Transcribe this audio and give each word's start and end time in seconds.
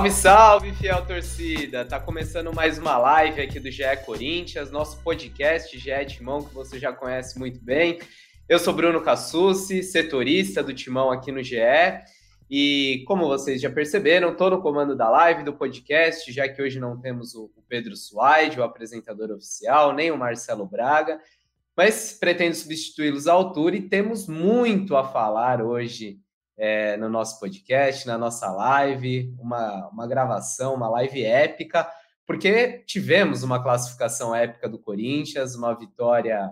Salve, 0.00 0.10
salve, 0.12 0.72
fiel 0.72 1.04
torcida! 1.04 1.84
Tá 1.84 2.00
começando 2.00 2.54
mais 2.54 2.78
uma 2.78 2.96
live 2.96 3.42
aqui 3.42 3.60
do 3.60 3.70
GE 3.70 3.84
Corinthians, 4.06 4.70
nosso 4.70 5.02
podcast 5.02 5.78
GE 5.78 6.06
Timão, 6.06 6.42
que 6.42 6.54
você 6.54 6.78
já 6.78 6.90
conhece 6.90 7.38
muito 7.38 7.62
bem. 7.62 7.98
Eu 8.48 8.58
sou 8.58 8.72
Bruno 8.72 9.02
Cassucci, 9.02 9.82
setorista 9.82 10.62
do 10.62 10.72
Timão 10.72 11.10
aqui 11.10 11.30
no 11.30 11.42
GE. 11.42 11.58
E 12.48 13.04
como 13.06 13.28
vocês 13.28 13.60
já 13.60 13.68
perceberam, 13.68 14.32
estou 14.32 14.48
no 14.48 14.62
comando 14.62 14.96
da 14.96 15.10
live, 15.10 15.42
do 15.42 15.52
podcast, 15.52 16.32
já 16.32 16.48
que 16.48 16.62
hoje 16.62 16.80
não 16.80 16.98
temos 16.98 17.34
o 17.34 17.50
Pedro 17.68 17.94
Suaide, 17.94 18.58
o 18.58 18.64
apresentador 18.64 19.30
oficial, 19.30 19.92
nem 19.92 20.10
o 20.10 20.16
Marcelo 20.16 20.64
Braga, 20.64 21.20
mas 21.76 22.16
pretendo 22.18 22.54
substituí-los 22.54 23.26
à 23.26 23.34
altura 23.34 23.76
e 23.76 23.82
temos 23.82 24.26
muito 24.26 24.96
a 24.96 25.04
falar 25.04 25.60
hoje 25.60 26.18
é, 26.62 26.94
no 26.98 27.08
nosso 27.08 27.40
podcast, 27.40 28.06
na 28.06 28.18
nossa 28.18 28.52
live, 28.52 29.34
uma, 29.38 29.88
uma 29.88 30.06
gravação, 30.06 30.74
uma 30.74 30.90
live 30.90 31.24
épica, 31.24 31.90
porque 32.26 32.84
tivemos 32.86 33.42
uma 33.42 33.62
classificação 33.62 34.34
épica 34.34 34.68
do 34.68 34.78
Corinthians, 34.78 35.54
uma 35.54 35.72
vitória 35.72 36.50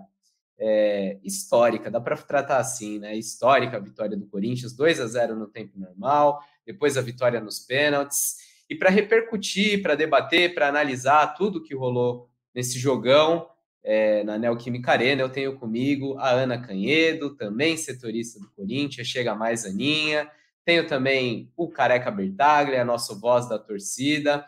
é, 0.57 1.19
histórica, 1.23 1.91
dá 1.91 2.01
para 2.01 2.17
tratar 2.17 2.57
assim, 2.57 2.97
né? 2.97 3.15
Histórica 3.15 3.77
a 3.77 3.79
vitória 3.79 4.17
do 4.17 4.25
Corinthians, 4.25 4.73
2 4.73 4.99
a 4.99 5.05
0 5.05 5.35
no 5.35 5.45
tempo 5.45 5.77
normal, 5.77 6.41
depois 6.65 6.97
a 6.97 7.01
vitória 7.01 7.39
nos 7.39 7.59
pênaltis. 7.59 8.37
E 8.67 8.73
para 8.73 8.89
repercutir, 8.89 9.83
para 9.83 9.93
debater, 9.93 10.55
para 10.55 10.69
analisar 10.69 11.35
tudo 11.35 11.61
que 11.61 11.75
rolou 11.75 12.27
nesse 12.53 12.79
jogão, 12.79 13.47
é, 13.89 14.23
na 14.23 14.37
Neoquímica 14.37 14.91
Arena. 14.91 15.23
Eu 15.23 15.29
tenho 15.29 15.57
comigo 15.57 16.15
a 16.19 16.29
Ana 16.29 16.61
Canhedo, 16.61 17.35
também 17.35 17.75
setorista 17.75 18.39
do 18.39 18.47
Corinthians, 18.51 19.07
chega 19.07 19.33
mais 19.33 19.65
Aninha. 19.65 20.29
Tenho 20.63 20.85
também 20.85 21.51
o 21.57 21.67
Careca 21.67 22.11
Bertaglia, 22.11 22.85
nosso 22.85 23.19
voz 23.19 23.49
da 23.49 23.57
torcida, 23.57 24.45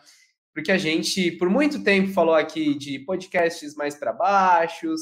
porque 0.54 0.70
a 0.70 0.78
gente, 0.78 1.32
por 1.32 1.50
muito 1.50 1.82
tempo, 1.82 2.12
falou 2.12 2.36
aqui 2.36 2.78
de 2.78 3.00
podcasts 3.00 3.74
mais 3.74 3.96
para 3.96 4.12
baixos, 4.12 5.00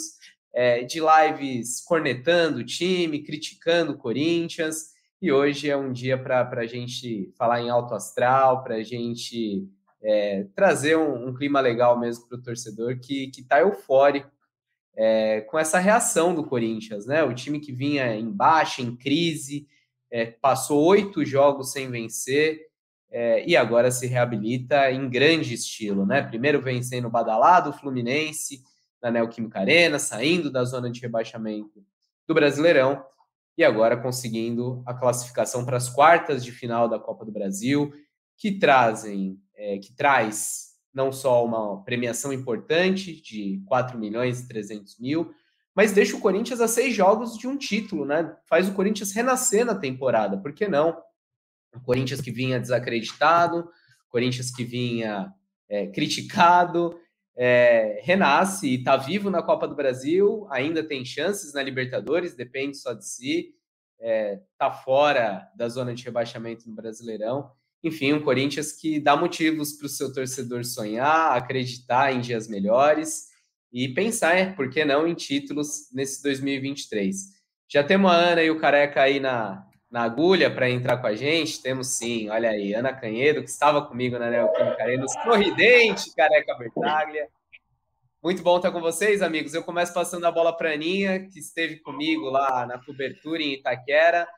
é, 0.54 0.84
de 0.84 1.00
lives 1.00 1.82
cornetando 1.84 2.60
o 2.60 2.64
time, 2.64 3.22
criticando 3.22 3.92
o 3.92 3.98
Corinthians, 3.98 4.94
e 5.20 5.30
hoje 5.30 5.69
é 5.69 5.77
um 5.77 5.92
dia 5.92 6.16
para 6.16 6.48
a 6.50 6.66
gente 6.66 7.30
falar 7.36 7.60
em 7.60 7.69
alto 7.69 7.92
astral, 7.92 8.64
para 8.64 8.77
a 8.77 8.82
gente 8.82 9.69
é, 10.03 10.47
trazer 10.55 10.97
um, 10.97 11.29
um, 11.29 11.34
clima 11.34 11.61
legal 11.61 11.98
mesmo 11.98 12.27
para 12.27 12.39
o 12.39 12.43
torcedor 12.43 12.98
que 12.98 13.31
está 13.37 13.61
eufórico 13.61 14.31
é, 14.97 15.43
com 15.43 15.59
essa 15.59 15.79
reação 15.79 16.34
do 16.34 16.45
Corinthians, 16.45 17.06
né? 17.06 17.23
O 17.23 17.34
time 17.34 17.61
que 17.61 17.73
vinha 17.73 18.15
em 18.15 18.31
baixa, 18.31 18.83
em 18.83 18.97
crise, 18.97 19.67
é, 20.11 20.27
passou 20.27 20.84
oito 20.84 21.25
jogos 21.25 21.73
sem 21.73 21.91
vencer 21.91 22.61
é, 23.11 23.45
e 23.47 23.56
agora 23.56 23.91
se 23.91 24.06
reabilita 24.06 24.91
em 24.91 25.09
grande 25.09 25.55
estilo, 25.55 26.06
né? 26.06 26.22
Primeiro 26.22 26.60
vencendo 26.60 27.06
o 27.06 27.10
badalado 27.10 27.72
Fluminense 27.72 28.62
na 29.03 29.10
Neoquímica 29.10 29.60
Arena, 29.60 29.99
saindo 29.99 30.50
da 30.50 30.65
zona 30.65 30.91
de 30.91 31.00
rebaixamento 31.00 31.84
do 32.27 32.34
Brasileirão 32.34 33.05
e 33.56 33.65
agora 33.65 33.97
conseguindo 33.97 34.83
a 34.87 34.94
classificação 34.94 35.65
para 35.65 35.77
as 35.77 35.89
quartas 35.89 36.44
de 36.44 36.53
final 36.53 36.89
da 36.89 36.99
Copa 36.99 37.25
do 37.25 37.33
Brasil, 37.33 37.93
que 38.37 38.53
trazem 38.53 39.39
é, 39.60 39.78
que 39.78 39.93
traz 39.93 40.71
não 40.93 41.12
só 41.12 41.44
uma 41.44 41.84
premiação 41.84 42.32
importante 42.32 43.21
de 43.21 43.62
4 43.66 43.98
milhões 43.98 44.41
e 44.41 44.48
300 44.48 44.98
mil, 44.98 45.32
mas 45.75 45.93
deixa 45.93 46.16
o 46.16 46.21
Corinthians 46.21 46.60
a 46.60 46.66
seis 46.66 46.94
jogos 46.94 47.38
de 47.38 47.47
um 47.47 47.56
título, 47.56 48.04
né? 48.04 48.37
Faz 48.48 48.69
o 48.69 48.72
Corinthians 48.72 49.12
renascer 49.12 49.65
na 49.65 49.75
temporada, 49.75 50.37
por 50.37 50.53
que 50.53 50.66
não? 50.66 51.00
O 51.75 51.81
Corinthians 51.81 52.21
que 52.21 52.32
vinha 52.32 52.59
desacreditado, 52.59 53.71
Corinthians 54.09 54.50
que 54.50 54.65
vinha 54.65 55.32
é, 55.69 55.87
criticado, 55.87 56.98
é, 57.37 58.00
renasce 58.03 58.66
e 58.66 58.75
está 58.77 58.97
vivo 58.97 59.31
na 59.31 59.42
Copa 59.42 59.69
do 59.69 59.77
Brasil, 59.77 60.48
ainda 60.50 60.82
tem 60.82 61.04
chances 61.04 61.54
na 61.54 61.62
Libertadores, 61.62 62.34
depende 62.34 62.77
só 62.77 62.92
de 62.92 63.06
si, 63.06 63.54
está 63.97 64.09
é, 64.09 64.41
tá 64.59 64.72
fora 64.72 65.48
da 65.54 65.69
zona 65.69 65.94
de 65.94 66.03
rebaixamento 66.03 66.69
no 66.69 66.75
Brasileirão 66.75 67.53
enfim, 67.82 68.12
um 68.12 68.20
Corinthians 68.22 68.72
que 68.72 69.00
dá 69.00 69.16
motivos 69.16 69.72
para 69.72 69.86
o 69.86 69.88
seu 69.88 70.12
torcedor 70.12 70.64
sonhar, 70.64 71.36
acreditar 71.36 72.12
em 72.12 72.20
dias 72.20 72.48
melhores 72.48 73.28
e 73.72 73.88
pensar, 73.88 74.54
por 74.54 74.68
que 74.68 74.84
não, 74.84 75.06
em 75.06 75.14
títulos 75.14 75.91
nesse 75.92 76.22
2023. 76.22 77.16
Já 77.68 77.84
temos 77.84 78.10
a 78.10 78.14
Ana 78.14 78.42
e 78.42 78.50
o 78.50 78.58
Careca 78.58 79.02
aí 79.02 79.20
na, 79.20 79.64
na 79.91 80.02
agulha 80.02 80.50
para 80.50 80.68
entrar 80.68 80.98
com 80.98 81.06
a 81.06 81.14
gente? 81.14 81.62
Temos 81.62 81.88
sim, 81.88 82.28
olha 82.28 82.50
aí, 82.50 82.74
Ana 82.74 82.92
Canhedo, 82.92 83.42
que 83.42 83.48
estava 83.48 83.84
comigo 83.86 84.18
na 84.18 84.28
Neoquímica 84.28 84.82
Arena, 84.82 85.06
sorridente, 85.08 86.14
Careca 86.14 86.54
Bertaglia. 86.56 87.28
Muito 88.22 88.42
bom 88.42 88.58
estar 88.58 88.70
com 88.70 88.80
vocês, 88.80 89.22
amigos. 89.22 89.54
Eu 89.54 89.64
começo 89.64 89.94
passando 89.94 90.26
a 90.26 90.30
bola 90.30 90.54
para 90.54 90.70
a 90.70 90.74
Aninha, 90.74 91.26
que 91.26 91.38
esteve 91.38 91.76
comigo 91.76 92.28
lá 92.28 92.66
na 92.66 92.78
cobertura 92.78 93.42
em 93.42 93.54
Itaquera. 93.54 94.28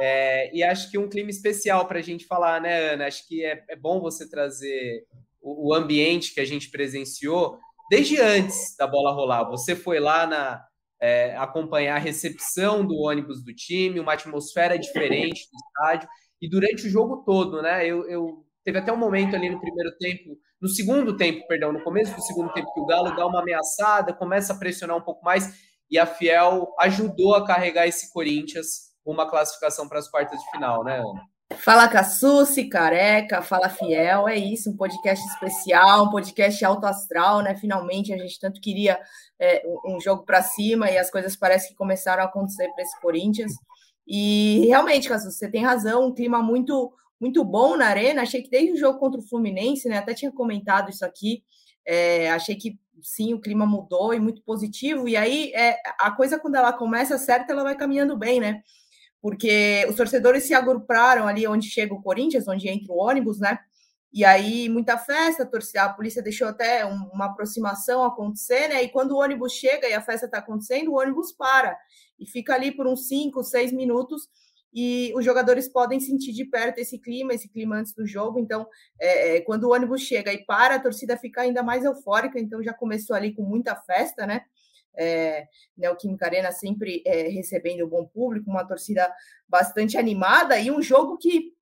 É, 0.00 0.50
e 0.56 0.62
acho 0.62 0.90
que 0.90 0.96
um 0.96 1.10
clima 1.10 1.28
especial 1.28 1.86
para 1.86 1.98
a 1.98 2.02
gente 2.02 2.24
falar, 2.26 2.58
né, 2.60 2.92
Ana? 2.92 3.06
Acho 3.06 3.26
que 3.28 3.44
é, 3.44 3.62
é 3.68 3.76
bom 3.76 4.00
você 4.00 4.28
trazer 4.28 5.04
o, 5.42 5.68
o, 5.68 5.74
ambiente 5.74 6.32
que 6.32 6.40
a 6.40 6.44
gente 6.44 6.70
presenciou 6.70 7.58
desde 7.90 8.18
antes 8.18 8.74
da 8.78 8.86
bola 8.86 9.12
rolar. 9.12 9.44
Você 9.50 9.76
foi 9.76 10.00
lá 10.00 10.26
na 10.26 10.64
é, 11.02 11.36
acompanhar 11.36 11.96
a 11.96 11.98
recepção 11.98 12.86
do 12.86 12.94
ônibus 12.96 13.44
do 13.44 13.54
time, 13.54 14.00
uma 14.00 14.14
atmosfera 14.14 14.78
diferente 14.78 15.46
do 15.50 15.58
estádio, 15.58 16.08
e 16.40 16.48
durante 16.48 16.86
o 16.86 16.90
jogo 16.90 17.22
todo, 17.24 17.60
né? 17.60 17.86
Eu, 17.86 18.08
eu 18.08 18.46
teve 18.64 18.78
até 18.78 18.90
um 18.90 18.96
momento 18.96 19.36
ali 19.36 19.50
no 19.50 19.60
primeiro 19.60 19.94
tempo, 19.98 20.38
no 20.60 20.68
segundo 20.68 21.14
tempo, 21.14 21.46
perdão, 21.46 21.72
no 21.72 21.82
começo 21.82 22.14
do 22.14 22.22
segundo 22.22 22.50
tempo, 22.54 22.72
que 22.72 22.80
o 22.80 22.86
Galo 22.86 23.14
dá 23.14 23.26
uma 23.26 23.40
ameaçada, 23.40 24.14
começa 24.14 24.54
a 24.54 24.58
pressionar 24.58 24.96
um 24.96 25.02
pouco 25.02 25.22
mais, 25.22 25.68
e 25.90 25.98
a 25.98 26.06
Fiel 26.06 26.74
ajudou 26.78 27.34
a 27.34 27.44
carregar 27.46 27.86
esse 27.86 28.10
Corinthians 28.12 28.89
uma 29.04 29.28
classificação 29.28 29.88
para 29.88 29.98
as 29.98 30.08
quartas 30.08 30.38
de 30.40 30.50
final, 30.50 30.84
né, 30.84 30.98
Ana? 30.98 31.28
Fala 31.56 31.88
Cassucci, 31.88 32.68
careca, 32.68 33.42
fala 33.42 33.68
fiel, 33.68 34.28
é 34.28 34.36
isso, 34.36 34.70
um 34.70 34.76
podcast 34.76 35.26
especial, 35.26 36.04
um 36.04 36.10
podcast 36.10 36.64
alto 36.64 36.86
astral, 36.86 37.42
né? 37.42 37.56
Finalmente 37.56 38.14
a 38.14 38.16
gente 38.16 38.38
tanto 38.38 38.60
queria 38.60 38.98
é, 39.38 39.62
um 39.84 40.00
jogo 40.00 40.24
para 40.24 40.42
cima 40.42 40.90
e 40.90 40.96
as 40.96 41.10
coisas 41.10 41.36
parecem 41.36 41.70
que 41.70 41.76
começaram 41.76 42.22
a 42.22 42.26
acontecer 42.26 42.68
para 42.72 42.84
esse 42.84 42.98
Corinthians. 43.00 43.52
E 44.06 44.64
realmente, 44.66 45.08
Cassucci, 45.08 45.36
você 45.36 45.50
tem 45.50 45.64
razão, 45.64 46.06
um 46.06 46.14
clima 46.14 46.42
muito 46.42 46.92
muito 47.20 47.44
bom 47.44 47.76
na 47.76 47.86
arena. 47.86 48.22
Achei 48.22 48.42
que 48.42 48.48
desde 48.48 48.72
o 48.72 48.76
jogo 48.76 48.98
contra 48.98 49.20
o 49.20 49.28
Fluminense, 49.28 49.88
né? 49.88 49.98
Até 49.98 50.14
tinha 50.14 50.32
comentado 50.32 50.88
isso 50.88 51.04
aqui. 51.04 51.44
É, 51.86 52.30
achei 52.30 52.56
que 52.56 52.78
sim, 53.02 53.34
o 53.34 53.40
clima 53.40 53.66
mudou 53.66 54.14
e 54.14 54.20
muito 54.20 54.42
positivo. 54.42 55.06
E 55.06 55.16
aí 55.16 55.52
é, 55.54 55.76
a 55.98 56.10
coisa, 56.10 56.38
quando 56.38 56.54
ela 56.54 56.72
começa 56.72 57.18
certa, 57.18 57.52
ela 57.52 57.62
vai 57.62 57.76
caminhando 57.76 58.16
bem, 58.16 58.40
né? 58.40 58.62
Porque 59.20 59.86
os 59.88 59.96
torcedores 59.96 60.44
se 60.44 60.54
agruparam 60.54 61.26
ali 61.26 61.46
onde 61.46 61.68
chega 61.68 61.94
o 61.94 62.02
Corinthians, 62.02 62.48
onde 62.48 62.68
entra 62.68 62.92
o 62.92 62.98
ônibus, 62.98 63.38
né? 63.38 63.58
E 64.12 64.24
aí, 64.24 64.68
muita 64.68 64.98
festa, 64.98 65.48
a, 65.78 65.88
polícia 65.88 66.20
deixou 66.20 66.48
até 66.48 66.84
uma 66.84 67.26
aproximação 67.26 68.02
acontecer, 68.02 68.68
né? 68.68 68.82
E 68.82 68.88
quando 68.88 69.12
o 69.12 69.18
ônibus 69.18 69.52
chega 69.52 69.88
e 69.88 69.94
a 69.94 70.02
festa 70.02 70.26
está 70.26 70.38
acontecendo, 70.38 70.90
o 70.90 70.98
ônibus 70.98 71.32
para 71.32 71.76
e 72.18 72.26
fica 72.26 72.54
ali 72.54 72.72
por 72.72 72.88
uns 72.88 73.06
5, 73.06 73.42
6 73.44 73.72
minutos. 73.72 74.28
E 74.72 75.12
os 75.16 75.24
jogadores 75.24 75.68
podem 75.68 76.00
sentir 76.00 76.32
de 76.32 76.44
perto 76.44 76.78
esse 76.78 76.98
clima, 76.98 77.34
esse 77.34 77.48
clima 77.48 77.76
antes 77.76 77.92
do 77.92 78.06
jogo. 78.06 78.38
Então, 78.38 78.66
é, 79.00 79.36
é 79.36 79.40
quando 79.42 79.64
o 79.64 79.72
ônibus 79.72 80.02
chega 80.02 80.32
e 80.32 80.44
para, 80.44 80.76
a 80.76 80.80
torcida 80.80 81.16
fica 81.16 81.42
ainda 81.42 81.62
mais 81.62 81.84
eufórica. 81.84 82.38
Então, 82.38 82.62
já 82.62 82.72
começou 82.72 83.14
ali 83.14 83.32
com 83.32 83.42
muita 83.42 83.76
festa, 83.76 84.26
né? 84.26 84.42
É, 84.96 85.46
Neoquímica 85.76 86.26
Arena 86.26 86.52
sempre 86.52 87.02
é, 87.06 87.28
recebendo 87.28 87.84
um 87.84 87.88
bom 87.88 88.04
público, 88.06 88.50
uma 88.50 88.66
torcida 88.66 89.12
bastante 89.48 89.96
animada 89.96 90.58
e 90.58 90.70
um 90.70 90.82
jogo 90.82 91.16
que 91.18 91.52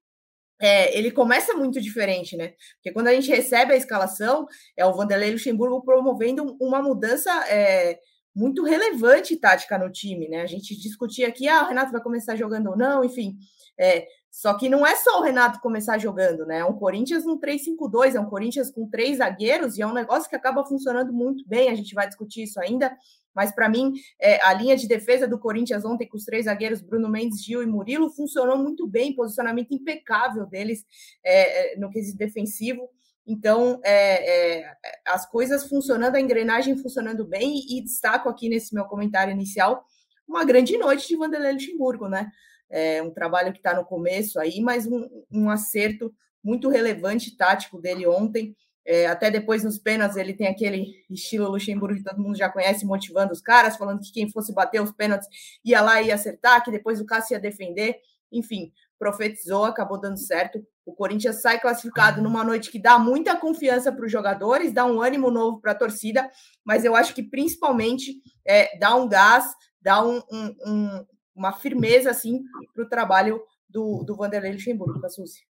é, 0.60 0.96
ele 0.96 1.10
começa 1.10 1.54
muito 1.54 1.80
diferente, 1.80 2.36
né? 2.36 2.54
Porque 2.74 2.92
quando 2.92 3.08
a 3.08 3.14
gente 3.14 3.28
recebe 3.28 3.72
a 3.72 3.76
escalação, 3.76 4.46
é 4.76 4.84
o 4.84 4.92
Vanderlei 4.92 5.30
Luxemburgo 5.30 5.84
promovendo 5.84 6.56
uma 6.60 6.82
mudança 6.82 7.30
é, 7.48 7.98
muito 8.34 8.64
relevante 8.64 9.36
tática 9.36 9.78
no 9.78 9.90
time, 9.90 10.28
né? 10.28 10.42
A 10.42 10.46
gente 10.46 10.76
discutia 10.76 11.28
aqui, 11.28 11.48
ah, 11.48 11.64
o 11.64 11.68
Renato 11.68 11.92
vai 11.92 12.02
começar 12.02 12.36
jogando 12.36 12.70
ou 12.70 12.76
não, 12.76 13.04
enfim. 13.04 13.36
É, 13.78 14.06
só 14.30 14.54
que 14.54 14.68
não 14.68 14.86
é 14.86 14.94
só 14.96 15.20
o 15.20 15.22
Renato 15.22 15.60
começar 15.60 15.98
jogando, 15.98 16.44
né? 16.46 16.58
É 16.58 16.64
um 16.64 16.74
Corinthians 16.74 17.24
no 17.24 17.40
3-5-2, 17.40 18.14
é 18.14 18.20
um 18.20 18.28
Corinthians 18.28 18.70
com 18.70 18.88
três 18.88 19.18
zagueiros 19.18 19.76
e 19.76 19.82
é 19.82 19.86
um 19.86 19.92
negócio 19.92 20.28
que 20.28 20.36
acaba 20.36 20.64
funcionando 20.64 21.12
muito 21.12 21.46
bem. 21.46 21.70
A 21.70 21.74
gente 21.74 21.94
vai 21.94 22.06
discutir 22.06 22.42
isso 22.42 22.60
ainda, 22.60 22.96
mas 23.34 23.52
para 23.52 23.68
mim, 23.68 23.92
é, 24.20 24.40
a 24.44 24.52
linha 24.52 24.76
de 24.76 24.86
defesa 24.86 25.26
do 25.26 25.38
Corinthians 25.38 25.84
ontem 25.84 26.06
com 26.06 26.16
os 26.16 26.24
três 26.24 26.44
zagueiros, 26.44 26.82
Bruno 26.82 27.08
Mendes, 27.08 27.42
Gil 27.42 27.62
e 27.62 27.66
Murilo, 27.66 28.10
funcionou 28.10 28.58
muito 28.58 28.86
bem, 28.86 29.14
posicionamento 29.14 29.72
impecável 29.72 30.46
deles 30.46 30.84
é, 31.24 31.74
é 31.74 31.76
no 31.78 31.90
quesito 31.90 32.18
defensivo. 32.18 32.88
Então, 33.26 33.80
é, 33.84 34.60
é, 34.60 34.72
as 35.06 35.28
coisas 35.30 35.68
funcionando, 35.68 36.16
a 36.16 36.20
engrenagem 36.20 36.78
funcionando 36.78 37.26
bem, 37.26 37.58
e 37.68 37.82
destaco 37.82 38.28
aqui 38.28 38.48
nesse 38.48 38.74
meu 38.74 38.86
comentário 38.86 39.32
inicial 39.32 39.84
uma 40.28 40.44
grande 40.44 40.76
noite 40.76 41.08
de 41.08 41.16
Vanderlei 41.16 41.52
Luxemburgo, 41.52 42.06
né? 42.06 42.30
É 42.70 43.02
um 43.02 43.10
trabalho 43.10 43.52
que 43.52 43.58
está 43.58 43.74
no 43.74 43.84
começo 43.84 44.38
aí, 44.38 44.60
mas 44.60 44.86
um, 44.86 45.08
um, 45.32 45.50
acerto 45.50 46.12
muito 46.42 46.68
relevante 46.68 47.36
tático 47.36 47.80
dele 47.80 48.06
ontem. 48.06 48.54
É, 48.84 49.06
até 49.06 49.30
depois 49.30 49.62
nos 49.62 49.78
pênaltis 49.78 50.16
ele 50.16 50.32
tem 50.32 50.46
aquele 50.46 50.86
estilo 51.10 51.50
Luxemburgo 51.50 51.96
que 51.96 52.04
todo 52.04 52.22
mundo 52.22 52.36
já 52.36 52.48
conhece, 52.48 52.86
motivando 52.86 53.32
os 53.32 53.40
caras, 53.40 53.76
falando 53.76 54.00
que 54.00 54.12
quem 54.12 54.30
fosse 54.30 54.52
bater 54.52 54.80
os 54.82 54.92
pênaltis 54.92 55.28
ia 55.64 55.80
lá 55.80 56.00
e 56.00 56.06
ia 56.06 56.14
acertar, 56.14 56.64
que 56.64 56.70
depois 56.70 57.00
o 57.00 57.06
Cássio 57.06 57.34
ia 57.34 57.40
defender. 57.40 57.96
Enfim, 58.32 58.72
profetizou, 58.98 59.64
acabou 59.64 60.00
dando 60.00 60.18
certo. 60.18 60.62
O 60.84 60.92
Corinthians 60.92 61.40
sai 61.40 61.60
classificado 61.60 62.20
numa 62.20 62.42
noite 62.42 62.70
que 62.70 62.78
dá 62.78 62.98
muita 62.98 63.36
confiança 63.36 63.92
para 63.92 64.04
os 64.04 64.10
jogadores, 64.10 64.72
dá 64.72 64.84
um 64.84 65.00
ânimo 65.00 65.30
novo 65.30 65.60
para 65.60 65.72
a 65.72 65.74
torcida, 65.74 66.28
mas 66.64 66.84
eu 66.84 66.96
acho 66.96 67.14
que 67.14 67.22
principalmente 67.22 68.20
é, 68.46 68.76
dá 68.78 68.94
um 68.96 69.08
gás, 69.08 69.46
dá 69.80 70.04
um, 70.04 70.20
um, 70.32 70.54
um, 70.66 71.06
uma 71.38 71.52
firmeza 71.52 72.10
assim 72.10 72.42
para 72.74 72.84
o 72.84 72.88
trabalho 72.88 73.40
do, 73.68 74.02
do 74.04 74.16
Vanderlei 74.16 74.52
Luxemburgo, 74.52 75.00
Cassucci. 75.00 75.46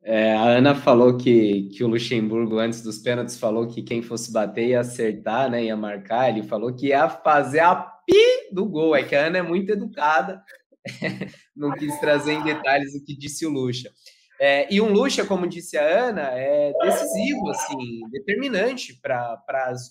É, 0.00 0.32
a 0.32 0.44
Ana 0.44 0.74
falou 0.74 1.18
que, 1.18 1.68
que 1.70 1.82
o 1.82 1.88
Luxemburgo, 1.88 2.58
antes 2.58 2.82
dos 2.82 2.98
pênaltis, 2.98 3.38
falou 3.38 3.66
que 3.66 3.82
quem 3.82 4.00
fosse 4.00 4.32
bater 4.32 4.68
ia 4.68 4.80
acertar, 4.80 5.50
né? 5.50 5.64
Ia 5.64 5.76
marcar. 5.76 6.28
Ele 6.30 6.42
falou 6.42 6.72
que 6.72 6.88
ia 6.88 7.08
fazer 7.08 7.60
a 7.60 7.74
pi 7.74 8.14
do 8.52 8.64
gol. 8.64 8.94
É 8.94 9.02
que 9.02 9.16
a 9.16 9.26
Ana 9.26 9.38
é 9.38 9.42
muito 9.42 9.70
educada, 9.70 10.42
não 11.54 11.72
quis 11.72 11.98
trazer 12.00 12.32
em 12.32 12.44
detalhes 12.44 12.94
o 12.94 13.04
que 13.04 13.16
disse 13.16 13.44
o 13.44 13.50
Luxa. 13.50 13.90
É, 14.40 14.72
e 14.72 14.80
um 14.80 14.92
Luxa, 14.92 15.26
como 15.26 15.48
disse 15.48 15.76
a 15.76 15.82
Ana, 15.82 16.30
é 16.32 16.72
decisivo, 16.80 17.50
assim, 17.50 18.08
determinante 18.10 18.94
para 19.02 19.42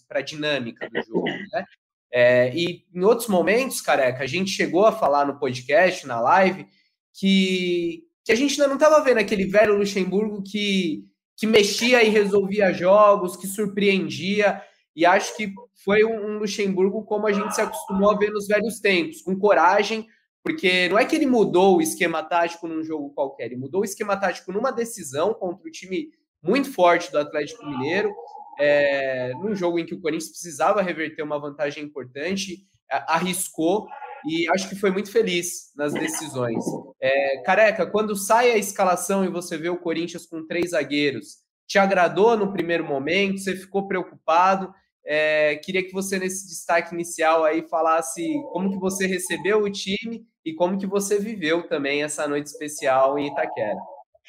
a 0.09 0.21
dinâmica 0.21 0.89
do 0.89 1.03
jogo. 1.03 1.27
Né? 1.51 1.65
É, 2.11 2.51
e 2.55 2.85
em 2.93 3.03
outros 3.03 3.27
momentos, 3.27 3.81
careca, 3.81 4.23
a 4.23 4.27
gente 4.27 4.51
chegou 4.51 4.85
a 4.85 4.91
falar 4.91 5.25
no 5.25 5.39
podcast, 5.39 6.07
na 6.07 6.19
live, 6.19 6.65
que, 7.13 8.03
que 8.23 8.31
a 8.31 8.35
gente 8.35 8.53
ainda 8.53 8.67
não 8.67 8.75
estava 8.75 9.03
vendo 9.03 9.17
aquele 9.17 9.45
velho 9.45 9.77
Luxemburgo 9.77 10.41
que, 10.43 11.03
que 11.35 11.45
mexia 11.45 12.03
e 12.03 12.09
resolvia 12.09 12.73
jogos, 12.73 13.35
que 13.35 13.47
surpreendia. 13.47 14.61
E 14.95 15.05
acho 15.05 15.35
que 15.35 15.51
foi 15.83 16.03
um 16.03 16.39
Luxemburgo 16.39 17.03
como 17.03 17.27
a 17.27 17.31
gente 17.31 17.53
se 17.53 17.61
acostumou 17.61 18.11
a 18.11 18.17
ver 18.17 18.31
nos 18.31 18.47
velhos 18.47 18.79
tempos, 18.79 19.21
com 19.21 19.37
coragem, 19.37 20.07
porque 20.43 20.87
não 20.89 20.97
é 20.97 21.05
que 21.05 21.15
ele 21.15 21.25
mudou 21.25 21.77
o 21.77 21.81
esquema 21.81 22.23
tático 22.23 22.67
num 22.67 22.83
jogo 22.83 23.09
qualquer, 23.13 23.47
ele 23.47 23.57
mudou 23.57 23.81
o 23.81 23.85
esquema 23.85 24.15
tático 24.15 24.51
numa 24.51 24.71
decisão 24.71 25.33
contra 25.33 25.67
o 25.67 25.71
time 25.71 26.09
muito 26.41 26.71
forte 26.71 27.11
do 27.11 27.19
Atlético 27.19 27.65
Mineiro 27.65 28.13
é, 28.59 29.33
num 29.35 29.55
jogo 29.55 29.79
em 29.79 29.85
que 29.85 29.95
o 29.95 30.01
Corinthians 30.01 30.29
precisava 30.29 30.81
reverter 30.81 31.23
uma 31.23 31.39
vantagem 31.39 31.83
importante, 31.83 32.65
arriscou 32.89 33.87
e 34.25 34.49
acho 34.49 34.69
que 34.69 34.75
foi 34.75 34.91
muito 34.91 35.11
feliz 35.11 35.71
nas 35.75 35.93
decisões. 35.93 36.63
É, 37.01 37.41
careca, 37.43 37.85
quando 37.85 38.15
sai 38.15 38.51
a 38.51 38.57
escalação 38.57 39.23
e 39.23 39.29
você 39.29 39.57
vê 39.57 39.69
o 39.69 39.79
Corinthians 39.79 40.25
com 40.25 40.45
três 40.45 40.71
zagueiros, 40.71 41.37
te 41.67 41.77
agradou 41.77 42.35
no 42.37 42.51
primeiro 42.51 42.83
momento? 42.83 43.39
Você 43.39 43.55
ficou 43.55 43.87
preocupado? 43.87 44.73
É, 45.05 45.55
queria 45.57 45.83
que 45.83 45.93
você, 45.93 46.19
nesse 46.19 46.47
destaque 46.47 46.93
inicial, 46.93 47.45
aí 47.45 47.65
falasse 47.69 48.25
como 48.51 48.69
que 48.69 48.77
você 48.77 49.07
recebeu 49.07 49.61
o 49.61 49.71
time 49.71 50.25
e 50.43 50.53
como 50.53 50.77
que 50.77 50.85
você 50.85 51.17
viveu 51.19 51.67
também 51.67 52.03
essa 52.03 52.27
noite 52.27 52.47
especial 52.47 53.17
em 53.17 53.27
Itaquera. 53.27 53.79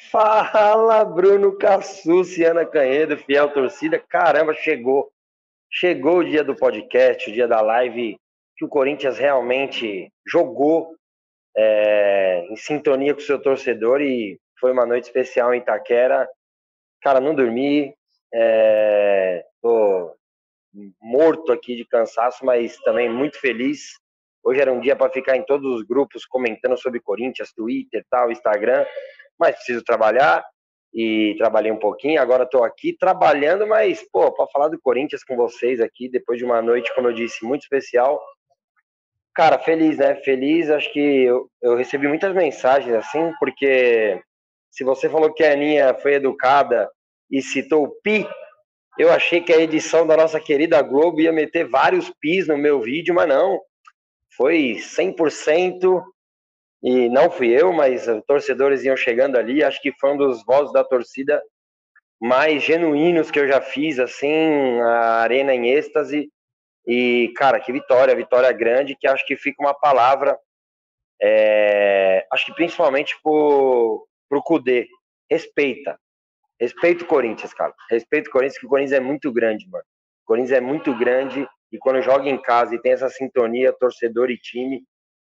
Fala, 0.07 1.03
Bruno 1.03 1.57
Cassucci, 1.57 2.43
Ana 2.43 2.65
Canhedo, 2.65 3.17
fiel 3.17 3.51
torcida. 3.51 3.99
Caramba, 3.99 4.53
chegou. 4.53 5.11
Chegou 5.69 6.19
o 6.19 6.23
dia 6.23 6.43
do 6.43 6.55
podcast, 6.55 7.29
o 7.29 7.33
dia 7.33 7.47
da 7.47 7.61
live, 7.61 8.17
que 8.55 8.65
o 8.65 8.69
Corinthians 8.69 9.17
realmente 9.19 10.11
jogou 10.25 10.95
é, 11.55 12.47
em 12.49 12.55
sintonia 12.55 13.13
com 13.13 13.19
o 13.19 13.23
seu 13.23 13.39
torcedor 13.39 14.01
e 14.01 14.39
foi 14.59 14.71
uma 14.71 14.85
noite 14.85 15.03
especial 15.03 15.53
em 15.53 15.59
Itaquera. 15.59 16.27
Cara, 17.01 17.19
não 17.19 17.35
dormi, 17.35 17.93
é, 18.33 19.45
tô 19.61 20.15
morto 21.01 21.51
aqui 21.51 21.75
de 21.75 21.85
cansaço, 21.85 22.43
mas 22.45 22.77
também 22.79 23.09
muito 23.09 23.39
feliz. 23.39 23.99
Hoje 24.43 24.61
era 24.61 24.71
um 24.71 24.79
dia 24.79 24.95
para 24.95 25.11
ficar 25.11 25.35
em 25.35 25.45
todos 25.45 25.75
os 25.75 25.85
grupos 25.85 26.25
comentando 26.25 26.77
sobre 26.77 27.01
Corinthians, 27.01 27.53
Twitter, 27.53 28.03
tal, 28.09 28.31
Instagram 28.31 28.85
mas 29.39 29.55
preciso 29.55 29.83
trabalhar 29.83 30.43
e 30.93 31.35
trabalhei 31.37 31.71
um 31.71 31.79
pouquinho. 31.79 32.21
Agora 32.21 32.43
estou 32.43 32.63
aqui 32.63 32.95
trabalhando, 32.97 33.67
mas, 33.67 34.03
pô, 34.11 34.31
para 34.31 34.47
falar 34.47 34.67
do 34.69 34.79
Corinthians 34.79 35.23
com 35.23 35.35
vocês 35.35 35.79
aqui, 35.79 36.09
depois 36.09 36.37
de 36.37 36.45
uma 36.45 36.61
noite, 36.61 36.93
como 36.95 37.07
eu 37.07 37.13
disse, 37.13 37.45
muito 37.45 37.61
especial. 37.61 38.19
Cara, 39.33 39.59
feliz, 39.59 39.97
né? 39.97 40.15
Feliz, 40.15 40.69
acho 40.69 40.91
que 40.91 40.99
eu, 40.99 41.49
eu 41.61 41.75
recebi 41.75 42.07
muitas 42.07 42.33
mensagens 42.33 42.93
assim, 42.93 43.31
porque 43.39 44.21
se 44.71 44.83
você 44.83 45.09
falou 45.09 45.33
que 45.33 45.43
a 45.43 45.53
Aninha 45.53 45.93
foi 45.93 46.15
educada 46.15 46.89
e 47.31 47.41
citou 47.41 47.85
o 47.85 48.01
Pi, 48.01 48.27
eu 48.97 49.11
achei 49.11 49.39
que 49.39 49.53
a 49.53 49.61
edição 49.61 50.05
da 50.05 50.17
nossa 50.17 50.39
querida 50.39 50.81
Globo 50.81 51.21
ia 51.21 51.31
meter 51.31 51.65
vários 51.69 52.11
Pis 52.19 52.47
no 52.47 52.57
meu 52.57 52.81
vídeo, 52.81 53.15
mas 53.15 53.29
não. 53.29 53.61
Foi 54.35 54.75
100% 54.77 56.03
e 56.81 57.09
não 57.09 57.29
fui 57.29 57.49
eu, 57.49 57.73
mas 57.73 58.05
torcedores 58.25 58.83
iam 58.83 58.95
chegando 58.95 59.37
ali. 59.37 59.63
Acho 59.63 59.81
que 59.81 59.91
foi 59.99 60.11
um 60.11 60.17
dos 60.17 60.43
vozes 60.45 60.71
da 60.71 60.83
torcida 60.83 61.41
mais 62.19 62.63
genuínos 62.63 63.29
que 63.31 63.39
eu 63.39 63.47
já 63.47 63.61
fiz, 63.61 63.99
assim, 63.99 64.79
a 64.81 65.21
arena 65.21 65.53
em 65.53 65.69
êxtase. 65.69 66.31
E, 66.87 67.31
cara, 67.35 67.59
que 67.59 67.71
vitória, 67.71 68.15
vitória 68.15 68.51
grande, 68.51 68.95
que 68.95 69.07
acho 69.07 69.25
que 69.25 69.35
fica 69.35 69.61
uma 69.61 69.73
palavra, 69.73 70.37
é, 71.21 72.25
acho 72.31 72.45
que 72.47 72.53
principalmente 72.53 73.15
pro, 73.21 74.07
pro 74.29 74.41
Cudê, 74.41 74.87
respeita. 75.29 75.99
Respeita 76.59 77.03
o 77.03 77.07
Corinthians, 77.07 77.53
cara. 77.53 77.73
Respeita 77.89 78.29
o 78.29 78.31
Corinthians, 78.31 78.57
que 78.57 78.65
o 78.65 78.69
Corinthians 78.69 78.99
é 78.99 78.99
muito 78.99 79.31
grande, 79.31 79.69
mano. 79.69 79.83
O 80.23 80.27
Corinthians 80.27 80.57
é 80.57 80.61
muito 80.61 80.97
grande 80.97 81.47
e 81.71 81.77
quando 81.77 82.01
joga 82.01 82.29
em 82.29 82.41
casa 82.41 82.73
e 82.73 82.81
tem 82.81 82.93
essa 82.93 83.09
sintonia, 83.09 83.73
torcedor 83.73 84.31
e 84.31 84.37
time, 84.37 84.83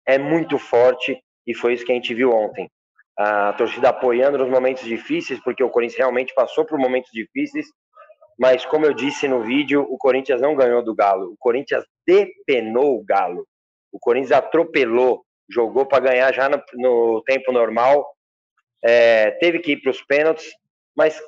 é 0.06 0.18
muito 0.18 0.58
forte 0.58 1.22
e 1.46 1.54
foi 1.54 1.74
isso 1.74 1.84
que 1.84 1.92
a 1.92 1.94
gente 1.94 2.14
viu 2.14 2.30
ontem. 2.30 2.70
A 3.18 3.52
torcida 3.52 3.90
apoiando 3.90 4.38
nos 4.38 4.48
momentos 4.48 4.84
difíceis, 4.84 5.40
porque 5.40 5.62
o 5.62 5.70
Corinthians 5.70 5.98
realmente 5.98 6.34
passou 6.34 6.64
por 6.64 6.78
momentos 6.78 7.10
difíceis, 7.12 7.66
mas 8.38 8.64
como 8.64 8.86
eu 8.86 8.94
disse 8.94 9.28
no 9.28 9.42
vídeo, 9.42 9.86
o 9.88 9.98
Corinthians 9.98 10.40
não 10.40 10.54
ganhou 10.54 10.82
do 10.82 10.94
Galo, 10.94 11.32
o 11.32 11.36
Corinthians 11.38 11.84
depenou 12.06 12.98
o 12.98 13.04
Galo, 13.04 13.46
o 13.92 13.98
Corinthians 13.98 14.32
atropelou, 14.32 15.24
jogou 15.48 15.84
para 15.84 16.04
ganhar 16.04 16.32
já 16.32 16.48
no, 16.48 16.62
no, 16.74 17.22
tempo 17.22 17.52
normal, 17.52 18.06
é, 18.82 19.32
teve 19.32 19.58
que 19.58 19.72
ir 19.72 19.82
para 19.82 19.90
os 19.90 20.02
pênaltis, 20.02 20.50
mas 20.96 21.20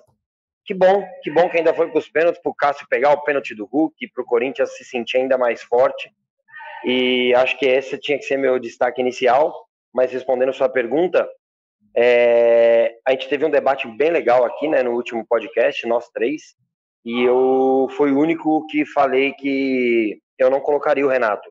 que 0.65 0.73
bom, 0.73 1.07
que 1.23 1.31
bom 1.31 1.49
que 1.51 1.59
ainda 1.59 1.75
foi 1.75 1.91
para 1.91 1.99
os 1.99 2.09
pênaltis, 2.09 2.41
para 2.41 2.51
o 2.51 2.55
Cássio 2.55 2.87
pegar 2.89 3.13
o 3.13 3.23
pênalti 3.23 3.55
do 3.55 3.67
Hulk, 3.67 4.09
para 4.15 4.23
o 4.23 4.27
Corinthians 4.27 4.75
se 4.75 4.85
sentir 4.85 5.19
ainda 5.19 5.37
mais 5.37 5.63
forte. 5.63 6.11
E 6.87 7.35
acho 7.35 7.59
que 7.59 7.67
esse 7.67 7.99
tinha 7.99 8.19
que 8.19 8.25
ser 8.25 8.39
meu 8.39 8.59
destaque 8.59 9.01
inicial 9.01 9.55
mas 9.95 10.11
respondendo 10.11 10.53
sua 10.53 10.69
pergunta, 10.69 11.29
é, 11.97 12.97
a 13.07 13.13
gente 13.13 13.29
teve 13.29 13.45
um 13.45 13.51
debate 13.51 13.87
bem 13.87 14.11
legal 14.11 14.45
aqui, 14.45 14.67
né, 14.67 14.83
no 14.83 14.93
último 14.93 15.25
podcast, 15.25 15.87
nós 15.87 16.09
três, 16.09 16.57
e 17.05 17.23
eu 17.23 17.87
fui 17.97 18.11
o 18.11 18.19
único 18.19 18.67
que 18.67 18.85
falei 18.85 19.33
que 19.35 20.19
eu 20.39 20.51
não 20.51 20.61
colocaria 20.61 21.07
o 21.07 21.09
Renato. 21.09 21.49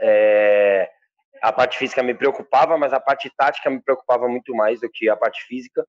É, 0.00 0.90
a 1.40 1.52
parte 1.52 1.78
física 1.78 2.02
me 2.02 2.14
preocupava, 2.14 2.76
mas 2.76 2.92
a 2.92 2.98
parte 2.98 3.30
tática 3.36 3.70
me 3.70 3.80
preocupava 3.80 4.26
muito 4.26 4.54
mais 4.54 4.80
do 4.80 4.90
que 4.90 5.08
a 5.08 5.16
parte 5.16 5.44
física. 5.44 5.86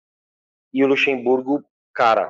E 0.73 0.83
o 0.83 0.87
Luxemburgo, 0.87 1.63
cara, 1.93 2.29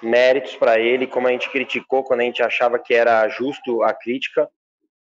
méritos 0.00 0.54
para 0.56 0.78
ele, 0.78 1.06
como 1.06 1.26
a 1.26 1.32
gente 1.32 1.50
criticou 1.50 2.04
quando 2.04 2.20
a 2.20 2.24
gente 2.24 2.42
achava 2.42 2.78
que 2.78 2.94
era 2.94 3.28
justo 3.28 3.82
a 3.82 3.92
crítica, 3.92 4.48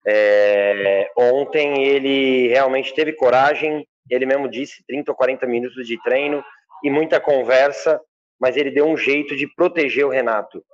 é, 0.07 1.11
ontem 1.17 1.85
ele 1.85 2.49
realmente 2.49 2.95
teve 2.95 3.13
coragem, 3.13 3.87
ele 4.11 4.27
mesmo 4.27 4.49
disse 4.49 4.85
30 4.87 5.13
ou 5.13 5.17
40 5.17 5.47
minutos 5.47 5.87
de 5.87 6.01
treino 6.03 6.45
e 6.83 6.91
muita 6.91 7.21
conversa, 7.21 8.01
mas 8.41 8.57
ele 8.57 8.71
deu 8.71 8.87
um 8.87 8.97
jeito 8.97 9.37
de 9.37 9.47
proteger 9.47 10.05
o 10.05 10.11
Renato. 10.11 10.65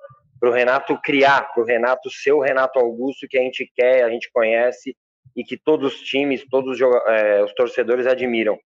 para 0.40 0.48
o 0.48 0.52
Renato 0.52 0.98
criar, 1.02 1.52
para 1.52 1.62
o 1.62 1.66
Renato 1.66 2.10
ser 2.10 2.32
o 2.32 2.40
Renato 2.40 2.78
Augusto 2.78 3.26
que 3.28 3.36
a 3.36 3.42
gente 3.42 3.70
quer, 3.74 4.04
a 4.04 4.10
gente 4.10 4.30
conhece 4.32 4.96
e 5.36 5.44
que 5.44 5.56
todos 5.56 5.94
os 5.94 6.00
times, 6.00 6.44
todos 6.48 6.80
os, 6.80 6.96
é, 7.08 7.42
os 7.42 7.52
torcedores 7.54 8.06
admiram. 8.06 8.58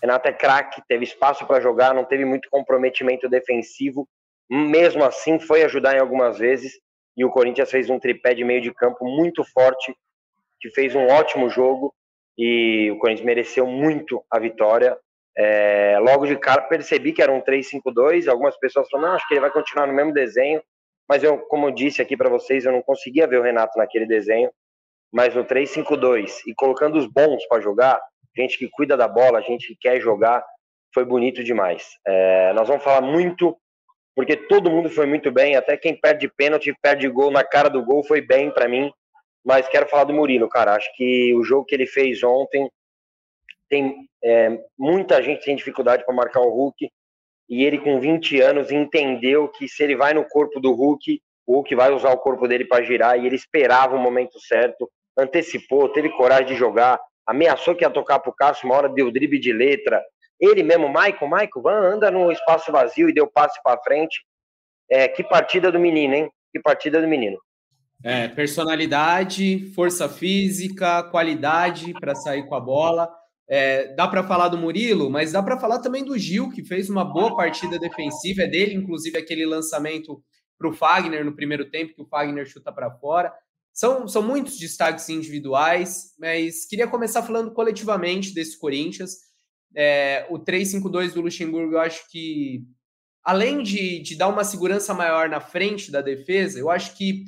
Renato 0.00 0.28
é 0.28 0.32
craque, 0.32 0.82
teve 0.86 1.04
espaço 1.04 1.46
para 1.46 1.60
jogar, 1.60 1.94
não 1.94 2.04
teve 2.04 2.24
muito 2.24 2.48
comprometimento 2.50 3.28
defensivo, 3.28 4.06
mesmo 4.48 5.02
assim 5.04 5.38
foi 5.38 5.64
ajudar 5.64 5.96
em 5.96 6.00
algumas 6.00 6.38
vezes 6.38 6.78
e 7.16 7.24
o 7.24 7.30
Corinthians 7.30 7.70
fez 7.70 7.88
um 7.88 7.98
tripé 7.98 8.34
de 8.34 8.44
meio 8.44 8.60
de 8.60 8.72
campo 8.72 9.04
muito 9.04 9.42
forte, 9.44 9.96
que 10.60 10.70
fez 10.70 10.94
um 10.94 11.06
ótimo 11.06 11.48
jogo 11.48 11.94
e 12.36 12.90
o 12.90 12.98
Corinthians 12.98 13.24
mereceu 13.24 13.66
muito 13.66 14.22
a 14.30 14.38
vitória. 14.38 14.96
É, 15.36 15.98
logo 16.00 16.26
de 16.26 16.36
cara 16.36 16.62
percebi 16.62 17.12
que 17.12 17.22
era 17.22 17.32
um 17.32 17.40
3-5-2, 17.40 18.28
algumas 18.28 18.56
pessoas 18.58 18.88
falaram, 18.90 19.10
não, 19.10 19.16
acho 19.16 19.28
que 19.28 19.34
ele 19.34 19.40
vai 19.40 19.50
continuar 19.50 19.86
no 19.86 19.92
mesmo 19.92 20.12
desenho, 20.12 20.62
mas 21.08 21.22
eu, 21.22 21.38
como 21.38 21.66
eu 21.66 21.70
disse 21.70 22.02
aqui 22.02 22.16
para 22.16 22.28
vocês, 22.28 22.64
eu 22.64 22.72
não 22.72 22.82
conseguia 22.82 23.26
ver 23.26 23.38
o 23.38 23.42
Renato 23.42 23.78
naquele 23.78 24.06
desenho, 24.06 24.50
mas 25.12 25.34
no 25.34 25.44
3-5-2 25.44 26.40
e 26.46 26.54
colocando 26.54 26.98
os 26.98 27.06
bons 27.06 27.46
para 27.48 27.60
jogar, 27.60 28.00
gente 28.36 28.58
que 28.58 28.68
cuida 28.68 28.96
da 28.96 29.08
bola, 29.08 29.42
gente 29.42 29.68
que 29.68 29.76
quer 29.76 30.00
jogar, 30.00 30.44
foi 30.92 31.04
bonito 31.04 31.44
demais. 31.44 31.86
É, 32.06 32.52
nós 32.54 32.68
vamos 32.68 32.82
falar 32.82 33.00
muito, 33.00 33.56
porque 34.16 34.34
todo 34.34 34.70
mundo 34.70 34.88
foi 34.88 35.04
muito 35.04 35.30
bem, 35.30 35.56
até 35.56 35.76
quem 35.76 35.94
perde 35.94 36.26
pênalti, 36.26 36.74
perde 36.80 37.06
gol 37.06 37.30
na 37.30 37.44
cara 37.44 37.68
do 37.68 37.84
gol, 37.84 38.02
foi 38.02 38.22
bem 38.22 38.50
para 38.50 38.66
mim. 38.66 38.90
Mas 39.44 39.68
quero 39.68 39.86
falar 39.86 40.04
do 40.04 40.14
Murilo, 40.14 40.48
cara. 40.48 40.74
Acho 40.74 40.90
que 40.96 41.34
o 41.34 41.44
jogo 41.44 41.66
que 41.66 41.74
ele 41.74 41.86
fez 41.86 42.22
ontem 42.24 42.68
tem 43.68 44.08
é, 44.24 44.58
muita 44.78 45.22
gente 45.22 45.44
tem 45.44 45.54
dificuldade 45.54 46.04
para 46.04 46.14
marcar 46.14 46.40
o 46.40 46.48
Hulk 46.48 46.90
e 47.48 47.62
ele 47.62 47.78
com 47.78 48.00
20 48.00 48.40
anos 48.40 48.72
entendeu 48.72 49.48
que 49.48 49.68
se 49.68 49.82
ele 49.82 49.94
vai 49.94 50.14
no 50.14 50.24
corpo 50.24 50.58
do 50.60 50.72
Hulk, 50.72 51.20
o 51.46 51.54
Hulk 51.56 51.74
vai 51.74 51.92
usar 51.92 52.10
o 52.10 52.18
corpo 52.18 52.48
dele 52.48 52.64
para 52.64 52.82
girar 52.82 53.18
e 53.18 53.26
ele 53.26 53.36
esperava 53.36 53.94
o 53.94 54.00
momento 54.00 54.40
certo, 54.40 54.90
antecipou, 55.16 55.90
teve 55.90 56.08
coragem 56.10 56.46
de 56.46 56.54
jogar, 56.54 56.98
ameaçou 57.26 57.74
que 57.74 57.84
ia 57.84 57.90
tocar 57.90 58.18
pro 58.18 58.34
Cássio, 58.34 58.66
uma 58.66 58.76
hora 58.76 58.88
deu 58.88 59.12
drible 59.12 59.38
de 59.38 59.52
letra. 59.52 60.02
Ele 60.40 60.62
mesmo, 60.62 60.88
Michael, 60.88 61.30
Michael, 61.30 61.68
anda 61.94 62.10
no 62.10 62.30
espaço 62.30 62.70
vazio 62.70 63.08
e 63.08 63.14
deu 63.14 63.26
passe 63.26 63.60
para 63.62 63.80
frente. 63.82 64.24
É, 64.90 65.08
que 65.08 65.24
partida 65.24 65.72
do 65.72 65.80
menino, 65.80 66.14
hein? 66.14 66.30
Que 66.52 66.60
partida 66.60 67.00
do 67.00 67.08
menino. 67.08 67.38
É, 68.04 68.28
personalidade, 68.28 69.72
força 69.74 70.08
física, 70.08 71.02
qualidade 71.04 71.92
para 71.94 72.14
sair 72.14 72.46
com 72.46 72.54
a 72.54 72.60
bola. 72.60 73.10
É, 73.48 73.94
dá 73.94 74.06
para 74.08 74.24
falar 74.24 74.48
do 74.48 74.58
Murilo, 74.58 75.08
mas 75.08 75.32
dá 75.32 75.42
para 75.42 75.58
falar 75.58 75.78
também 75.78 76.04
do 76.04 76.18
Gil, 76.18 76.50
que 76.50 76.64
fez 76.64 76.90
uma 76.90 77.04
boa 77.04 77.36
partida 77.36 77.78
defensiva. 77.78 78.42
É 78.42 78.46
dele, 78.46 78.74
inclusive, 78.74 79.18
aquele 79.18 79.46
lançamento 79.46 80.22
para 80.58 80.68
o 80.68 80.72
Fagner 80.72 81.24
no 81.24 81.34
primeiro 81.34 81.70
tempo, 81.70 81.94
que 81.94 82.02
o 82.02 82.06
Fagner 82.06 82.46
chuta 82.46 82.72
para 82.72 82.90
fora. 82.90 83.32
São, 83.72 84.08
são 84.08 84.22
muitos 84.22 84.58
destaques 84.58 85.08
individuais, 85.08 86.14
mas 86.18 86.66
queria 86.66 86.88
começar 86.88 87.22
falando 87.22 87.52
coletivamente 87.52 88.32
desse 88.32 88.58
Corinthians. 88.58 89.25
É, 89.76 90.26
o 90.30 90.38
3-5-2 90.38 91.12
do 91.12 91.20
Luxemburgo, 91.20 91.74
eu 91.74 91.80
acho 91.80 92.10
que, 92.10 92.64
além 93.22 93.62
de, 93.62 94.00
de 94.00 94.16
dar 94.16 94.28
uma 94.28 94.42
segurança 94.42 94.94
maior 94.94 95.28
na 95.28 95.38
frente 95.38 95.92
da 95.92 96.00
defesa, 96.00 96.58
eu 96.58 96.70
acho 96.70 96.96
que 96.96 97.24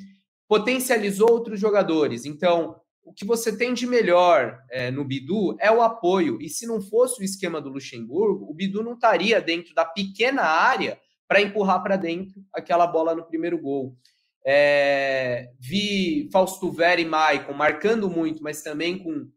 potencializou 0.47 1.29
outros 1.29 1.59
jogadores. 1.59 2.25
Então, 2.25 2.75
o 3.03 3.13
que 3.13 3.23
você 3.23 3.55
tem 3.55 3.73
de 3.73 3.85
melhor 3.85 4.59
é, 4.69 4.89
no 4.89 5.05
Bidu 5.05 5.55
é 5.59 5.71
o 5.71 5.81
apoio. 5.81 6.41
E 6.41 6.49
se 6.49 6.65
não 6.65 6.81
fosse 6.81 7.21
o 7.21 7.23
esquema 7.23 7.61
do 7.61 7.69
Luxemburgo, 7.69 8.49
o 8.49 8.53
Bidu 8.53 8.83
não 8.83 8.93
estaria 8.93 9.39
dentro 9.39 9.73
da 9.75 9.85
pequena 9.85 10.41
área 10.41 10.99
para 11.27 11.41
empurrar 11.41 11.83
para 11.83 11.95
dentro 11.95 12.43
aquela 12.51 12.87
bola 12.87 13.13
no 13.13 13.25
primeiro 13.25 13.59
gol. 13.59 13.95
É, 14.43 15.51
vi 15.59 16.27
Fausto 16.31 16.71
Vera 16.71 16.99
e 16.99 17.05
Maicon 17.05 17.53
marcando 17.53 18.09
muito, 18.09 18.41
mas 18.41 18.63
também 18.63 18.97
com, 18.97 19.11
com 19.13 19.29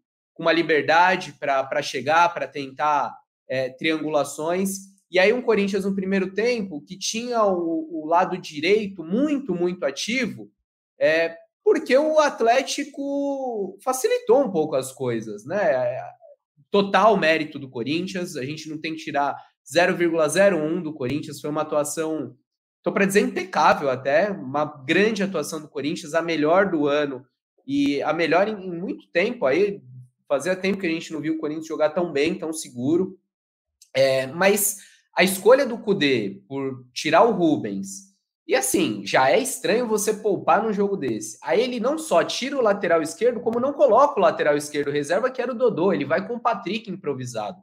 uma 0.42 0.52
liberdade 0.52 1.32
para 1.38 1.80
chegar, 1.80 2.34
para 2.34 2.48
tentar 2.48 3.16
é, 3.48 3.70
triangulações. 3.70 4.70
E 5.08 5.18
aí 5.18 5.32
um 5.32 5.40
Corinthians 5.40 5.84
no 5.84 5.94
primeiro 5.94 6.34
tempo 6.34 6.82
que 6.82 6.98
tinha 6.98 7.44
o, 7.44 8.02
o 8.02 8.06
lado 8.06 8.36
direito 8.36 9.04
muito, 9.04 9.54
muito 9.54 9.84
ativo, 9.84 10.50
é, 10.98 11.36
porque 11.64 11.96
o 11.96 12.18
Atlético 12.18 13.78
facilitou 13.84 14.42
um 14.42 14.50
pouco 14.50 14.74
as 14.74 14.90
coisas, 14.90 15.44
né? 15.46 15.96
Total 16.72 17.16
mérito 17.16 17.56
do 17.56 17.70
Corinthians, 17.70 18.36
a 18.36 18.44
gente 18.44 18.68
não 18.68 18.80
tem 18.80 18.94
que 18.94 19.04
tirar 19.04 19.36
0,01 19.72 20.82
do 20.82 20.92
Corinthians, 20.92 21.40
foi 21.40 21.50
uma 21.50 21.62
atuação, 21.62 22.34
estou 22.78 22.92
para 22.92 23.04
dizer 23.04 23.20
impecável 23.20 23.90
até, 23.90 24.28
uma 24.30 24.64
grande 24.64 25.22
atuação 25.22 25.60
do 25.60 25.68
Corinthians, 25.68 26.14
a 26.14 26.22
melhor 26.22 26.68
do 26.68 26.88
ano 26.88 27.24
e 27.64 28.02
a 28.02 28.12
melhor 28.12 28.48
em, 28.48 28.54
em 28.54 28.76
muito 28.76 29.06
tempo. 29.12 29.46
Aí 29.46 29.80
fazia 30.32 30.56
tempo 30.56 30.78
que 30.78 30.86
a 30.86 30.90
gente 30.90 31.12
não 31.12 31.20
viu 31.20 31.34
o 31.34 31.38
Corinthians 31.38 31.66
jogar 31.66 31.90
tão 31.90 32.10
bem, 32.10 32.34
tão 32.34 32.54
seguro. 32.54 33.18
É, 33.94 34.26
mas 34.28 34.78
a 35.14 35.22
escolha 35.22 35.66
do 35.66 35.76
Cudê 35.76 36.40
por 36.48 36.86
tirar 36.94 37.22
o 37.24 37.32
Rubens 37.32 38.12
e 38.46 38.54
assim, 38.54 39.06
já 39.06 39.30
é 39.30 39.38
estranho 39.38 39.86
você 39.86 40.14
poupar 40.14 40.62
num 40.62 40.72
jogo 40.72 40.96
desse. 40.96 41.38
Aí 41.42 41.60
ele 41.60 41.78
não 41.78 41.98
só 41.98 42.24
tira 42.24 42.56
o 42.56 42.62
lateral 42.62 43.02
esquerdo, 43.02 43.40
como 43.40 43.60
não 43.60 43.74
coloca 43.74 44.18
o 44.18 44.22
lateral 44.22 44.56
esquerdo 44.56 44.90
reserva, 44.90 45.30
que 45.30 45.40
era 45.40 45.52
o 45.52 45.54
Dodô. 45.54 45.92
Ele 45.92 46.04
vai 46.04 46.26
com 46.26 46.34
o 46.34 46.40
Patrick 46.40 46.90
improvisado. 46.90 47.58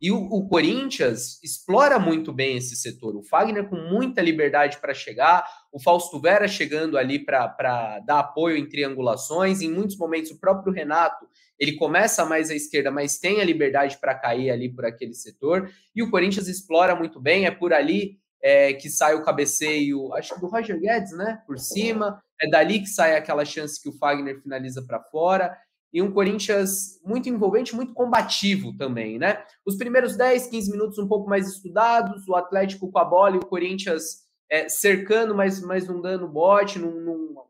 E 0.00 0.12
o, 0.12 0.16
o 0.16 0.46
Corinthians 0.48 1.42
explora 1.42 1.98
muito 1.98 2.32
bem 2.32 2.56
esse 2.56 2.76
setor. 2.76 3.16
O 3.16 3.22
Fagner 3.22 3.68
com 3.68 3.76
muita 3.76 4.20
liberdade 4.20 4.78
para 4.80 4.92
chegar, 4.92 5.44
o 5.72 5.80
Fausto 5.80 6.20
Vera 6.20 6.46
chegando 6.46 6.98
ali 6.98 7.18
para 7.18 8.00
dar 8.00 8.20
apoio 8.20 8.56
em 8.56 8.68
triangulações. 8.68 9.60
Em 9.60 9.70
muitos 9.70 9.96
momentos, 9.96 10.30
o 10.30 10.38
próprio 10.38 10.72
Renato 10.72 11.26
ele 11.58 11.72
começa 11.72 12.24
mais 12.24 12.50
à 12.50 12.54
esquerda, 12.54 12.90
mas 12.90 13.18
tem 13.18 13.40
a 13.40 13.44
liberdade 13.44 13.98
para 13.98 14.14
cair 14.14 14.50
ali 14.50 14.72
por 14.72 14.84
aquele 14.84 15.14
setor. 15.14 15.70
E 15.94 16.02
o 16.02 16.10
Corinthians 16.10 16.48
explora 16.48 16.94
muito 16.94 17.20
bem, 17.20 17.46
é 17.46 17.50
por 17.50 17.72
ali 17.72 18.18
é, 18.42 18.72
que 18.72 18.88
sai 18.88 19.14
o 19.14 19.24
cabeceio, 19.24 20.12
acho 20.14 20.34
que 20.34 20.40
do 20.40 20.46
Roger 20.46 20.78
Guedes, 20.78 21.12
né? 21.12 21.42
Por 21.46 21.58
cima. 21.58 22.22
É 22.40 22.48
dali 22.48 22.80
que 22.80 22.86
sai 22.86 23.16
aquela 23.16 23.44
chance 23.44 23.82
que 23.82 23.88
o 23.88 23.98
Fagner 23.98 24.40
finaliza 24.40 24.82
para 24.86 25.02
fora. 25.02 25.56
E 25.92 26.02
um 26.02 26.12
Corinthians 26.12 27.00
muito 27.02 27.28
envolvente, 27.28 27.74
muito 27.74 27.94
combativo 27.94 28.76
também, 28.76 29.18
né? 29.18 29.42
Os 29.66 29.76
primeiros 29.76 30.16
10, 30.16 30.48
15 30.48 30.70
minutos 30.70 30.98
um 30.98 31.08
pouco 31.08 31.28
mais 31.28 31.48
estudados, 31.48 32.28
o 32.28 32.36
Atlético 32.36 32.92
com 32.92 32.98
a 32.98 33.04
bola 33.04 33.36
e 33.36 33.38
o 33.38 33.46
Corinthians 33.46 34.28
é, 34.50 34.68
cercando, 34.68 35.34
mas, 35.34 35.60
mas 35.60 35.88
não 35.88 36.00
dando 36.00 36.28
bote, 36.28 36.78
não, 36.78 36.90
não, 36.90 37.44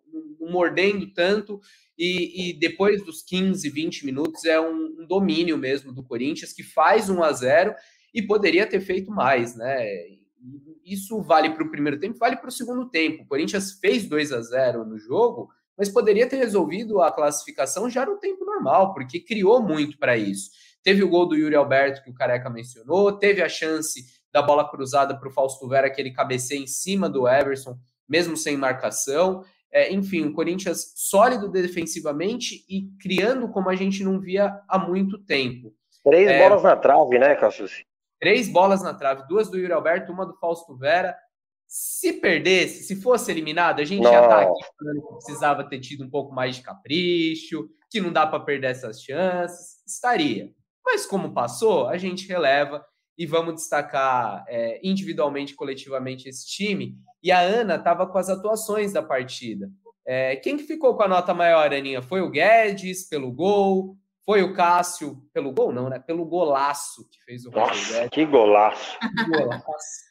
mordendo 0.47 1.13
tanto. 1.13 1.61
E, 1.99 2.51
e, 2.51 2.59
depois 2.59 3.05
dos 3.05 3.23
15, 3.23 3.69
20 3.69 4.07
minutos 4.07 4.45
é 4.45 4.61
um, 4.61 4.97
um 5.01 5.07
domínio 5.07 5.59
mesmo 5.59 5.93
do 5.93 6.05
Corinthians 6.05 6.53
que 6.53 6.63
faz 6.63 7.11
1 7.11 7.23
a 7.23 7.33
0 7.33 7.75
e 8.15 8.23
poderia 8.23 8.67
ter 8.67 8.81
feito 8.81 9.11
mais, 9.11 9.57
né? 9.57 9.85
Isso 10.85 11.21
vale 11.21 11.51
para 11.51 11.65
o 11.65 11.71
primeiro 11.71 11.99
tempo, 11.99 12.19
vale 12.19 12.37
para 12.37 12.49
o 12.49 12.53
segundo 12.53 12.89
tempo. 12.89 13.25
O 13.25 13.27
Corinthians 13.27 13.73
fez 13.81 14.09
2 14.09 14.33
a 14.33 14.41
0 14.41 14.85
no 14.85 14.99
jogo, 14.99 15.51
mas 15.77 15.89
poderia 15.89 16.29
ter 16.29 16.37
resolvido 16.37 17.03
a 17.03 17.13
classificação 17.13 17.91
já 17.91 18.07
no 18.07 18.19
tempo 18.19 18.45
normal, 18.45 18.95
porque 18.95 19.21
criou 19.21 19.63
muito 19.63 19.99
para 19.99 20.17
isso. 20.17 20.51
Teve 20.83 21.03
o 21.03 21.09
gol 21.09 21.27
do 21.27 21.37
Yuri 21.37 21.55
Alberto, 21.55 22.03
que 22.03 22.11
o 22.11 22.15
Careca 22.15 22.49
mencionou, 22.49 23.13
teve 23.13 23.43
a 23.43 23.49
chance 23.49 24.05
da 24.33 24.43
bola 24.43 24.69
cruzada 24.69 25.19
para 25.19 25.29
o 25.29 25.33
Fausto 25.33 25.69
Vera, 25.69 25.91
que 25.91 26.01
ele 26.01 26.13
cabeceia 26.13 26.59
em 26.59 26.67
cima 26.67 27.09
do 27.09 27.29
Everson, 27.29 27.77
mesmo 28.09 28.37
sem 28.37 28.57
marcação. 28.57 29.45
É, 29.73 29.93
enfim, 29.93 30.27
o 30.27 30.33
Corinthians 30.33 30.93
sólido 30.97 31.51
defensivamente 31.51 32.65
e 32.69 32.89
criando 33.01 33.49
como 33.51 33.69
a 33.69 33.75
gente 33.75 34.03
não 34.03 34.19
via 34.19 34.59
há 34.69 34.79
muito 34.79 35.19
tempo. 35.19 35.75
Três 36.03 36.29
é, 36.29 36.39
bolas 36.39 36.63
na 36.63 36.77
trave, 36.77 37.19
né, 37.19 37.35
Cassius? 37.35 37.85
Três 38.19 38.49
bolas 38.49 38.83
na 38.83 38.95
trave, 38.95 39.29
duas 39.29 39.51
do 39.51 39.59
Yuri 39.59 39.73
Alberto, 39.73 40.13
uma 40.13 40.27
do 40.27 40.37
Fausto 40.39 40.77
Vera. 40.77 41.15
Se 41.67 42.15
perdesse, 42.15 42.85
se 42.85 42.97
fosse 43.03 43.31
eliminado, 43.31 43.81
a 43.81 43.85
gente 43.85 44.03
Nossa. 44.03 44.15
já 44.15 44.29
tá 44.29 44.41
aqui 44.41 44.65
falando 44.79 45.03
que 45.03 45.15
precisava 45.15 45.69
ter 45.69 45.81
tido 45.81 46.05
um 46.05 46.11
pouco 46.11 46.35
mais 46.35 46.57
de 46.57 46.63
capricho, 46.63 47.69
que 47.91 48.01
não 48.01 48.11
dá 48.11 48.27
para 48.27 48.41
perder 48.41 48.71
essas 48.71 49.03
chances. 49.03 49.85
Estaria. 49.87 50.51
Mas 50.85 51.05
como 51.05 51.35
passou, 51.35 51.87
a 51.87 51.99
gente 51.99 52.27
releva 52.27 52.83
e 53.19 53.27
vamos 53.27 53.57
destacar 53.57 54.45
é, 54.47 54.81
individualmente, 54.83 55.55
coletivamente 55.55 56.29
esse 56.29 56.47
time. 56.47 56.97
E 57.21 57.33
a 57.33 57.41
Ana 57.41 57.75
estava 57.75 58.07
com 58.07 58.17
as 58.17 58.29
atuações 58.29 58.93
da 58.93 59.03
partida. 59.03 59.69
É, 60.07 60.37
quem 60.37 60.57
que 60.57 60.63
ficou 60.63 60.97
com 60.97 61.03
a 61.03 61.09
nota 61.09 61.35
maior, 61.35 61.75
Aninha? 61.75 62.01
Foi 62.01 62.21
o 62.23 62.31
Guedes 62.31 63.09
pelo 63.09 63.33
gol? 63.33 63.97
Foi 64.25 64.43
o 64.43 64.55
Cássio 64.55 65.21
pelo 65.33 65.51
gol, 65.53 65.73
não, 65.73 65.89
né? 65.89 65.99
Pelo 65.99 66.25
golaço 66.25 67.09
que 67.11 67.19
fez 67.25 67.45
o 67.45 67.51
Nossa, 67.51 68.09
que 68.09 68.25
golaço. 68.25 68.97
Que 69.01 69.25
golaço. 69.31 70.09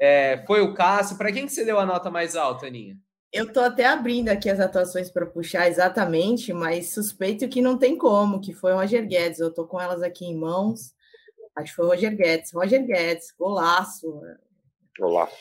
É, 0.00 0.44
foi 0.46 0.60
o 0.60 0.74
Cássio. 0.74 1.16
Para 1.16 1.32
quem 1.32 1.46
que 1.46 1.52
você 1.52 1.64
deu 1.64 1.78
a 1.78 1.86
nota 1.86 2.10
mais 2.10 2.34
alta, 2.34 2.66
Aninha? 2.66 2.96
Eu 3.32 3.52
tô 3.52 3.60
até 3.60 3.86
abrindo 3.86 4.30
aqui 4.30 4.48
as 4.48 4.58
atuações 4.58 5.10
para 5.10 5.26
puxar 5.26 5.68
exatamente, 5.68 6.52
mas 6.52 6.94
suspeito 6.94 7.48
que 7.48 7.60
não 7.60 7.76
tem 7.76 7.96
como, 7.96 8.40
que 8.40 8.54
foi 8.54 8.72
o 8.72 8.76
Roger 8.76 9.06
Guedes. 9.06 9.38
Eu 9.38 9.52
tô 9.52 9.66
com 9.66 9.80
elas 9.80 10.02
aqui 10.02 10.24
em 10.24 10.34
mãos. 10.34 10.94
Acho 11.58 11.72
que 11.72 11.76
foi 11.76 11.86
o 11.86 11.88
Roger 11.88 12.16
Guedes. 12.16 12.52
Roger 12.52 12.86
Guedes, 12.86 13.34
golaço. 13.36 14.20
Golaço. 14.96 15.36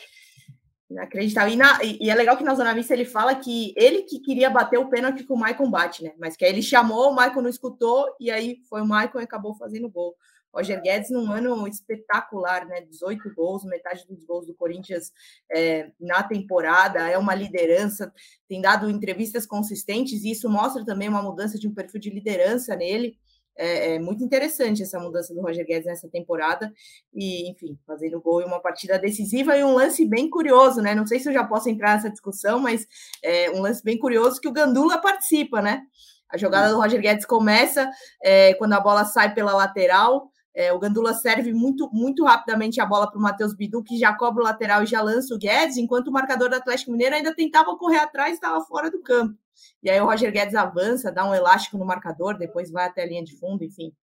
Inacreditável. 0.90 1.54
E, 1.54 1.58
na, 1.58 1.80
e, 1.84 2.10
é 2.10 2.16
legal 2.16 2.36
que 2.36 2.44
na 2.44 2.56
Zona 2.56 2.74
Vista 2.74 2.94
ele 2.94 3.06
fala 3.06 3.36
que 3.36 3.74
ele 3.78 4.02
que 4.02 4.20
queria 4.20 4.50
bater 4.50 4.80
o 4.80 4.90
pênalti 4.90 5.24
que 5.24 5.32
o 5.32 5.38
Maicon 5.38 5.70
bate, 5.70 6.04
né? 6.04 6.14
Mas 6.18 6.36
que 6.36 6.44
aí 6.44 6.52
ele 6.52 6.64
chamou, 6.64 7.12
o 7.12 7.16
Maicon 7.16 7.42
não 7.42 7.50
escutou, 7.50 8.16
e 8.20 8.32
aí 8.32 8.62
foi 8.68 8.82
o 8.82 8.88
Maicon 8.88 9.20
e 9.20 9.24
acabou 9.24 9.54
fazendo 9.56 9.90
gol. 9.90 10.16
Roger 10.52 10.82
Guedes 10.82 11.12
num 11.12 11.32
ano 11.32 11.68
espetacular, 11.68 12.66
né? 12.66 12.82
18 12.82 13.32
gols, 13.36 13.64
metade 13.64 14.08
dos 14.08 14.24
gols 14.24 14.48
do 14.48 14.56
Corinthians 14.56 15.14
é, 15.52 15.92
na 16.00 16.24
temporada, 16.24 17.08
é 17.08 17.18
uma 17.18 17.36
liderança, 17.36 18.12
tem 18.48 18.60
dado 18.60 18.90
entrevistas 18.90 19.46
consistentes, 19.46 20.24
e 20.24 20.32
isso 20.32 20.50
mostra 20.50 20.84
também 20.84 21.10
uma 21.10 21.22
mudança 21.22 21.60
de 21.60 21.68
um 21.68 21.74
perfil 21.76 22.00
de 22.00 22.10
liderança 22.10 22.76
nele. 22.76 23.20
É, 23.58 23.96
é, 23.96 24.00
muito 24.00 24.24
interessante 24.24 24.84
essa 24.84 25.00
mudança 25.00 25.34
do 25.34 25.42
Roger 25.42 25.66
Guedes 25.66 25.88
nessa 25.88 26.08
temporada. 26.08 26.72
E, 27.14 27.50
enfim, 27.50 27.78
fazendo 27.88 28.22
gol 28.22 28.42
em 28.42 28.46
uma 28.46 28.62
partida 28.62 29.00
decisiva 29.00 29.58
e 29.58 29.64
um 29.64 29.74
lance 29.74 30.06
bem 30.06 30.30
curioso, 30.30 30.82
né? 30.82 30.94
Não 30.94 31.08
sei 31.08 31.20
se 31.20 31.28
eu 31.28 31.34
já 31.34 31.44
posso 31.44 31.70
entrar 31.70 31.96
nessa 31.96 32.10
discussão, 32.10 32.60
mas 32.60 32.88
é 33.24 33.50
um 33.52 33.62
lance 33.62 33.84
bem 33.84 33.98
curioso 33.98 34.40
que 34.40 34.48
o 34.48 34.54
Gandula 34.54 35.02
participa, 35.02 35.62
né? 35.62 35.82
A 36.30 36.38
jogada 36.38 36.70
do 36.70 36.78
Roger 36.78 37.02
Guedes 37.02 37.26
começa 37.26 37.90
é, 38.22 38.54
quando 38.56 38.74
a 38.74 38.80
bola 38.80 39.06
sai 39.06 39.34
pela 39.34 39.54
lateral. 39.54 40.30
É, 40.54 40.74
o 40.74 40.80
Gandula 40.80 41.14
serve 41.14 41.54
muito, 41.54 41.90
muito 41.94 42.26
rapidamente 42.26 42.82
a 42.82 42.86
bola 42.86 43.10
para 43.10 43.20
o 43.20 43.22
Matheus 43.22 43.56
Bidu, 43.56 43.84
que 43.84 43.98
já 43.98 44.14
cobra 44.14 44.42
o 44.42 44.46
lateral 44.46 44.84
e 44.84 44.88
já 44.88 45.02
lança 45.02 45.34
o 45.34 45.38
Guedes, 45.38 45.78
enquanto 45.78 46.08
o 46.08 46.12
marcador 46.12 46.50
do 46.50 46.56
Atlético 46.56 46.92
Mineiro 46.92 47.16
ainda 47.16 47.34
tentava 47.34 47.78
correr 47.78 48.00
atrás 48.00 48.32
e 48.32 48.34
estava 48.34 48.60
fora 48.66 48.90
do 48.90 49.02
campo. 49.02 49.38
E 49.82 49.90
aí 49.90 50.00
o 50.00 50.06
Roger 50.06 50.32
Guedes 50.32 50.56
avança, 50.56 51.12
dá 51.12 51.28
um 51.28 51.34
elástico 51.34 51.78
no 51.78 51.86
marcador, 51.86 52.38
depois 52.38 52.72
vai 52.72 52.86
até 52.86 53.04
a 53.04 53.06
linha 53.06 53.24
de 53.24 53.38
fundo, 53.40 53.64
enfim. 53.64 53.94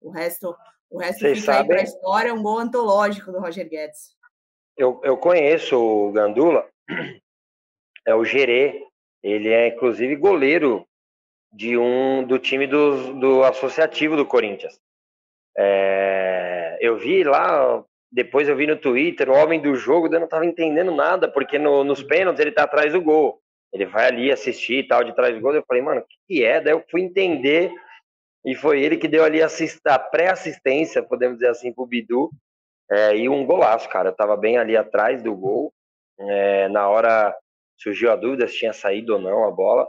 O 0.00 0.10
resto, 0.10 0.54
o 0.90 0.98
resto 0.98 1.20
Vocês 1.20 1.40
fica 1.40 1.52
sabem... 1.52 1.62
aí 1.62 1.68
para 1.68 1.80
a 1.80 1.84
história, 1.84 2.28
é 2.30 2.32
um 2.32 2.42
gol 2.42 2.58
antológico 2.58 3.32
do 3.32 3.40
Roger 3.40 3.68
Guedes. 3.68 4.16
Eu, 4.76 5.00
eu 5.04 5.16
conheço 5.16 5.76
o 5.78 6.12
Gandula, 6.12 6.66
é 8.06 8.14
o 8.14 8.24
Gerê, 8.24 8.82
ele 9.22 9.48
é 9.48 9.68
inclusive 9.68 10.16
goleiro 10.16 10.86
de 11.52 11.76
um 11.76 12.24
do 12.24 12.38
time 12.38 12.66
do, 12.66 13.12
do 13.14 13.44
associativo 13.44 14.16
do 14.16 14.26
Corinthians. 14.26 14.80
É, 15.56 16.78
eu 16.80 16.96
vi 16.96 17.22
lá, 17.22 17.84
depois 18.10 18.48
eu 18.48 18.56
vi 18.56 18.66
no 18.66 18.76
Twitter, 18.76 19.28
o 19.28 19.34
homem 19.34 19.60
do 19.60 19.74
jogo, 19.74 20.06
eu 20.06 20.18
não 20.18 20.24
estava 20.24 20.46
entendendo 20.46 20.90
nada, 20.90 21.30
porque 21.30 21.58
no, 21.58 21.84
nos 21.84 22.02
pênaltis 22.02 22.40
ele 22.40 22.50
está 22.50 22.64
atrás 22.64 22.92
do 22.92 23.02
gol. 23.02 23.41
Ele 23.72 23.86
vai 23.86 24.06
ali 24.06 24.30
assistir 24.30 24.80
e 24.80 24.86
tal, 24.86 25.02
de 25.02 25.14
trás 25.14 25.34
do 25.34 25.40
gol. 25.40 25.54
Eu 25.54 25.64
falei, 25.66 25.82
mano, 25.82 26.00
o 26.00 26.04
que, 26.04 26.16
que 26.28 26.44
é? 26.44 26.60
Daí 26.60 26.74
eu 26.74 26.84
fui 26.90 27.00
entender, 27.00 27.72
e 28.44 28.54
foi 28.54 28.82
ele 28.82 28.96
que 28.96 29.08
deu 29.08 29.24
ali 29.24 29.40
a 29.42 29.98
pré-assistência, 29.98 31.02
podemos 31.02 31.38
dizer 31.38 31.50
assim, 31.50 31.72
pro 31.72 31.86
Bidu. 31.86 32.30
É, 32.90 33.16
e 33.16 33.28
um 33.28 33.46
golaço, 33.46 33.88
cara. 33.88 34.10
Eu 34.10 34.14
tava 34.14 34.36
bem 34.36 34.58
ali 34.58 34.76
atrás 34.76 35.22
do 35.22 35.34
gol. 35.34 35.72
É, 36.18 36.68
na 36.68 36.88
hora 36.88 37.34
surgiu 37.76 38.12
a 38.12 38.16
dúvida 38.16 38.46
se 38.46 38.58
tinha 38.58 38.72
saído 38.72 39.14
ou 39.14 39.20
não 39.20 39.44
a 39.44 39.50
bola. 39.50 39.88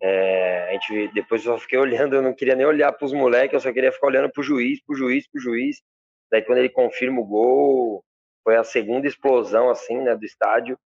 É, 0.00 0.68
a 0.68 0.72
gente, 0.72 1.12
depois 1.14 1.44
eu 1.44 1.58
fiquei 1.58 1.78
olhando, 1.80 2.14
eu 2.14 2.22
não 2.22 2.34
queria 2.34 2.54
nem 2.54 2.66
olhar 2.66 2.92
para 2.92 3.04
os 3.04 3.12
moleques, 3.12 3.54
eu 3.54 3.60
só 3.60 3.72
queria 3.72 3.92
ficar 3.92 4.08
olhando 4.08 4.30
para 4.30 4.40
o 4.40 4.44
juiz, 4.44 4.80
para 4.84 4.94
o 4.94 4.96
juiz, 4.96 5.28
para 5.28 5.38
o 5.38 5.42
juiz. 5.42 5.82
Daí 6.30 6.42
quando 6.42 6.58
ele 6.58 6.68
confirma 6.68 7.20
o 7.20 7.24
gol, 7.24 8.04
foi 8.44 8.56
a 8.56 8.64
segunda 8.64 9.06
explosão 9.06 9.70
assim, 9.70 10.00
né, 10.02 10.14
do 10.14 10.24
estádio 10.24 10.78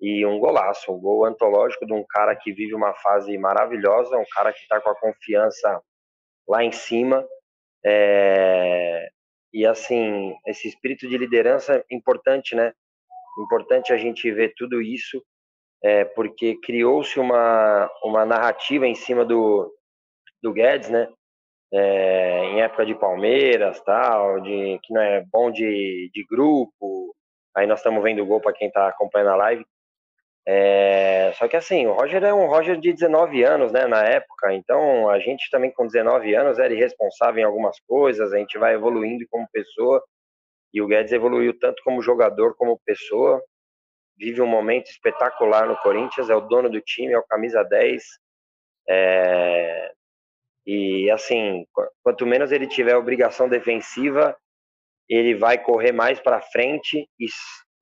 e 0.00 0.24
um 0.24 0.38
golaço, 0.38 0.92
um 0.92 1.00
gol 1.00 1.24
antológico 1.24 1.84
de 1.84 1.92
um 1.92 2.04
cara 2.08 2.36
que 2.36 2.52
vive 2.52 2.74
uma 2.74 2.94
fase 2.94 3.36
maravilhosa, 3.36 4.16
um 4.16 4.24
cara 4.32 4.52
que 4.52 4.60
está 4.60 4.80
com 4.80 4.90
a 4.90 4.94
confiança 4.94 5.82
lá 6.48 6.62
em 6.62 6.72
cima. 6.72 7.26
É... 7.84 9.08
E 9.52 9.66
assim, 9.66 10.36
esse 10.46 10.68
espírito 10.68 11.08
de 11.08 11.16
liderança 11.16 11.76
é 11.76 11.94
importante, 11.94 12.54
né? 12.54 12.72
Importante 13.40 13.92
a 13.92 13.96
gente 13.96 14.30
ver 14.30 14.52
tudo 14.56 14.80
isso 14.80 15.22
é, 15.82 16.04
porque 16.04 16.56
criou-se 16.60 17.18
uma, 17.18 17.90
uma 18.02 18.24
narrativa 18.24 18.86
em 18.86 18.94
cima 18.94 19.24
do, 19.24 19.72
do 20.42 20.52
Guedes, 20.52 20.90
né? 20.90 21.08
É, 21.72 22.44
em 22.46 22.62
época 22.62 22.86
de 22.86 22.94
Palmeiras, 22.94 23.80
tal, 23.82 24.40
de 24.40 24.78
que 24.82 24.92
não 24.92 25.02
é 25.02 25.24
bom 25.30 25.50
de, 25.50 26.10
de 26.12 26.24
grupo. 26.24 27.14
Aí 27.54 27.66
nós 27.66 27.80
estamos 27.80 28.02
vendo 28.02 28.22
o 28.22 28.26
gol 28.26 28.40
para 28.40 28.52
quem 28.52 28.68
está 28.68 28.88
acompanhando 28.88 29.30
a 29.30 29.36
live. 29.36 29.66
É, 30.50 31.32
só 31.34 31.46
que 31.46 31.56
assim, 31.56 31.86
o 31.86 31.92
Roger 31.92 32.24
é 32.24 32.32
um 32.32 32.46
Roger 32.46 32.80
de 32.80 32.92
19 32.92 33.42
anos, 33.44 33.70
né, 33.70 33.86
na 33.86 34.02
época. 34.04 34.54
Então 34.54 35.10
a 35.10 35.18
gente 35.18 35.50
também 35.50 35.70
com 35.70 35.86
19 35.86 36.34
anos 36.34 36.58
era 36.58 36.72
irresponsável 36.72 37.40
em 37.40 37.44
algumas 37.44 37.78
coisas. 37.80 38.32
A 38.32 38.38
gente 38.38 38.56
vai 38.58 38.74
evoluindo 38.74 39.24
como 39.30 39.48
pessoa. 39.52 40.02
E 40.72 40.80
o 40.82 40.86
Guedes 40.86 41.12
evoluiu 41.12 41.58
tanto 41.58 41.82
como 41.84 42.02
jogador 42.02 42.54
como 42.56 42.80
pessoa 42.84 43.42
vive 44.18 44.42
um 44.42 44.46
momento 44.46 44.90
espetacular 44.90 45.66
no 45.66 45.76
Corinthians, 45.76 46.28
é 46.28 46.34
o 46.34 46.40
dono 46.40 46.68
do 46.68 46.80
time, 46.80 47.12
é 47.12 47.18
o 47.18 47.26
camisa 47.26 47.62
10. 47.62 48.02
É... 48.88 49.92
E 50.66 51.10
assim, 51.10 51.64
quanto 52.02 52.26
menos 52.26 52.52
ele 52.52 52.66
tiver 52.66 52.96
obrigação 52.96 53.48
defensiva, 53.48 54.36
ele 55.08 55.34
vai 55.34 55.56
correr 55.56 55.92
mais 55.92 56.20
para 56.20 56.42
frente 56.42 57.08
e 57.18 57.26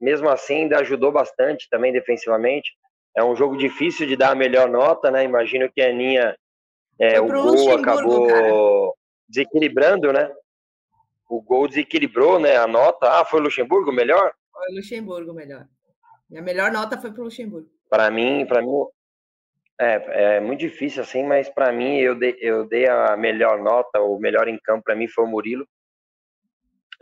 mesmo 0.00 0.28
assim 0.28 0.62
ainda 0.62 0.80
ajudou 0.80 1.12
bastante 1.12 1.68
também 1.70 1.92
defensivamente. 1.92 2.76
É 3.16 3.24
um 3.24 3.34
jogo 3.34 3.56
difícil 3.56 4.06
de 4.06 4.16
dar 4.16 4.32
a 4.32 4.34
melhor 4.34 4.68
nota, 4.68 5.10
né? 5.10 5.24
Imagino 5.24 5.70
que 5.72 5.80
a 5.80 5.88
Aninha, 5.88 6.36
é, 6.98 7.20
o 7.20 7.26
gol 7.26 7.72
acabou 7.72 8.26
cara. 8.26 8.52
desequilibrando, 9.28 10.12
né? 10.12 10.30
O 11.28 11.40
gol 11.40 11.66
desequilibrou, 11.66 12.38
né? 12.38 12.56
A 12.56 12.66
nota. 12.66 13.20
Ah, 13.20 13.24
foi 13.24 13.40
o 13.40 13.42
Luxemburgo 13.44 13.90
melhor? 13.90 14.32
Foi 14.52 14.72
o 14.72 14.76
Luxemburgo 14.76 15.32
melhor. 15.32 15.66
Minha 16.28 16.42
melhor 16.42 16.70
nota 16.70 17.00
foi 17.00 17.10
para 17.10 17.20
o 17.20 17.24
Luxemburgo. 17.24 17.68
Para 17.88 18.10
mim, 18.10 18.44
para 18.46 18.60
mim 18.60 18.68
é, 19.80 20.36
é 20.36 20.40
muito 20.40 20.60
difícil 20.60 21.02
assim, 21.02 21.22
mas 21.22 21.48
para 21.48 21.72
mim 21.72 21.96
eu 21.98 22.14
dei, 22.14 22.36
eu 22.40 22.66
dei 22.66 22.88
a 22.88 23.16
melhor 23.16 23.62
nota, 23.62 24.00
o 24.00 24.18
melhor 24.18 24.48
em 24.48 24.58
campo 24.58 24.84
para 24.84 24.96
mim 24.96 25.08
foi 25.08 25.24
o 25.24 25.28
Murilo. 25.28 25.66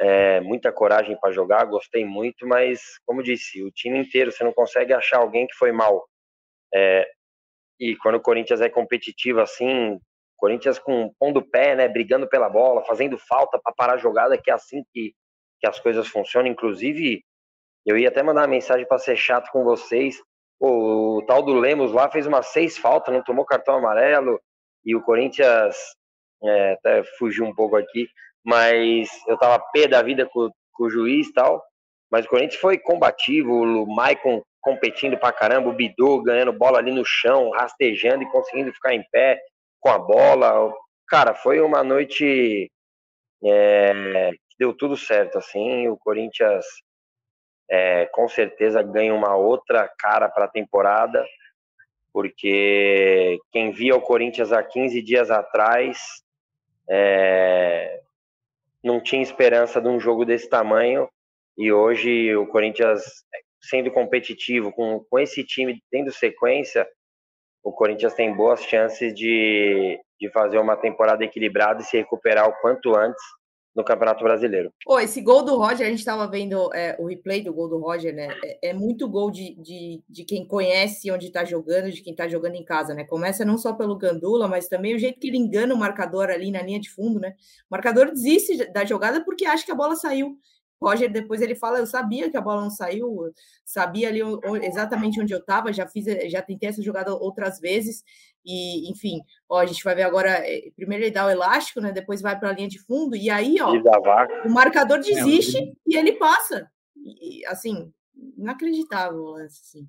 É, 0.00 0.40
muita 0.40 0.72
coragem 0.72 1.16
para 1.20 1.33
jogar, 1.33 1.64
gostei 1.66 2.04
muito, 2.04 2.46
mas 2.46 2.98
como 3.07 3.22
disse, 3.22 3.62
o 3.62 3.70
time 3.70 3.98
inteiro 3.98 4.33
você 4.33 4.42
não 4.42 4.52
consegue 4.52 4.92
achar 4.92 5.18
alguém 5.18 5.46
que 5.46 5.54
foi 5.54 5.70
mal. 5.70 6.04
É, 6.74 7.09
e 7.78 7.96
quando 7.96 8.16
o 8.16 8.20
Corinthians 8.20 8.61
é 8.61 8.68
competitivo 8.68 9.40
assim, 9.40 9.98
Corinthians 10.37 10.78
com 10.78 11.12
pondo 11.18 11.42
pé, 11.42 11.74
né, 11.74 11.88
brigando 11.88 12.28
pela 12.28 12.48
bola, 12.48 12.85
fazendo 12.85 13.16
falta 13.18 13.59
para 13.62 13.72
parar 13.74 13.94
a 13.94 13.98
jogada, 13.98 14.37
que 14.37 14.50
é 14.50 14.54
assim 14.54 14.85
que, 14.92 15.14
que 15.61 15.66
as 15.66 15.78
coisas 15.80 16.07
funcionam. 16.09 16.50
Inclusive, 16.50 17.24
eu 17.87 17.96
ia 17.96 18.09
até 18.09 18.22
mandar 18.22 18.42
uma 18.42 18.48
mensagem 18.48 18.87
para 18.87 18.98
ser 18.98 19.16
chato 19.16 19.50
com 19.50 19.64
vocês. 19.64 20.16
o 20.61 21.22
tal 21.26 21.42
do 21.42 21.54
Lemos 21.54 21.92
lá 21.92 22.11
fez 22.11 22.26
umas 22.26 22.46
seis 22.48 22.76
faltas, 22.76 23.14
não 23.14 23.22
tomou 23.22 23.44
cartão 23.44 23.76
amarelo. 23.76 24.40
E 24.85 24.94
o 24.94 25.02
Corinthians 25.02 25.76
é, 26.42 26.72
até 26.72 27.04
fugiu 27.18 27.44
um 27.44 27.54
pouco 27.54 27.76
aqui, 27.76 28.07
mas 28.44 29.09
eu 29.26 29.38
tava 29.38 29.64
pé 29.72 29.88
da 29.88 30.02
vida 30.02 30.26
com, 30.26 30.50
com 30.72 30.85
o 30.85 30.90
juiz 30.90 31.28
e 31.28 31.33
tal. 31.33 31.62
Mas 32.11 32.26
o 32.26 32.28
Corinthians 32.28 32.61
foi 32.61 32.78
combativo, 32.78 33.52
o 33.52 33.87
Maicon 33.94 34.42
competindo 34.61 35.18
pra 35.18 35.33
caramba, 35.33 35.68
o 35.68 35.74
Bidu 35.74 36.22
ganhando 36.22 36.52
bola 36.52 36.78
ali 36.78 36.92
no 36.92 37.04
chão, 37.04 37.50
rastejando 37.50 38.22
e 38.22 38.30
conseguindo 38.30 38.72
ficar 38.72 38.94
em 38.94 39.04
pé 39.11 39.40
com 39.80 39.90
a 39.90 39.98
bola. 39.98 40.72
Cara, 41.09 41.35
foi 41.35 41.61
uma 41.61 41.83
noite 41.83 42.70
é, 43.42 44.30
que 44.48 44.57
deu 44.59 44.72
tudo 44.72 44.96
certo, 44.96 45.38
assim. 45.38 45.88
O 45.88 45.96
Corinthians 45.96 46.64
é, 47.70 48.07
com 48.07 48.28
certeza 48.28 48.83
ganha 48.83 49.14
uma 49.14 49.35
outra 49.37 49.88
cara 49.98 50.28
para 50.28 50.44
a 50.44 50.50
temporada, 50.50 51.24
porque 52.12 53.38
quem 53.50 53.72
via 53.72 53.96
o 53.96 54.02
Corinthians 54.02 54.52
há 54.52 54.62
15 54.62 55.02
dias 55.02 55.30
atrás 55.30 56.22
é, 56.88 58.00
não 58.84 59.00
tinha 59.00 59.22
esperança 59.22 59.80
de 59.80 59.88
um 59.88 59.98
jogo 59.98 60.24
desse 60.24 60.48
tamanho, 60.48 61.08
e 61.56 61.72
hoje 61.72 62.36
o 62.36 62.46
Corinthians, 62.46 63.02
sendo 63.62 63.90
competitivo, 63.90 64.70
com, 64.72 65.04
com 65.08 65.18
esse 65.18 65.42
time 65.42 65.82
tendo 65.90 66.12
sequência, 66.12 66.86
o 67.62 67.72
Corinthians 67.72 68.12
tem 68.12 68.34
boas 68.34 68.62
chances 68.62 69.14
de, 69.14 69.98
de 70.20 70.30
fazer 70.30 70.58
uma 70.58 70.76
temporada 70.76 71.24
equilibrada 71.24 71.80
e 71.80 71.84
se 71.84 71.96
recuperar 71.96 72.46
o 72.46 72.60
quanto 72.60 72.94
antes 72.94 73.22
no 73.74 73.84
Campeonato 73.84 74.22
Brasileiro. 74.22 74.72
Oh, 74.87 74.98
esse 75.00 75.20
gol 75.20 75.42
do 75.42 75.56
Roger, 75.56 75.87
a 75.87 75.90
gente 75.90 75.98
estava 75.98 76.26
vendo 76.28 76.72
é, 76.72 76.96
o 76.98 77.06
replay 77.06 77.42
do 77.42 77.52
gol 77.52 77.68
do 77.68 77.78
Roger, 77.78 78.14
né? 78.14 78.28
É, 78.44 78.70
é 78.70 78.72
muito 78.72 79.08
gol 79.08 79.30
de, 79.30 79.54
de, 79.56 80.02
de 80.08 80.24
quem 80.24 80.46
conhece 80.46 81.10
onde 81.10 81.26
está 81.26 81.44
jogando, 81.44 81.90
de 81.90 82.00
quem 82.00 82.12
está 82.12 82.28
jogando 82.28 82.54
em 82.54 82.64
casa, 82.64 82.94
né? 82.94 83.04
Começa 83.04 83.44
não 83.44 83.58
só 83.58 83.72
pelo 83.72 83.98
Gandula, 83.98 84.46
mas 84.46 84.68
também 84.68 84.94
o 84.94 84.98
jeito 84.98 85.18
que 85.18 85.26
ele 85.26 85.38
engana 85.38 85.74
o 85.74 85.78
marcador 85.78 86.30
ali 86.30 86.50
na 86.50 86.62
linha 86.62 86.80
de 86.80 86.90
fundo, 86.90 87.18
né? 87.18 87.34
O 87.70 87.72
marcador 87.72 88.10
desiste 88.10 88.70
da 88.72 88.84
jogada 88.84 89.24
porque 89.24 89.44
acha 89.44 89.64
que 89.64 89.72
a 89.72 89.76
bola 89.76 89.96
saiu. 89.96 90.38
Roger 90.82 91.10
depois 91.10 91.40
ele 91.40 91.54
fala, 91.54 91.78
eu 91.78 91.87
sabia 91.87 92.30
que 92.30 92.37
a 92.37 92.40
bola 92.40 92.62
não 92.62 92.70
saiu, 92.70 93.32
sabia 93.64 94.08
ali 94.08 94.20
exatamente 94.62 95.20
onde 95.20 95.32
eu 95.32 95.38
estava, 95.38 95.72
já 95.72 95.87
fiz, 95.87 96.04
já 96.30 96.42
tentei 96.42 96.68
essa 96.68 96.82
jogada 96.82 97.14
outras 97.14 97.58
vezes 97.58 98.02
e, 98.44 98.90
enfim, 98.90 99.20
ó, 99.48 99.60
a 99.60 99.66
gente 99.66 99.82
vai 99.82 99.94
ver 99.94 100.02
agora, 100.02 100.30
é, 100.30 100.70
primeiro 100.76 101.04
ele 101.04 101.10
dá 101.10 101.26
o 101.26 101.30
elástico, 101.30 101.80
né, 101.80 101.92
depois 101.92 102.20
vai 102.20 102.38
para 102.38 102.50
a 102.50 102.52
linha 102.52 102.68
de 102.68 102.78
fundo 102.78 103.16
e 103.16 103.30
aí, 103.30 103.56
ó, 103.60 103.72
o 104.44 104.50
marcador 104.50 104.98
desiste 104.98 105.72
e 105.87 105.96
ele 105.96 106.12
passa. 106.12 106.68
E, 106.96 107.44
assim, 107.46 107.92
inacreditável 108.38 109.20
o 109.20 109.30
lance, 109.32 109.60
assim. 109.62 109.88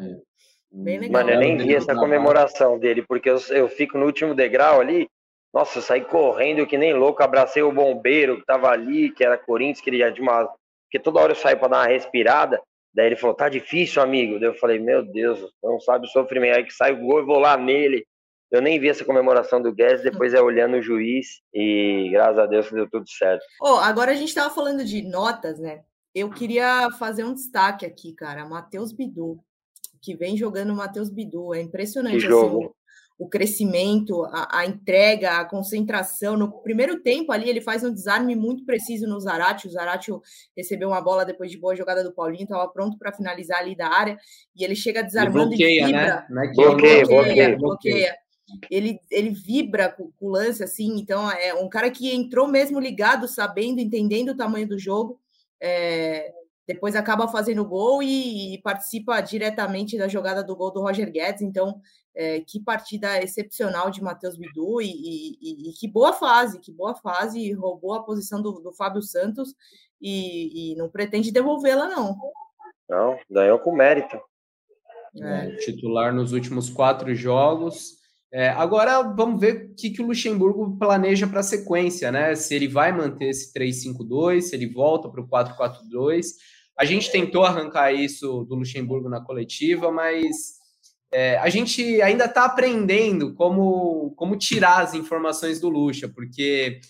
É. 0.00 0.34
Bem 0.76 0.98
legal. 0.98 1.22
Mano, 1.22 1.30
eu 1.30 1.38
nem 1.38 1.56
vi 1.56 1.74
essa 1.74 1.94
comemoração 1.94 2.78
dele, 2.78 3.02
porque 3.06 3.30
eu, 3.30 3.38
eu 3.50 3.68
fico 3.68 3.96
no 3.96 4.06
último 4.06 4.34
degrau 4.34 4.80
ali. 4.80 5.08
Nossa, 5.54 5.78
eu 5.78 5.82
saí 5.82 6.04
correndo 6.04 6.66
que 6.66 6.76
nem 6.76 6.92
louco, 6.92 7.22
abracei 7.22 7.62
o 7.62 7.70
bombeiro 7.70 8.38
que 8.38 8.44
tava 8.44 8.68
ali, 8.68 9.10
que 9.10 9.24
era 9.24 9.38
Corinthians, 9.38 9.80
que 9.80 9.88
ele 9.88 9.98
ia 9.98 10.10
de 10.10 10.20
uma. 10.20 10.46
Porque 10.86 10.98
toda 10.98 11.20
hora 11.20 11.30
eu 11.30 11.36
saio 11.36 11.56
para 11.56 11.68
dar 11.68 11.78
uma 11.78 11.86
respirada. 11.86 12.60
Daí 12.92 13.06
ele 13.06 13.16
falou, 13.16 13.36
tá 13.36 13.48
difícil, 13.48 14.02
amigo. 14.02 14.40
Daí 14.40 14.48
eu 14.48 14.54
falei, 14.54 14.80
meu 14.80 15.04
Deus, 15.04 15.40
não 15.62 15.78
sabe 15.78 16.06
o 16.06 16.10
sofrimento. 16.10 16.56
Aí 16.56 16.64
que 16.64 16.74
sai 16.74 16.92
o 16.92 17.00
gol, 17.00 17.20
eu 17.20 17.26
vou 17.26 17.38
lá 17.38 17.56
nele. 17.56 18.04
Eu 18.50 18.60
nem 18.60 18.80
vi 18.80 18.88
essa 18.88 19.04
comemoração 19.04 19.62
do 19.62 19.72
Guedes, 19.72 20.02
depois 20.02 20.34
é 20.34 20.40
olhando 20.40 20.76
o 20.76 20.82
juiz 20.82 21.40
e 21.52 22.08
graças 22.12 22.38
a 22.38 22.46
Deus 22.46 22.70
deu 22.70 22.88
tudo 22.88 23.08
certo. 23.08 23.44
Oh, 23.60 23.76
agora 23.76 24.12
a 24.12 24.14
gente 24.14 24.28
estava 24.28 24.52
falando 24.52 24.84
de 24.84 25.02
notas, 25.02 25.58
né? 25.58 25.82
Eu 26.14 26.30
queria 26.30 26.90
fazer 26.92 27.24
um 27.24 27.34
destaque 27.34 27.84
aqui, 27.84 28.12
cara. 28.12 28.44
Matheus 28.44 28.92
Bidu, 28.92 29.40
que 30.00 30.14
vem 30.14 30.36
jogando 30.36 30.72
o 30.72 30.76
Matheus 30.76 31.10
Bidu. 31.10 31.52
É 31.52 31.60
impressionante 31.60 32.26
assim, 32.26 32.68
o, 33.18 33.28
crescimento, 33.28 34.24
a, 34.24 34.60
a, 34.60 34.66
entrega, 34.66 35.38
a 35.38 35.44
concentração. 35.44 36.36
No 36.36 36.50
primeiro 36.62 37.00
tempo 37.02 37.32
ali, 37.32 37.48
ele 37.48 37.60
faz 37.60 37.84
um 37.84 37.92
desarme 37.92 38.34
muito 38.34 38.64
preciso 38.64 39.06
no 39.06 39.20
Zarate. 39.20 39.68
O 39.68 39.70
Zarate 39.70 40.12
recebeu 40.56 40.88
uma 40.88 41.00
bola 41.00 41.24
depois 41.24 41.50
de 41.50 41.58
boa 41.58 41.76
jogada 41.76 42.02
do 42.02 42.12
Paulinho, 42.12 42.44
estava 42.44 42.68
pronto 42.68 42.98
para 42.98 43.12
finalizar 43.12 43.58
ali 43.58 43.76
da 43.76 43.88
área. 43.88 44.16
E 44.56 44.64
ele 44.64 44.74
chega 44.74 45.02
desarmando 45.02 45.54
ele 45.54 45.56
bloqueia, 45.56 45.82
e 45.82 45.86
vibra. 45.86 46.26
Né? 46.28 46.52
Bloqueia, 46.54 47.06
bloqueia, 47.06 47.06
bloqueia. 47.06 47.58
bloqueia 47.58 48.24
ele, 48.70 49.00
ele 49.10 49.30
vibra 49.30 49.88
com, 49.88 50.10
com, 50.12 50.26
o 50.26 50.30
lance, 50.30 50.62
assim, 50.62 50.98
então 50.98 51.30
é 51.30 51.54
um 51.54 51.68
cara 51.68 51.90
que 51.90 52.14
entrou 52.14 52.46
mesmo 52.46 52.78
ligado, 52.78 53.26
sabendo, 53.26 53.80
entendendo 53.80 54.30
o 54.30 54.36
tamanho 54.36 54.68
do 54.68 54.78
jogo, 54.78 55.18
é, 55.60 56.30
depois 56.66 56.96
acaba 56.96 57.28
fazendo 57.28 57.64
gol 57.64 58.02
e, 58.02 58.54
e, 58.54 58.62
participa 58.62 59.20
diretamente 59.20 59.98
da 59.98 60.08
jogada 60.08 60.42
do 60.42 60.56
gol 60.56 60.72
do 60.72 60.80
Roger 60.80 61.10
Guedes, 61.10 61.42
então 61.42 61.80
é, 62.14 62.40
que 62.40 62.60
partida 62.60 63.20
excepcional 63.22 63.90
de 63.90 64.02
Matheus 64.02 64.36
Bidu 64.36 64.80
e, 64.80 64.86
e, 64.86 65.70
e, 65.70 65.72
que 65.74 65.86
boa 65.86 66.12
fase, 66.12 66.60
que 66.60 66.72
boa 66.72 66.94
fase, 66.94 67.52
roubou 67.52 67.94
a 67.94 68.02
posição 68.02 68.40
do, 68.40 68.60
do 68.60 68.72
Fábio 68.72 69.02
Santos 69.02 69.54
e, 70.00 70.74
não 70.76 70.88
pretende 70.88 71.32
devolvê-la, 71.32 71.88
não. 71.88 72.16
Não, 72.88 73.18
ganhou 73.30 73.58
com 73.58 73.74
mérito. 73.74 74.18
É. 75.16 75.46
É, 75.46 75.56
titular 75.56 76.12
nos 76.12 76.32
últimos 76.32 76.68
quatro 76.68 77.14
jogos, 77.14 78.02
é, 78.36 78.48
agora 78.48 79.00
vamos 79.00 79.40
ver 79.40 79.70
o 79.70 79.74
que, 79.76 79.90
que 79.90 80.02
o 80.02 80.06
Luxemburgo 80.06 80.76
planeja 80.76 81.24
para 81.24 81.38
a 81.38 81.44
sequência, 81.44 82.10
né? 82.10 82.34
Se 82.34 82.52
ele 82.52 82.66
vai 82.66 82.90
manter 82.90 83.26
esse 83.26 83.52
3-5-2, 83.54 84.40
se 84.40 84.56
ele 84.56 84.66
volta 84.66 85.08
para 85.08 85.20
o 85.20 85.28
4-4-2. 85.28 86.24
A 86.76 86.84
gente 86.84 87.10
tentou 87.10 87.44
arrancar 87.44 87.92
isso 87.92 88.44
do 88.44 88.56
Luxemburgo 88.56 89.08
na 89.08 89.20
coletiva, 89.20 89.90
mas 89.92 90.58
é, 91.12 91.38
a 91.38 91.48
gente 91.48 92.02
ainda 92.02 92.24
está 92.24 92.44
aprendendo 92.44 93.34
como, 93.34 94.12
como 94.16 94.36
tirar 94.36 94.82
as 94.82 94.94
informações 94.94 95.60
do 95.60 95.68
Luxa, 95.68 96.08
porque 96.08 96.80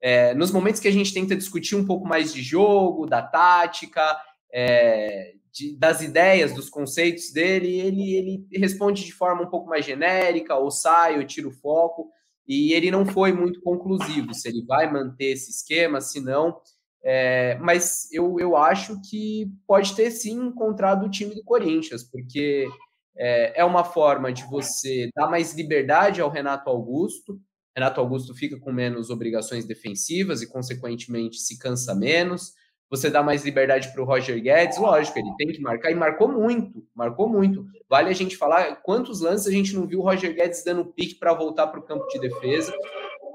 é, 0.00 0.34
nos 0.34 0.50
momentos 0.50 0.80
que 0.80 0.88
a 0.88 0.92
gente 0.92 1.12
tenta 1.12 1.36
discutir 1.36 1.74
um 1.74 1.84
pouco 1.84 2.06
mais 2.06 2.32
de 2.32 2.42
jogo, 2.42 3.06
da 3.06 3.22
tática, 3.22 4.16
é, 4.52 5.34
de, 5.52 5.76
das 5.76 6.00
ideias, 6.00 6.54
dos 6.54 6.70
conceitos 6.70 7.32
dele, 7.32 7.80
ele, 7.80 8.14
ele 8.14 8.46
responde 8.54 9.04
de 9.04 9.12
forma 9.12 9.42
um 9.42 9.50
pouco 9.50 9.68
mais 9.68 9.84
genérica, 9.84 10.56
ou 10.56 10.70
sai, 10.70 11.18
ou 11.18 11.26
tira 11.26 11.46
o 11.46 11.52
foco, 11.52 12.10
e 12.46 12.72
ele 12.72 12.90
não 12.90 13.04
foi 13.04 13.32
muito 13.32 13.60
conclusivo 13.60 14.34
se 14.34 14.48
ele 14.48 14.64
vai 14.64 14.90
manter 14.90 15.32
esse 15.32 15.50
esquema, 15.50 16.00
se 16.00 16.20
não. 16.20 16.60
É, 17.04 17.56
mas 17.60 18.08
eu, 18.12 18.38
eu 18.38 18.56
acho 18.56 19.00
que 19.08 19.50
pode 19.66 19.94
ter 19.94 20.10
sim 20.10 20.46
encontrado 20.46 21.06
o 21.06 21.10
time 21.10 21.34
do 21.34 21.42
Corinthians, 21.42 22.04
porque 22.04 22.68
é, 23.16 23.60
é 23.60 23.64
uma 23.64 23.84
forma 23.84 24.32
de 24.32 24.44
você 24.44 25.10
dar 25.14 25.28
mais 25.28 25.54
liberdade 25.54 26.20
ao 26.20 26.30
Renato 26.30 26.70
Augusto. 26.70 27.40
Renato 27.74 28.00
Augusto 28.00 28.34
fica 28.34 28.58
com 28.58 28.70
menos 28.70 29.10
obrigações 29.10 29.64
defensivas 29.64 30.42
e, 30.42 30.48
consequentemente, 30.48 31.38
se 31.38 31.58
cansa 31.58 31.94
menos 31.94 32.52
você 32.92 33.08
dá 33.08 33.22
mais 33.22 33.42
liberdade 33.42 33.90
para 33.90 34.02
o 34.02 34.04
Roger 34.04 34.38
Guedes, 34.38 34.76
lógico, 34.76 35.18
ele 35.18 35.34
tem 35.38 35.48
que 35.48 35.62
marcar, 35.62 35.90
e 35.90 35.94
marcou 35.94 36.28
muito, 36.28 36.86
marcou 36.94 37.26
muito. 37.26 37.64
Vale 37.88 38.10
a 38.10 38.12
gente 38.12 38.36
falar 38.36 38.82
quantos 38.82 39.22
lances 39.22 39.46
a 39.46 39.50
gente 39.50 39.74
não 39.74 39.86
viu 39.86 40.00
o 40.00 40.02
Roger 40.02 40.34
Guedes 40.34 40.62
dando 40.62 40.84
pique 40.84 41.14
para 41.14 41.32
voltar 41.32 41.68
para 41.68 41.80
o 41.80 41.82
campo 41.82 42.06
de 42.08 42.20
defesa. 42.20 42.70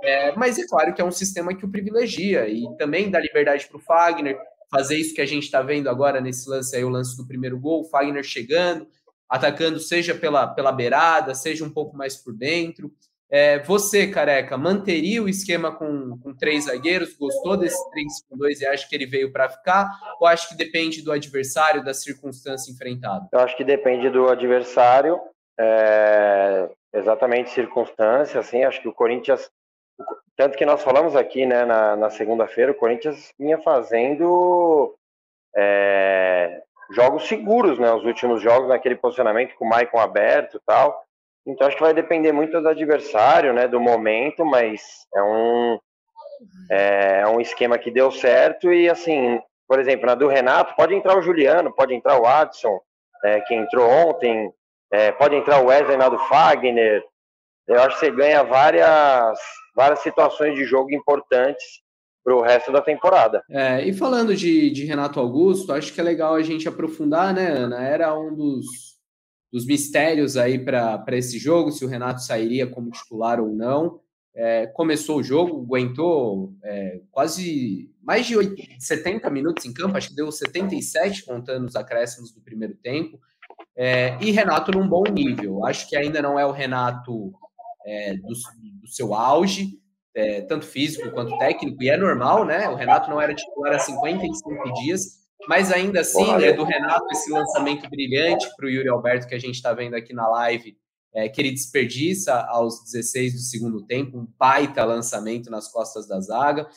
É, 0.04 0.36
mas 0.36 0.58
é 0.58 0.68
claro 0.68 0.94
que 0.94 1.02
é 1.02 1.06
um 1.06 1.12
sistema 1.12 1.56
que 1.56 1.66
o 1.66 1.72
privilegia, 1.72 2.48
e 2.48 2.66
também 2.78 3.10
dá 3.10 3.20
liberdade 3.20 3.68
para 3.68 3.78
o 3.78 3.82
Fagner 3.82 4.38
fazer 4.70 4.98
isso 4.98 5.16
que 5.16 5.22
a 5.22 5.26
gente 5.26 5.44
está 5.44 5.62
vendo 5.62 5.90
agora 5.90 6.20
nesse 6.20 6.50
lance 6.50 6.76
aí, 6.76 6.84
o 6.84 6.90
lance 6.90 7.16
do 7.16 7.28
primeiro 7.28 7.60
gol, 7.60 7.82
o 7.82 7.90
Fagner 7.90 8.24
chegando, 8.24 8.88
atacando 9.30 9.80
seja 9.80 10.14
pela, 10.14 10.48
pela 10.48 10.72
beirada, 10.72 11.34
seja 11.34 11.64
um 11.64 11.70
pouco 11.70 11.96
mais 11.96 12.16
por 12.16 12.34
dentro. 12.34 12.92
É, 13.30 13.60
você, 13.60 14.08
careca, 14.08 14.58
manteria 14.58 15.22
o 15.22 15.28
esquema 15.28 15.76
com, 15.76 16.18
com 16.20 16.34
três 16.34 16.66
zagueiros? 16.66 17.14
Gostou 17.18 17.58
desse 17.58 17.78
3-5-2 18.32 18.62
e 18.62 18.68
acha 18.68 18.88
que 18.88 18.96
ele 18.96 19.06
veio 19.06 19.34
para 19.34 19.50
ficar? 19.50 19.90
Ou 20.20 20.28
acha 20.28 20.48
que 20.48 20.56
depende 20.56 21.02
do 21.02 21.12
adversário, 21.12 21.84
da 21.84 21.94
circunstância 21.94 22.72
enfrentada? 22.72 23.28
Eu 23.34 23.40
acho 23.40 23.58
que 23.58 23.66
depende 23.66 24.10
do 24.10 24.30
adversário, 24.30 25.20
é, 25.60 26.70
exatamente 26.94 27.50
circunstância. 27.50 28.40
Assim, 28.40 28.64
acho 28.64 28.82
que 28.82 28.88
o 28.88 28.94
Corinthians, 28.94 29.50
tanto 30.36 30.58
que 30.58 30.66
nós 30.66 30.84
falamos 30.84 31.16
aqui 31.16 31.46
né, 31.46 31.66
na, 31.66 31.96
na 31.96 32.10
segunda-feira, 32.10 32.72
o 32.72 32.76
Corinthians 32.76 33.34
vinha 33.40 33.58
fazendo 33.58 34.96
é, 35.56 36.62
jogos 36.92 37.28
seguros, 37.28 37.80
né? 37.80 37.92
Os 37.92 38.04
últimos 38.04 38.42
jogos 38.42 38.70
naquele 38.70 38.96
posicionamento 38.96 39.56
com 39.56 39.66
o 39.66 39.70
Maicon 39.70 40.00
aberto 40.00 40.62
tal. 40.66 41.04
Então 41.46 41.66
acho 41.66 41.78
que 41.78 41.84
vai 41.84 41.94
depender 41.94 42.32
muito 42.32 42.60
do 42.60 42.68
adversário, 42.68 43.54
né, 43.54 43.68
do 43.68 43.80
momento, 43.80 44.46
mas 44.46 45.08
é 45.16 45.24
um 45.24 45.80
é, 46.70 47.22
é 47.22 47.28
um 47.28 47.40
esquema 47.40 47.78
que 47.78 47.90
deu 47.90 48.12
certo 48.12 48.72
e 48.72 48.90
assim, 48.90 49.42
por 49.68 49.80
exemplo, 49.80 50.06
na 50.06 50.14
do 50.14 50.28
Renato 50.28 50.76
pode 50.76 50.94
entrar 50.94 51.18
o 51.18 51.22
Juliano, 51.22 51.74
pode 51.74 51.96
entrar 51.96 52.20
o 52.20 52.28
Adson, 52.28 52.80
é, 53.24 53.42
que 53.42 53.56
entrou 53.56 53.90
ontem, 53.90 54.54
é, 54.92 55.12
pode 55.12 55.36
entrar 55.36 55.62
o 55.62 55.68
Wesley 55.68 55.98
na 55.98 56.10
do 56.10 56.20
Fagner. 56.20 57.04
Eu 57.68 57.82
acho 57.82 58.00
que 58.00 58.06
você 58.06 58.12
ganha 58.12 58.44
várias 58.44 59.38
várias 59.76 60.00
situações 60.00 60.56
de 60.56 60.66
jogo 60.66 60.94
importantes 60.94 61.64
para 62.24 62.36
o 62.36 62.42
resto 62.42 62.72
da 62.72 62.82
temporada. 62.82 63.44
É, 63.50 63.88
e 63.88 63.94
falando 63.94 64.36
de, 64.36 64.72
de 64.72 64.86
Renato 64.86 65.20
Augusto, 65.20 65.72
acho 65.72 65.94
que 65.94 66.02
é 66.02 66.04
legal 66.04 66.34
a 66.34 66.42
gente 66.42 66.68
aprofundar, 66.68 67.34
né, 67.34 67.48
Ana? 67.48 67.82
Era 67.84 68.18
um 68.18 68.36
dos 68.36 68.98
dos 69.52 69.66
mistérios 69.66 70.36
aí 70.36 70.60
para 70.60 71.06
esse 71.14 71.40
jogo, 71.40 71.72
se 71.72 71.86
o 71.86 71.88
Renato 71.88 72.22
sairia 72.22 72.68
como 72.68 72.92
titular 72.92 73.40
ou 73.40 73.50
não. 73.50 74.02
É, 74.36 74.68
começou 74.68 75.18
o 75.18 75.24
jogo, 75.24 75.64
aguentou 75.64 76.54
é, 76.64 77.02
quase 77.10 77.90
mais 78.04 78.28
de 78.28 78.38
80, 78.38 78.76
70 78.80 79.30
minutos 79.32 79.66
em 79.66 79.74
campo, 79.74 79.98
acho 79.98 80.10
que 80.10 80.16
deu 80.16 80.32
77 80.32 81.26
contando 81.26 81.66
os 81.66 81.76
acréscimos 81.76 82.32
do 82.32 82.42
primeiro 82.42 82.76
tempo. 82.76 83.20
É, 83.76 84.16
e 84.22 84.30
Renato 84.32 84.72
num 84.72 84.88
bom 84.88 85.04
nível. 85.12 85.66
Acho 85.66 85.90
que 85.90 85.96
ainda 85.96 86.22
não 86.22 86.38
é 86.38 86.46
o 86.46 86.52
Renato 86.52 87.34
é, 87.88 88.16
do, 88.16 88.28
do, 88.28 88.88
seu 88.88 89.14
auge, 89.14 89.80
é, 90.14 90.42
tanto 90.42 90.66
físico 90.66 91.10
quanto 91.12 91.38
técnico, 91.38 91.82
e 91.82 91.90
é 91.90 91.96
normal, 91.96 92.44
né? 92.46 92.68
O 92.68 92.76
Renato 92.76 93.10
não 93.10 93.22
era 93.22 93.34
titular 93.34 93.74
há 93.74 93.80
55 93.80 94.74
dias, 94.74 95.06
mas 95.48 95.72
ainda 95.72 96.02
assim, 96.02 96.36
né, 96.38 96.52
do 96.52 96.66
Renato, 96.66 97.06
esse 97.12 97.32
lançamento 97.32 97.90
brilhante 97.90 98.46
para 98.58 98.66
o 98.66 98.70
Yuri 98.70 98.90
Alberto 98.90 99.28
que 99.28 99.36
a 99.36 99.40
gente 99.40 99.56
está 99.56 99.74
vendo 99.74 99.96
aqui 99.96 100.14
na 100.14 100.28
live, 100.28 100.76
é, 101.14 101.30
que 101.30 101.40
ele 101.40 101.52
desperdiça 101.52 102.42
aos 102.50 102.84
16 102.84 103.34
do 103.34 103.40
segundo 103.40 103.86
tempo, 103.86 104.18
um 104.18 104.28
baita 104.38 104.84
lançamento 104.84 105.50
nas 105.50 105.72
costas 105.72 106.08
da 106.08 106.20
zaga. 106.20 106.68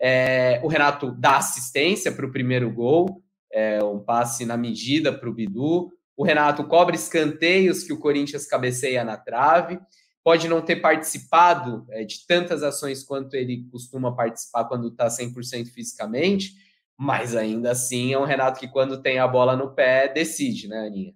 É, 0.00 0.60
o 0.64 0.68
Renato 0.68 1.12
dá 1.12 1.36
assistência 1.36 2.10
para 2.10 2.26
o 2.26 2.32
primeiro 2.32 2.70
gol, 2.72 3.22
é, 3.52 3.82
um 3.84 4.00
passe 4.00 4.44
na 4.44 4.56
medida 4.56 5.16
para 5.16 5.28
o 5.28 5.32
Bidu. 5.32 5.90
O 6.16 6.24
Renato 6.24 6.64
cobre 6.64 6.96
escanteios 6.96 7.84
que 7.84 7.92
o 7.92 7.98
Corinthians 7.98 8.46
cabeceia 8.46 9.04
na 9.04 9.16
trave. 9.16 9.78
Pode 10.26 10.48
não 10.48 10.60
ter 10.60 10.74
participado 10.74 11.86
é, 11.88 12.02
de 12.02 12.26
tantas 12.26 12.64
ações 12.64 13.04
quanto 13.04 13.34
ele 13.34 13.64
costuma 13.70 14.12
participar 14.12 14.64
quando 14.64 14.88
está 14.88 15.06
100% 15.06 15.68
fisicamente, 15.68 16.52
mas 16.96 17.36
ainda 17.36 17.70
assim 17.70 18.12
é 18.12 18.18
um 18.18 18.24
Renato 18.24 18.58
que, 18.58 18.66
quando 18.66 19.00
tem 19.00 19.20
a 19.20 19.28
bola 19.28 19.54
no 19.54 19.72
pé, 19.72 20.08
decide, 20.08 20.66
né, 20.66 20.84
Aninha? 20.84 21.14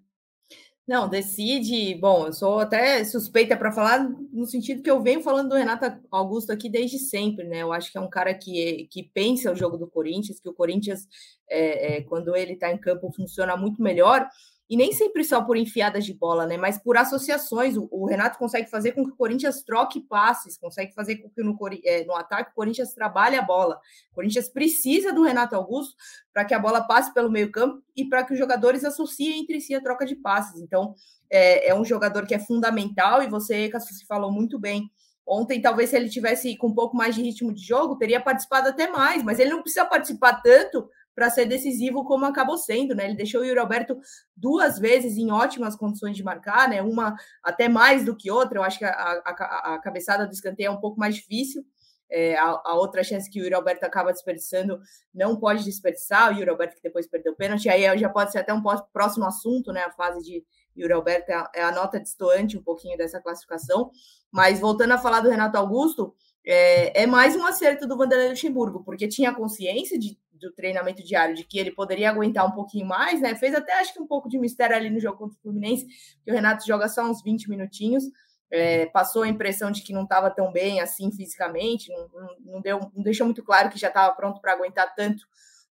Não, 0.86 1.08
decide. 1.08 1.92
Bom, 1.96 2.26
eu 2.28 2.32
sou 2.32 2.60
até 2.60 3.02
suspeita 3.02 3.56
para 3.56 3.72
falar 3.72 4.08
no 4.32 4.46
sentido 4.46 4.80
que 4.80 4.90
eu 4.90 5.02
venho 5.02 5.20
falando 5.20 5.48
do 5.48 5.56
Renato 5.56 5.86
Augusto 6.08 6.52
aqui 6.52 6.68
desde 6.68 7.00
sempre, 7.00 7.48
né? 7.48 7.62
Eu 7.62 7.72
acho 7.72 7.90
que 7.90 7.98
é 7.98 8.00
um 8.00 8.08
cara 8.08 8.32
que, 8.32 8.86
que 8.92 9.02
pensa 9.02 9.50
o 9.50 9.56
jogo 9.56 9.76
do 9.76 9.90
Corinthians, 9.90 10.38
que 10.38 10.48
o 10.48 10.54
Corinthians, 10.54 11.08
é, 11.48 11.96
é, 11.96 12.02
quando 12.02 12.36
ele 12.36 12.52
está 12.52 12.70
em 12.70 12.78
campo, 12.78 13.12
funciona 13.12 13.56
muito 13.56 13.82
melhor. 13.82 14.28
E 14.70 14.76
nem 14.76 14.92
sempre 14.92 15.24
só 15.24 15.42
por 15.42 15.56
enfiadas 15.56 16.04
de 16.04 16.14
bola, 16.14 16.46
né? 16.46 16.56
Mas 16.56 16.78
por 16.78 16.96
associações. 16.96 17.76
O, 17.76 17.88
o 17.90 18.06
Renato 18.06 18.38
consegue 18.38 18.70
fazer 18.70 18.92
com 18.92 19.04
que 19.04 19.10
o 19.10 19.16
Corinthians 19.16 19.64
troque 19.64 20.00
passes, 20.00 20.56
consegue 20.56 20.94
fazer 20.94 21.16
com 21.16 21.28
que 21.28 21.42
no, 21.42 21.58
é, 21.84 22.04
no 22.04 22.14
ataque 22.14 22.52
o 22.52 22.54
Corinthians 22.54 22.94
trabalhe 22.94 23.34
a 23.34 23.42
bola. 23.42 23.80
O 24.12 24.14
Corinthians 24.14 24.48
precisa 24.48 25.12
do 25.12 25.24
Renato 25.24 25.56
Augusto 25.56 25.96
para 26.32 26.44
que 26.44 26.54
a 26.54 26.58
bola 26.60 26.82
passe 26.82 27.12
pelo 27.12 27.28
meio-campo 27.28 27.82
e 27.96 28.04
para 28.04 28.22
que 28.22 28.32
os 28.32 28.38
jogadores 28.38 28.84
associem 28.84 29.40
entre 29.40 29.60
si 29.60 29.74
a 29.74 29.82
troca 29.82 30.06
de 30.06 30.14
passes. 30.14 30.60
Então, 30.60 30.94
é, 31.28 31.70
é 31.70 31.74
um 31.74 31.84
jogador 31.84 32.24
que 32.24 32.34
é 32.34 32.38
fundamental, 32.38 33.24
e 33.24 33.28
você, 33.28 33.68
Cassus, 33.68 34.02
falou 34.02 34.30
muito 34.30 34.56
bem. 34.56 34.88
Ontem, 35.26 35.60
talvez, 35.60 35.90
se 35.90 35.96
ele 35.96 36.08
tivesse 36.08 36.56
com 36.56 36.68
um 36.68 36.74
pouco 36.74 36.96
mais 36.96 37.16
de 37.16 37.22
ritmo 37.22 37.52
de 37.52 37.62
jogo, 37.62 37.96
teria 37.96 38.20
participado 38.20 38.68
até 38.68 38.88
mais, 38.88 39.24
mas 39.24 39.40
ele 39.40 39.50
não 39.50 39.62
precisa 39.62 39.84
participar 39.84 40.40
tanto 40.42 40.88
para 41.20 41.28
ser 41.28 41.44
decisivo 41.44 42.02
como 42.02 42.24
acabou 42.24 42.56
sendo, 42.56 42.94
né? 42.94 43.04
Ele 43.04 43.14
deixou 43.14 43.42
o 43.42 43.44
Yuri 43.44 43.60
Alberto 43.60 44.00
duas 44.34 44.78
vezes 44.78 45.18
em 45.18 45.30
ótimas 45.30 45.76
condições 45.76 46.16
de 46.16 46.24
marcar, 46.24 46.66
né? 46.66 46.80
Uma 46.80 47.14
até 47.44 47.68
mais 47.68 48.06
do 48.06 48.16
que 48.16 48.30
outra. 48.30 48.58
Eu 48.58 48.62
acho 48.62 48.78
que 48.78 48.86
a, 48.86 48.90
a, 48.90 49.74
a 49.74 49.78
cabeçada 49.80 50.26
do 50.26 50.32
escanteio 50.32 50.68
é 50.68 50.70
um 50.70 50.80
pouco 50.80 50.98
mais 50.98 51.16
difícil. 51.16 51.62
É, 52.08 52.38
a, 52.38 52.58
a, 52.64 52.74
outra 52.74 53.04
chance 53.04 53.28
que 53.28 53.38
o 53.38 53.42
Yuri 53.42 53.54
Alberto 53.54 53.84
acaba 53.84 54.14
desperdiçando 54.14 54.80
não 55.12 55.36
pode 55.36 55.62
desperdiçar. 55.62 56.32
O 56.32 56.38
Yuri 56.38 56.48
Alberto 56.48 56.76
que 56.76 56.82
depois 56.82 57.06
perdeu 57.06 57.34
o 57.34 57.36
pênalti, 57.36 57.68
aí 57.68 57.98
já 57.98 58.08
pode 58.08 58.32
ser 58.32 58.38
até 58.38 58.54
um 58.54 58.62
próximo 58.90 59.26
assunto, 59.26 59.74
né? 59.74 59.82
A 59.82 59.90
fase 59.90 60.22
de 60.22 60.42
Yuri 60.74 60.94
Alberto 60.94 61.30
é 61.30 61.34
a, 61.34 61.50
é 61.56 61.62
a 61.62 61.70
nota 61.70 62.00
distoante 62.00 62.56
um 62.56 62.62
pouquinho 62.62 62.96
dessa 62.96 63.20
classificação. 63.20 63.90
Mas 64.32 64.58
voltando 64.58 64.92
a 64.92 64.98
falar 64.98 65.20
do 65.20 65.28
Renato 65.28 65.58
Augusto, 65.58 66.14
é, 66.46 67.02
é 67.02 67.06
mais 67.06 67.36
um 67.36 67.44
acerto 67.44 67.86
do 67.86 67.98
Vanderlei 67.98 68.30
Luxemburgo, 68.30 68.82
porque 68.82 69.06
tinha 69.06 69.34
consciência 69.34 69.98
de 69.98 70.18
do 70.40 70.52
treinamento 70.52 71.04
diário 71.04 71.34
de 71.34 71.44
que 71.44 71.58
ele 71.58 71.70
poderia 71.70 72.10
aguentar 72.10 72.46
um 72.46 72.52
pouquinho 72.52 72.86
mais, 72.86 73.20
né? 73.20 73.34
Fez 73.34 73.54
até 73.54 73.74
acho 73.74 73.92
que 73.92 74.00
um 74.00 74.06
pouco 74.06 74.28
de 74.28 74.38
mistério 74.38 74.74
ali 74.74 74.90
no 74.90 74.98
jogo 74.98 75.18
contra 75.18 75.36
o 75.36 75.40
Fluminense, 75.40 75.86
que 76.24 76.30
o 76.30 76.34
Renato 76.34 76.66
joga 76.66 76.88
só 76.88 77.04
uns 77.08 77.22
20 77.22 77.48
minutinhos. 77.48 78.04
É, 78.52 78.86
passou 78.86 79.22
a 79.22 79.28
impressão 79.28 79.70
de 79.70 79.82
que 79.82 79.92
não 79.92 80.02
estava 80.02 80.28
tão 80.28 80.50
bem 80.50 80.80
assim 80.80 81.12
fisicamente, 81.12 81.88
não, 81.92 82.36
não, 82.54 82.60
deu, 82.60 82.80
não 82.92 83.02
deixou 83.04 83.24
muito 83.24 83.44
claro 83.44 83.70
que 83.70 83.78
já 83.78 83.86
estava 83.86 84.12
pronto 84.16 84.40
para 84.40 84.52
aguentar 84.52 84.92
tanto 84.96 85.24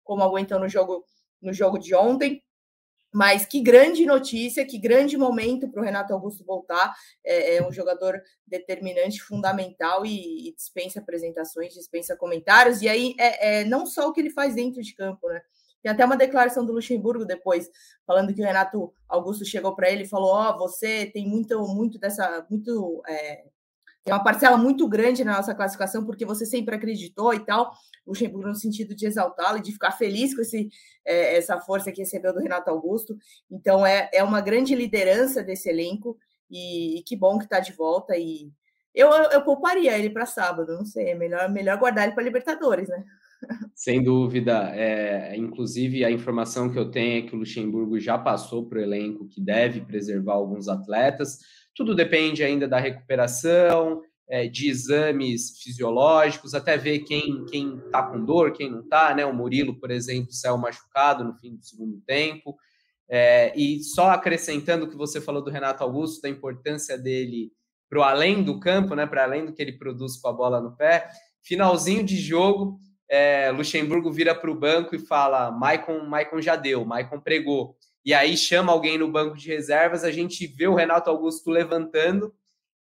como 0.04 0.22
aguentou 0.22 0.60
no 0.60 0.70
jogo 0.70 1.04
no 1.42 1.54
jogo 1.54 1.78
de 1.78 1.96
ontem. 1.96 2.44
Mas 3.18 3.48
que 3.48 3.60
grande 3.62 4.06
notícia, 4.06 4.64
que 4.64 4.78
grande 4.78 5.18
momento 5.18 5.68
para 5.68 5.82
o 5.82 5.84
Renato 5.84 6.14
Augusto 6.14 6.46
voltar. 6.46 6.94
É, 7.26 7.56
é, 7.56 7.68
um 7.68 7.72
jogador 7.72 8.22
determinante, 8.46 9.24
fundamental 9.24 10.06
e, 10.06 10.50
e, 10.50 10.54
dispensa 10.54 11.00
apresentações, 11.00 11.74
dispensa 11.74 12.16
comentários. 12.16 12.84
E 12.84 12.88
aí 12.88 13.16
é, 13.20 13.62
é, 13.62 13.66
não 13.66 13.88
só 13.88 14.08
o 14.08 14.14
que 14.14 14.22
ele 14.22 14.30
faz 14.30 14.54
dentro 14.54 14.84
de 14.84 14.94
campo, 14.94 15.28
né? 15.30 15.42
Tem 15.82 15.92
até 15.92 16.06
uma 16.06 16.16
declaração 16.16 16.64
do 16.64 16.74
Luxemburgo 16.74 17.26
depois, 17.26 17.68
falando 18.06 18.36
que 18.36 18.42
o 18.44 18.46
Renato 18.46 18.94
Augusto 19.10 19.44
chegou 19.44 19.76
para 19.76 19.90
ele 19.90 20.04
e 20.04 20.08
falou: 20.08 20.36
Ó, 20.36 20.52
oh, 20.52 20.58
você 20.60 21.08
tem 21.08 21.28
muito, 21.28 21.60
muito 21.74 21.98
dessa, 21.98 22.46
muito 22.52 23.02
é, 23.08 23.46
tem 24.08 24.14
uma 24.14 24.24
parcela 24.24 24.56
muito 24.56 24.88
grande 24.88 25.22
na 25.26 25.36
nossa 25.36 25.54
classificação, 25.54 26.06
porque 26.06 26.24
você 26.24 26.46
sempre 26.46 26.74
acreditou 26.74 27.34
e 27.34 27.42
tal. 27.42 27.74
Luxemburgo 28.08 28.48
no 28.48 28.56
sentido 28.56 28.96
de 28.96 29.06
exaltá-lo 29.06 29.58
e 29.58 29.62
de 29.62 29.74
ficar 29.74 29.92
feliz 29.92 30.34
com 30.34 30.42
esse, 30.42 30.70
é, 31.06 31.36
essa 31.36 31.60
força 31.60 31.92
que 31.92 32.00
recebeu 32.00 32.34
do 32.34 32.40
Renato 32.40 32.70
Augusto. 32.70 33.18
Então, 33.52 33.86
é, 33.86 34.10
é 34.14 34.24
uma 34.24 34.40
grande 34.40 34.74
liderança 34.74 35.44
desse 35.44 35.68
elenco 35.68 36.18
e, 36.50 37.00
e 37.00 37.04
que 37.04 37.18
bom 37.18 37.38
que 37.38 37.44
está 37.44 37.60
de 37.60 37.74
volta. 37.74 38.16
E 38.16 38.50
eu, 38.96 39.10
eu, 39.10 39.24
eu 39.32 39.42
pouparia 39.42 40.00
ele 40.00 40.10
para 40.10 40.26
sábado, 40.26 40.74
não 40.74 40.86
sei, 40.86 41.10
é 41.10 41.16
melhor, 41.16 41.52
melhor 41.52 41.78
guardar 41.78 42.06
ele 42.06 42.14
para 42.14 42.24
Libertadores, 42.24 42.88
né? 42.88 43.04
Sem 43.76 44.02
dúvida. 44.02 44.72
É, 44.74 45.36
inclusive, 45.36 46.06
a 46.06 46.10
informação 46.10 46.72
que 46.72 46.80
eu 46.80 46.90
tenho 46.90 47.20
é 47.20 47.28
que 47.28 47.36
o 47.36 47.40
Luxemburgo 47.40 48.00
já 48.00 48.18
passou 48.18 48.66
para 48.70 48.80
o 48.80 48.82
elenco 48.82 49.28
que 49.28 49.42
deve 49.42 49.82
preservar 49.82 50.36
alguns 50.36 50.70
atletas. 50.70 51.40
Tudo 51.78 51.94
depende 51.94 52.44
ainda 52.44 52.68
da 52.68 52.80
recuperação, 52.80 54.02
é, 54.28 54.48
de 54.48 54.68
exames 54.68 55.62
fisiológicos, 55.62 56.56
até 56.56 56.76
ver 56.76 57.00
quem 57.02 57.46
quem 57.46 57.78
está 57.78 58.02
com 58.02 58.26
dor, 58.26 58.52
quem 58.52 58.70
não 58.70 58.82
está, 58.82 59.14
né? 59.14 59.24
O 59.24 59.34
Murilo, 59.34 59.80
por 59.80 59.92
exemplo, 59.92 60.34
saiu 60.34 60.58
machucado 60.58 61.24
no 61.24 61.36
fim 61.36 61.56
do 61.56 61.64
segundo 61.64 62.02
tempo. 62.02 62.58
É, 63.08 63.54
e 63.56 63.82
só 63.84 64.10
acrescentando 64.10 64.86
o 64.86 64.90
que 64.90 64.98
você 64.98 65.22
falou 65.22 65.44
do 65.44 65.52
Renato 65.52 65.84
Augusto, 65.84 66.24
da 66.24 66.30
importância 66.30 66.98
dele 66.98 67.52
para 67.88 68.00
o 68.00 68.04
além 68.04 68.44
do 68.44 68.60
campo, 68.60 68.96
né? 68.96 69.06
Para 69.06 69.24
além 69.24 69.46
do 69.46 69.54
que 69.54 69.62
ele 69.62 69.78
produz 69.78 70.18
com 70.18 70.28
a 70.28 70.34
bola 70.34 70.60
no 70.60 70.76
pé. 70.76 71.08
Finalzinho 71.42 72.04
de 72.04 72.18
jogo, 72.18 72.80
é, 73.08 73.52
Luxemburgo 73.52 74.12
vira 74.12 74.36
para 74.36 74.52
o 74.52 74.60
banco 74.60 74.96
e 74.96 75.00
fala: 75.00 75.52
Maicon, 75.52 76.04
Maicon 76.06 76.42
já 76.42 76.56
deu, 76.56 76.84
Maicon 76.84 77.22
pregou 77.22 77.77
e 78.08 78.14
aí 78.14 78.38
chama 78.38 78.72
alguém 78.72 78.98
no 78.98 79.12
banco 79.12 79.36
de 79.36 79.50
reservas, 79.50 80.06
a 80.06 80.12
gente 80.12 80.48
vê 80.48 80.66
o 80.66 80.74
Renato 80.74 81.10
Augusto 81.10 81.50
levantando 81.50 82.34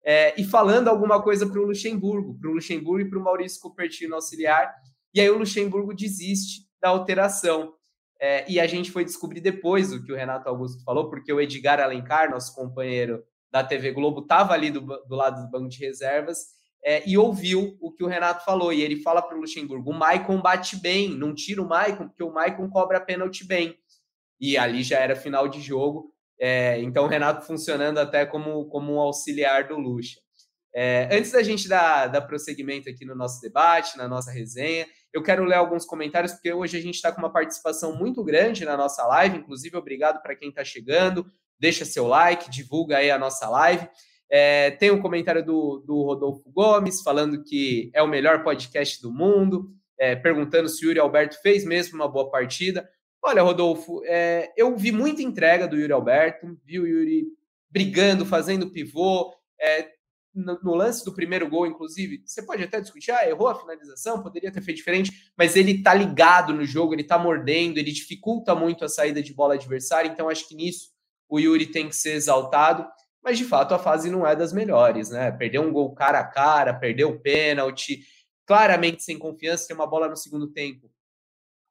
é, 0.04 0.34
e 0.38 0.44
falando 0.44 0.90
alguma 0.90 1.24
coisa 1.24 1.48
para 1.48 1.62
o 1.62 1.64
Luxemburgo, 1.64 2.38
para 2.38 2.50
o 2.50 2.54
Luxemburgo 2.56 3.08
e 3.08 3.10
para 3.10 3.18
o 3.18 3.24
Maurício 3.24 3.62
Cupertino 3.62 4.16
auxiliar, 4.16 4.76
e 5.14 5.22
aí 5.22 5.30
o 5.30 5.38
Luxemburgo 5.38 5.94
desiste 5.94 6.68
da 6.82 6.90
alteração. 6.90 7.74
É, 8.20 8.44
e 8.52 8.60
a 8.60 8.68
gente 8.68 8.92
foi 8.92 9.06
descobrir 9.06 9.40
depois 9.40 9.94
o 9.94 10.04
que 10.04 10.12
o 10.12 10.16
Renato 10.16 10.50
Augusto 10.50 10.84
falou, 10.84 11.10
porque 11.10 11.32
o 11.32 11.40
Edgar 11.40 11.80
Alencar, 11.80 12.30
nosso 12.30 12.54
companheiro 12.54 13.24
da 13.50 13.64
TV 13.64 13.94
Globo, 13.94 14.24
estava 14.24 14.54
ali 14.54 14.72
do, 14.72 14.82
do, 14.82 15.16
lado 15.16 15.42
do 15.42 15.50
banco 15.50 15.70
de 15.70 15.80
reservas 15.80 16.48
é, 16.84 17.02
e 17.08 17.18
ouviu 17.18 17.78
o 17.80 17.94
que 17.94 18.04
o 18.04 18.08
Renato 18.08 18.44
falou. 18.44 18.74
E 18.74 18.82
ele 18.82 19.02
fala 19.02 19.22
para 19.22 19.38
o 19.38 19.40
Luxemburgo: 19.40 19.90
o 19.90 19.94
Maicon 19.94 20.42
bate 20.42 20.76
bem, 20.76 21.10
não 21.10 21.34
tira 21.34 21.62
o 21.62 21.68
Maicon, 21.68 22.10
porque 22.10 22.24
o 22.24 22.34
Maicon 22.34 22.70
cobra 22.70 23.00
pênalti 23.00 23.46
bem 23.46 23.78
e 24.44 24.58
ali 24.58 24.84
já 24.84 25.00
era 25.00 25.16
final 25.16 25.48
de 25.48 25.62
jogo. 25.62 26.12
É, 26.38 26.78
então, 26.82 27.06
o 27.06 27.08
Renato 27.08 27.48
funcionando 27.48 27.98
até 27.98 28.26
como, 28.26 28.66
como 28.66 28.96
um 28.96 29.00
auxiliar 29.00 29.70
do 29.70 29.78
Lucha. 29.78 30.20
É, 30.76 31.08
antes 31.10 31.32
da 31.32 31.42
gente 31.42 31.70
dar, 31.70 32.08
dar 32.08 32.24
prosseguimento 32.24 32.90
aqui 32.90 33.06
no 33.06 33.16
nosso 33.16 33.40
debate, 33.40 33.98
na 33.98 34.06
nossa 34.06 34.32
resenha, 34.32 34.86
eu 35.14 35.24
quero 35.24 35.46
ler 35.46 35.56
alguns 35.56 35.86
comentários, 35.86 36.34
porque 36.34 36.52
hoje 36.52 36.78
a 36.78 36.82
gente 36.82 36.96
está 36.96 37.10
com 37.10 37.20
uma 37.20 37.32
participação 37.32 37.96
muito 37.96 38.22
grande 38.22 38.66
na 38.66 38.76
nossa 38.76 39.08
live. 39.08 39.38
Inclusive, 39.38 39.78
obrigado 39.78 40.22
para 40.22 40.36
quem 40.36 40.50
está 40.50 40.66
chegando. 40.66 41.26
Deixa 41.58 41.86
seu 41.86 42.06
like, 42.06 42.52
divulga 42.52 42.98
aí 42.98 43.10
a 43.10 43.18
nossa 43.18 43.48
live. 43.48 43.88
É, 44.30 44.72
tem 44.72 44.92
um 44.92 45.02
comentário 45.02 45.46
do, 45.46 45.82
do 45.88 46.04
Rodolfo 46.04 46.52
Gomes 46.52 47.02
falando 47.02 47.42
que 47.46 47.90
é 47.94 48.04
o 48.04 48.10
melhor 48.10 48.44
podcast 48.44 49.02
do 49.02 49.14
mundo, 49.14 49.70
é, 49.98 50.18
perguntando 50.18 50.68
se 50.68 50.86
o 50.86 50.90
Yuri 50.90 51.00
Alberto 51.00 51.42
fez 51.42 51.64
mesmo 51.64 51.96
uma 51.96 52.12
boa 52.12 52.30
partida. 52.30 52.86
Olha, 53.26 53.42
Rodolfo, 53.42 54.04
é, 54.04 54.52
eu 54.58 54.76
vi 54.76 54.92
muita 54.92 55.24
entrega 55.24 55.66
do 55.66 55.78
Yuri 55.78 55.94
Alberto, 55.94 56.60
vi 56.66 56.78
o 56.78 56.86
Yuri 56.86 57.26
brigando, 57.72 58.26
fazendo 58.26 58.70
pivô. 58.70 59.34
É, 59.58 59.94
no, 60.36 60.60
no, 60.62 60.76
lance 60.76 61.06
do 61.06 61.14
primeiro 61.14 61.50
gol, 61.50 61.66
inclusive, 61.66 62.22
você 62.26 62.42
pode 62.44 62.62
até 62.62 62.82
discutir, 62.82 63.12
ah, 63.12 63.26
errou 63.26 63.48
a 63.48 63.56
finalização, 63.56 64.22
poderia 64.22 64.52
ter 64.52 64.62
feito 64.62 64.78
diferente, 64.78 65.32
mas 65.38 65.56
ele 65.56 65.82
tá 65.82 65.94
ligado 65.94 66.52
no 66.54 66.66
jogo, 66.66 66.94
ele 66.94 67.04
tá 67.04 67.18
mordendo, 67.18 67.78
ele 67.78 67.92
dificulta 67.92 68.54
muito 68.54 68.84
a 68.84 68.90
saída 68.90 69.24
de 69.24 69.34
bola 69.34 69.54
adversária, 69.54 70.10
então 70.10 70.28
acho 70.28 70.48
que 70.48 70.56
nisso 70.56 70.90
o 71.30 71.40
Yuri 71.40 71.68
tem 71.68 71.88
que 71.88 71.96
ser 71.96 72.14
exaltado, 72.14 72.86
mas 73.24 73.38
de 73.38 73.46
fato 73.46 73.74
a 73.74 73.80
fase 73.80 74.10
não 74.10 74.28
é 74.28 74.36
das 74.36 74.52
melhores, 74.52 75.10
né? 75.10 75.32
Perdeu 75.32 75.62
um 75.62 75.72
gol 75.72 75.94
cara 75.94 76.20
a 76.20 76.28
cara, 76.28 76.74
perdeu 76.74 77.12
o 77.12 77.20
pênalti, 77.20 78.02
claramente 78.46 79.04
sem 79.04 79.18
confiança, 79.18 79.68
tem 79.68 79.76
uma 79.76 79.88
bola 79.88 80.10
no 80.10 80.18
segundo 80.18 80.48
tempo 80.48 80.93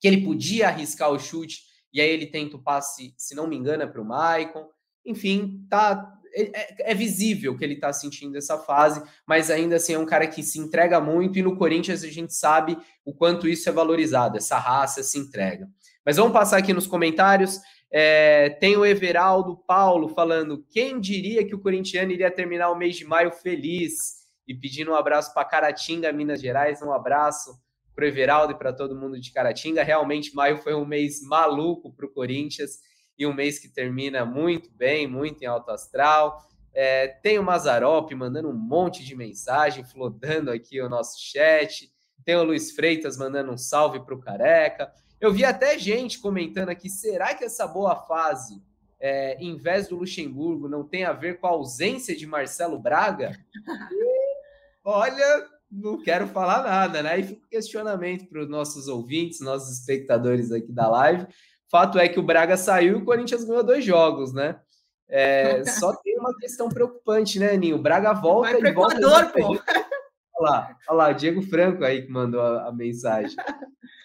que 0.03 0.09
ele 0.09 0.25
podia 0.25 0.67
arriscar 0.67 1.13
o 1.13 1.19
chute, 1.19 1.63
e 1.93 2.01
aí 2.01 2.09
ele 2.11 2.27
tenta 2.27 2.57
o 2.57 2.63
passe, 2.63 3.15
se 3.17 3.37
não 3.37 3.47
me 3.47 3.57
engano, 3.57 3.85
é 3.85 3.87
para 3.87 4.03
o 4.03 4.05
Maicon. 4.05 4.67
Enfim, 5.07 5.65
tá, 5.71 6.13
é, 6.35 6.91
é, 6.91 6.95
visível 6.95 7.57
que 7.57 7.63
ele 7.63 7.75
está 7.75 7.93
sentindo 7.93 8.37
essa 8.37 8.59
fase, 8.59 9.01
mas 9.25 9.49
ainda 9.49 9.77
assim 9.77 9.95
é 9.95 9.99
um 9.99 10.05
cara 10.05 10.27
que 10.27 10.43
se 10.43 10.59
entrega 10.59 11.01
muito, 11.01 11.39
e 11.39 11.43
no 11.43 11.57
Corinthians 11.57 12.03
a 12.03 12.09
gente 12.09 12.35
sabe 12.35 12.77
o 13.05 13.15
quanto 13.15 13.47
isso 13.47 13.69
é 13.69 13.73
valorizado, 13.73 14.37
essa 14.37 14.59
raça 14.59 15.05
se 15.05 15.19
entrega. 15.19 15.69
Mas 16.05 16.17
vamos 16.17 16.33
passar 16.33 16.57
aqui 16.57 16.73
nos 16.73 16.89
comentários. 16.89 17.61
É, 17.89 18.51
tem 18.51 18.77
o 18.77 18.85
Everaldo 18.85 19.57
Paulo 19.57 20.09
falando: 20.09 20.67
quem 20.69 20.99
diria 20.99 21.47
que 21.47 21.55
o 21.55 21.61
corintiano 21.61 22.11
iria 22.11 22.29
terminar 22.29 22.71
o 22.71 22.77
mês 22.77 22.97
de 22.97 23.05
maio 23.05 23.31
feliz? 23.31 24.23
E 24.49 24.53
pedindo 24.53 24.91
um 24.91 24.97
abraço 24.97 25.33
para 25.33 25.45
Caratinga, 25.45 26.13
Minas 26.13 26.41
Gerais. 26.41 26.83
Um 26.83 26.93
abraço 26.93 27.57
para 27.95 28.05
o 28.05 28.09
Everaldo 28.09 28.53
e 28.53 28.59
para 28.59 28.73
todo 28.73 28.97
mundo 28.97 29.21
de 29.21 29.33
Caratinga. 29.33 29.83
Realmente, 29.83 30.35
maio 30.35 30.59
foi 30.59 30.75
um 30.75 30.85
mês 30.85 31.23
maluco 31.23 31.93
para 31.93 32.07
o 32.07 32.13
Corinthians 32.13 32.81
e 33.19 33.27
um 33.27 33.35
mês 33.35 33.59
que 33.59 33.69
termina 33.69 34.25
muito 34.25 34.71
bem, 34.71 35.07
muito 35.07 35.43
em 35.43 35.47
alto 35.47 35.71
astral. 35.71 36.43
É, 36.75 37.09
tem 37.09 37.39
o 37.39 37.43
Mazarop 37.43 38.11
mandando 38.15 38.49
um 38.49 38.55
monte 38.55 39.05
de 39.05 39.15
mensagem, 39.15 39.85
flodando 39.85 40.51
aqui 40.51 40.81
o 40.81 40.89
nosso 40.89 41.21
chat. 41.21 41.93
Tem 42.25 42.37
o 42.37 42.45
Luiz 42.45 42.73
Freitas 42.73 43.17
mandando 43.17 43.53
um 43.53 43.59
salve 43.59 44.01
para 44.01 44.15
o 44.15 44.21
Careca. 44.21 44.93
Eu 45.21 45.33
vi 45.33 45.45
até 45.45 45.79
gente 45.79 46.19
comentando 46.19 46.71
aqui: 46.71 46.89
será 46.89 47.35
que 47.35 47.45
essa 47.45 47.67
boa 47.67 47.95
fase, 47.95 48.63
é, 48.99 49.37
em 49.39 49.57
vez 49.57 49.89
do 49.89 49.97
Luxemburgo, 49.97 50.69
não 50.69 50.83
tem 50.83 51.05
a 51.05 51.13
ver 51.13 51.39
com 51.39 51.47
a 51.47 51.51
ausência 51.51 52.17
de 52.17 52.27
Marcelo 52.27 52.79
Braga? 52.79 53.39
Olha, 54.85 55.49
não 55.73 56.03
quero 56.03 56.27
falar 56.27 56.63
nada, 56.63 57.03
né? 57.03 57.19
E 57.19 57.23
fica 57.23 57.49
questionamento 57.49 58.27
para 58.29 58.43
os 58.43 58.49
nossos 58.49 58.89
ouvintes, 58.89 59.41
nossos 59.41 59.79
espectadores 59.79 60.53
aqui 60.53 60.71
da 60.71 60.89
live. 60.89 61.27
Fato 61.71 61.99
é 61.99 62.07
que 62.07 62.21
o 62.21 62.23
Braga 62.23 62.57
saiu 62.57 62.99
e 62.99 63.01
o 63.01 63.05
Corinthians 63.05 63.45
ganhou 63.45 63.65
dois 63.65 63.83
jogos, 63.83 64.35
né? 64.35 64.61
É, 65.09 65.65
só 65.81 65.95
tem 65.97 66.19
uma 66.19 66.37
questão 66.37 66.69
preocupante, 66.69 67.39
né, 67.39 67.57
Ninho? 67.57 67.77
O 67.77 67.83
Braga 67.83 68.13
volta 68.13 68.59
Vai 68.61 68.71
e 68.71 68.75
volta. 68.75 68.99
Equador, 68.99 69.33
pô. 69.33 69.49
Olha 69.49 70.51
lá, 70.51 70.77
olha 70.89 70.97
lá, 70.97 71.13
Diego 71.13 71.41
Franco 71.43 71.85
aí 71.85 72.03
que 72.03 72.13
mandou 72.13 72.43
a, 72.43 72.69
a 72.69 72.73
mensagem. 72.73 73.37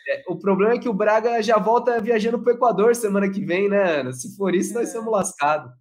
É, 0.07 0.23
o 0.29 0.37
problema 0.37 0.73
é 0.73 0.79
que 0.79 0.87
o 0.87 0.93
Braga 0.93 1.41
já 1.41 1.57
volta 1.57 1.99
viajando 1.99 2.39
para 2.39 2.53
o 2.53 2.55
Equador 2.55 2.95
semana 2.95 3.29
que 3.29 3.43
vem, 3.43 3.67
né, 3.67 3.99
Ana? 3.99 4.13
Se 4.13 4.37
for 4.37 4.55
isso, 4.55 4.73
nós 4.73 4.89
somos 4.89 5.11
lascados. 5.11 5.71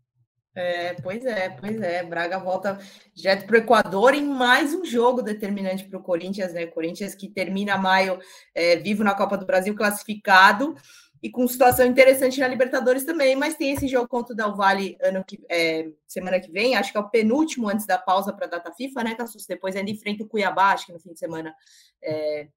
É, 0.57 0.95
pois 0.95 1.23
é, 1.27 1.51
pois 1.51 1.79
é. 1.83 2.03
Braga 2.03 2.39
volta 2.39 2.79
direto 3.15 3.47
para 3.47 3.57
o 3.57 3.59
Equador 3.59 4.15
em 4.15 4.25
mais 4.25 4.73
um 4.73 4.87
jogo 4.87 5.21
determinante 5.21 5.85
para 5.85 5.99
o 5.99 6.03
Corinthians, 6.03 6.55
né? 6.55 6.67
Corinthians 6.67 7.15
que 7.15 7.29
termina 7.29 7.77
maio 7.77 8.19
é, 8.55 8.77
vivo 8.77 9.05
na 9.05 9.15
Copa 9.15 9.37
do 9.37 9.45
Brasil, 9.45 9.75
classificado 9.75 10.75
e 11.23 11.31
com 11.31 11.47
situação 11.47 11.85
interessante 11.85 12.41
na 12.41 12.49
Libertadores 12.49 13.05
também, 13.05 13.37
mas 13.37 13.55
tem 13.55 13.73
esse 13.73 13.87
jogo 13.87 14.09
contra 14.09 14.33
o 14.33 14.37
Del 14.37 14.55
Valle 14.55 14.97
ano 15.03 15.23
que, 15.23 15.39
é, 15.51 15.91
semana 16.07 16.41
que 16.41 16.51
vem, 16.51 16.75
acho 16.75 16.91
que 16.91 16.97
é 16.97 17.01
o 17.01 17.11
penúltimo 17.11 17.69
antes 17.69 17.85
da 17.85 17.99
pausa 17.99 18.33
para 18.33 18.47
a 18.47 18.51
data 18.51 18.73
FIFA, 18.73 19.05
né, 19.05 19.15
Cassus? 19.15 19.45
Depois 19.47 19.77
ainda 19.77 19.91
enfrenta 19.91 20.25
o 20.25 20.29
Cuiabá, 20.29 20.73
acho 20.73 20.87
que 20.87 20.93
no 20.93 21.01
fim 21.01 21.13
de 21.13 21.19
semana 21.19 21.55
é, 22.03 22.49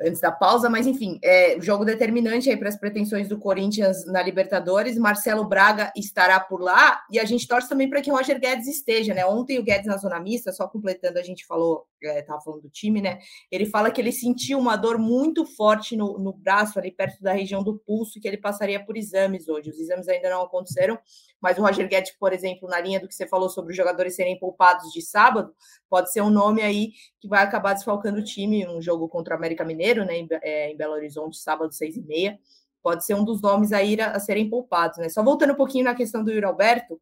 antes 0.00 0.20
da 0.20 0.32
pausa, 0.32 0.68
mas 0.68 0.86
enfim, 0.86 1.18
é 1.22 1.60
jogo 1.60 1.84
determinante 1.84 2.50
aí 2.50 2.56
para 2.56 2.68
as 2.68 2.76
pretensões 2.76 3.28
do 3.28 3.38
Corinthians 3.38 4.04
na 4.06 4.22
Libertadores. 4.22 4.98
Marcelo 4.98 5.44
Braga 5.44 5.92
estará 5.96 6.40
por 6.40 6.60
lá 6.60 7.02
e 7.10 7.18
a 7.18 7.24
gente 7.24 7.46
torce 7.46 7.68
também 7.68 7.88
para 7.88 8.00
que 8.00 8.10
Roger 8.10 8.40
Guedes 8.40 8.66
esteja, 8.66 9.14
né? 9.14 9.24
Ontem 9.24 9.58
o 9.58 9.62
Guedes 9.62 9.86
na 9.86 9.96
zona 9.96 10.18
mista, 10.20 10.52
só 10.52 10.66
completando, 10.66 11.18
a 11.18 11.22
gente 11.22 11.46
falou, 11.46 11.86
estava 12.06 12.38
é, 12.38 12.42
falando 12.42 12.62
do 12.62 12.70
time, 12.70 13.00
né? 13.00 13.18
Ele 13.50 13.66
fala 13.66 13.90
que 13.90 14.00
ele 14.00 14.12
sentiu 14.12 14.58
uma 14.58 14.76
dor 14.76 14.98
muito 14.98 15.44
forte 15.44 15.96
no, 15.96 16.18
no 16.18 16.32
braço, 16.32 16.78
ali 16.78 16.90
perto 16.90 17.22
da 17.22 17.32
região 17.32 17.62
do 17.62 17.78
pulso, 17.78 18.20
que 18.20 18.28
ele 18.28 18.36
passaria 18.36 18.84
por 18.84 18.96
exames 18.96 19.48
hoje. 19.48 19.70
Os 19.70 19.78
exames 19.78 20.08
ainda 20.08 20.30
não 20.30 20.42
aconteceram, 20.42 20.98
mas 21.40 21.58
o 21.58 21.62
Roger 21.62 21.88
Guedes, 21.88 22.12
por 22.18 22.32
exemplo, 22.32 22.68
na 22.68 22.80
linha 22.80 23.00
do 23.00 23.08
que 23.08 23.14
você 23.14 23.26
falou 23.26 23.48
sobre 23.48 23.72
os 23.72 23.76
jogadores 23.76 24.16
serem 24.16 24.38
poupados 24.38 24.92
de 24.92 25.02
sábado, 25.02 25.54
pode 25.88 26.12
ser 26.12 26.22
um 26.22 26.30
nome 26.30 26.62
aí 26.62 26.92
que 27.20 27.28
vai 27.28 27.42
acabar 27.42 27.74
desfalcando 27.74 28.18
o 28.18 28.24
time, 28.24 28.66
um 28.66 28.80
jogo 28.80 29.08
contra 29.08 29.34
o 29.34 29.36
América 29.36 29.64
Mineiro, 29.64 30.04
né, 30.04 30.16
em, 30.16 30.28
é, 30.42 30.70
em 30.70 30.76
Belo 30.76 30.94
Horizonte, 30.94 31.36
sábado, 31.36 31.72
seis 31.72 31.96
e 31.96 32.02
meia, 32.02 32.38
pode 32.82 33.04
ser 33.04 33.14
um 33.14 33.24
dos 33.24 33.40
nomes 33.40 33.72
aí 33.72 33.98
a, 34.00 34.12
a 34.12 34.20
serem 34.20 34.48
poupados, 34.48 34.98
né? 34.98 35.08
Só 35.08 35.22
voltando 35.22 35.54
um 35.54 35.56
pouquinho 35.56 35.84
na 35.84 35.94
questão 35.94 36.22
do 36.22 36.30
Yuri 36.30 36.44
Alberto, 36.44 37.00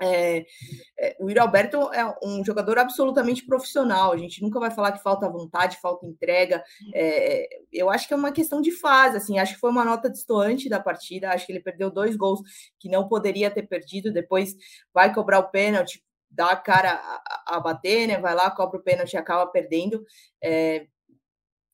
é, 0.00 0.44
é, 0.98 1.16
o 1.20 1.28
Yuri 1.28 1.38
Alberto 1.38 1.76
é 1.92 2.04
um 2.22 2.44
jogador 2.44 2.78
absolutamente 2.78 3.44
profissional. 3.46 4.12
A 4.12 4.16
gente 4.16 4.42
nunca 4.42 4.58
vai 4.58 4.70
falar 4.70 4.92
que 4.92 5.02
falta 5.02 5.28
vontade, 5.28 5.80
falta 5.80 6.06
entrega. 6.06 6.62
É, 6.94 7.48
eu 7.72 7.90
acho 7.90 8.08
que 8.08 8.14
é 8.14 8.16
uma 8.16 8.32
questão 8.32 8.60
de 8.60 8.72
fase. 8.72 9.16
Assim, 9.16 9.38
acho 9.38 9.54
que 9.54 9.60
foi 9.60 9.70
uma 9.70 9.84
nota 9.84 10.10
distoante 10.10 10.68
da 10.68 10.80
partida. 10.80 11.30
Acho 11.30 11.46
que 11.46 11.52
ele 11.52 11.60
perdeu 11.60 11.90
dois 11.90 12.16
gols 12.16 12.40
que 12.78 12.88
não 12.88 13.08
poderia 13.08 13.50
ter 13.50 13.62
perdido. 13.62 14.12
Depois 14.12 14.54
vai 14.92 15.12
cobrar 15.14 15.38
o 15.38 15.50
pênalti, 15.50 16.02
dá 16.30 16.50
a 16.50 16.56
cara 16.56 16.92
a, 16.92 17.56
a 17.56 17.60
bater, 17.60 18.08
né? 18.08 18.18
Vai 18.18 18.34
lá, 18.34 18.50
cobra 18.50 18.78
o 18.78 18.82
pênalti 18.82 19.12
e 19.12 19.16
acaba 19.16 19.46
perdendo. 19.46 20.04
É, 20.42 20.86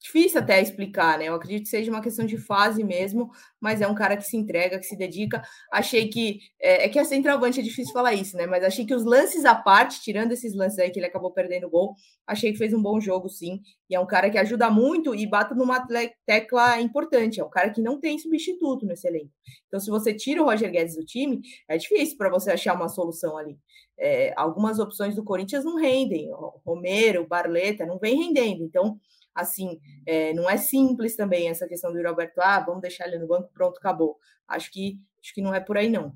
difícil 0.01 0.41
até 0.41 0.61
explicar, 0.61 1.19
né? 1.19 1.29
Eu 1.29 1.35
acredito 1.35 1.65
que 1.65 1.69
seja 1.69 1.91
uma 1.91 2.01
questão 2.01 2.25
de 2.25 2.39
fase 2.39 2.83
mesmo, 2.83 3.31
mas 3.61 3.83
é 3.83 3.87
um 3.87 3.95
cara 3.95 4.17
que 4.17 4.25
se 4.25 4.37
entrega, 4.37 4.79
que 4.79 4.87
se 4.87 4.97
dedica. 4.97 5.43
Achei 5.71 6.09
que 6.09 6.41
é, 6.59 6.87
é 6.87 6.89
que 6.89 6.99
a 6.99 7.05
centroavante 7.05 7.61
é 7.61 7.63
difícil 7.63 7.93
falar 7.93 8.15
isso, 8.15 8.37
né? 8.37 8.47
Mas 8.47 8.65
achei 8.65 8.87
que 8.87 8.95
os 8.95 9.05
lances 9.05 9.45
à 9.45 9.55
parte, 9.55 10.01
tirando 10.01 10.33
esses 10.33 10.55
lances 10.55 10.79
aí 10.79 10.91
que 10.91 10.99
ele 10.99 11.07
acabou 11.07 11.31
perdendo 11.31 11.67
o 11.67 11.71
gol, 11.71 11.95
achei 12.27 12.51
que 12.51 12.59
fez 12.59 12.73
um 12.73 12.81
bom 12.81 12.99
jogo, 12.99 13.29
sim. 13.29 13.61
E 13.91 13.95
é 13.95 14.01
um 14.01 14.07
cara 14.07 14.31
que 14.31 14.39
ajuda 14.39 14.71
muito 14.71 15.15
e 15.15 15.27
bate 15.27 15.55
numa 15.55 15.87
tecla 16.25 16.81
importante. 16.81 17.39
É 17.39 17.45
um 17.45 17.51
cara 17.51 17.71
que 17.71 17.83
não 17.83 18.01
tem 18.01 18.19
substituto 18.19 18.87
nesse 18.87 19.07
elenco. 19.07 19.31
Então, 19.67 19.79
se 19.79 19.91
você 19.91 20.15
tira 20.15 20.43
o 20.43 20.47
Roger 20.47 20.71
Guedes 20.71 20.97
do 20.97 21.05
time, 21.05 21.43
é 21.69 21.77
difícil 21.77 22.17
para 22.17 22.31
você 22.31 22.53
achar 22.53 22.75
uma 22.75 22.89
solução 22.89 23.37
ali. 23.37 23.59
É, 23.99 24.33
algumas 24.35 24.79
opções 24.79 25.15
do 25.15 25.23
Corinthians 25.23 25.63
não 25.63 25.77
rendem. 25.77 26.31
Romero, 26.65 27.27
Barleta, 27.27 27.85
não 27.85 27.99
vem 27.99 28.17
rendendo. 28.17 28.65
Então 28.65 28.99
assim, 29.35 29.81
é, 30.07 30.33
não 30.35 30.49
é 30.49 30.57
simples 30.57 31.17
também 31.17 31.49
essa 31.49 31.67
questão 31.67 31.91
do 31.91 31.97
Yuri 31.97 32.09
Alberto, 32.09 32.41
ah, 32.41 32.61
vamos 32.61 32.83
deixar 32.83 33.07
ele 33.07 33.19
no 33.19 33.27
banco, 33.27 33.51
pronto, 33.53 33.79
acabou. 33.79 34.19
Acho 34.47 34.71
que, 34.71 34.99
acho 35.23 35.35
que 35.35 35.43
não 35.43 35.55
é 35.55 35.61
por 35.61 35.77
aí, 35.77 35.89
não. 35.89 36.15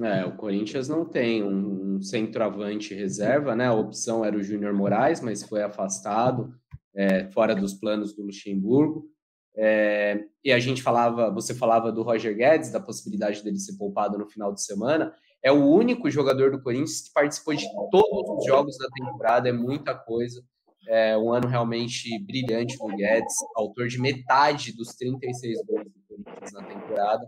É, 0.00 0.24
o 0.24 0.36
Corinthians 0.36 0.88
não 0.88 1.04
tem 1.04 1.42
um, 1.42 2.00
centroavante 2.00 2.94
reserva, 2.94 3.54
né? 3.54 3.66
A 3.66 3.74
opção 3.74 4.24
era 4.24 4.36
o 4.36 4.42
Júnior 4.42 4.72
Moraes, 4.72 5.20
mas 5.20 5.42
foi 5.42 5.62
afastado, 5.62 6.54
é, 6.94 7.26
fora 7.30 7.54
dos 7.54 7.74
planos 7.74 8.14
do 8.14 8.22
Luxemburgo. 8.22 9.06
É, 9.54 10.24
e 10.42 10.50
a 10.50 10.58
gente 10.58 10.82
falava, 10.82 11.30
você 11.30 11.54
falava 11.54 11.92
do 11.92 12.02
Roger 12.02 12.34
Guedes, 12.34 12.72
da 12.72 12.80
possibilidade 12.80 13.44
dele 13.44 13.58
ser 13.58 13.76
poupado 13.76 14.16
no 14.16 14.26
final 14.26 14.52
de 14.52 14.64
semana. 14.64 15.14
É 15.42 15.52
o 15.52 15.66
único 15.66 16.10
jogador 16.10 16.50
do 16.50 16.62
Corinthians 16.62 17.02
que 17.02 17.12
participou 17.12 17.54
de 17.54 17.66
todos 17.90 18.38
os 18.38 18.46
jogos 18.46 18.78
da 18.78 18.88
temporada, 18.88 19.48
é 19.48 19.52
muita 19.52 19.94
coisa. 19.94 20.42
É 20.88 21.16
um 21.16 21.32
ano 21.32 21.48
realmente 21.48 22.18
brilhante 22.24 22.76
do 22.76 22.88
Guedes, 22.88 23.34
autor 23.56 23.88
de 23.88 24.00
metade 24.00 24.72
dos 24.76 24.94
36 24.94 25.58
gols 25.64 25.84
do 25.84 26.00
Corinthians 26.08 26.52
na 26.52 26.62
temporada. 26.62 27.26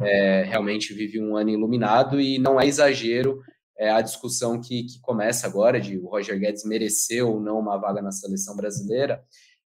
É, 0.00 0.42
realmente 0.44 0.92
vive 0.92 1.20
um 1.20 1.36
ano 1.36 1.50
iluminado 1.50 2.20
e 2.20 2.38
não 2.38 2.60
é 2.60 2.66
exagero 2.66 3.40
é, 3.78 3.90
a 3.90 4.00
discussão 4.00 4.60
que, 4.60 4.84
que 4.84 5.00
começa 5.00 5.46
agora 5.46 5.80
de 5.80 5.98
o 5.98 6.06
Roger 6.06 6.38
Guedes 6.38 6.64
mereceu 6.64 7.30
ou 7.30 7.40
não 7.40 7.58
uma 7.58 7.76
vaga 7.76 8.02
na 8.02 8.12
seleção 8.12 8.54
brasileira. 8.54 9.22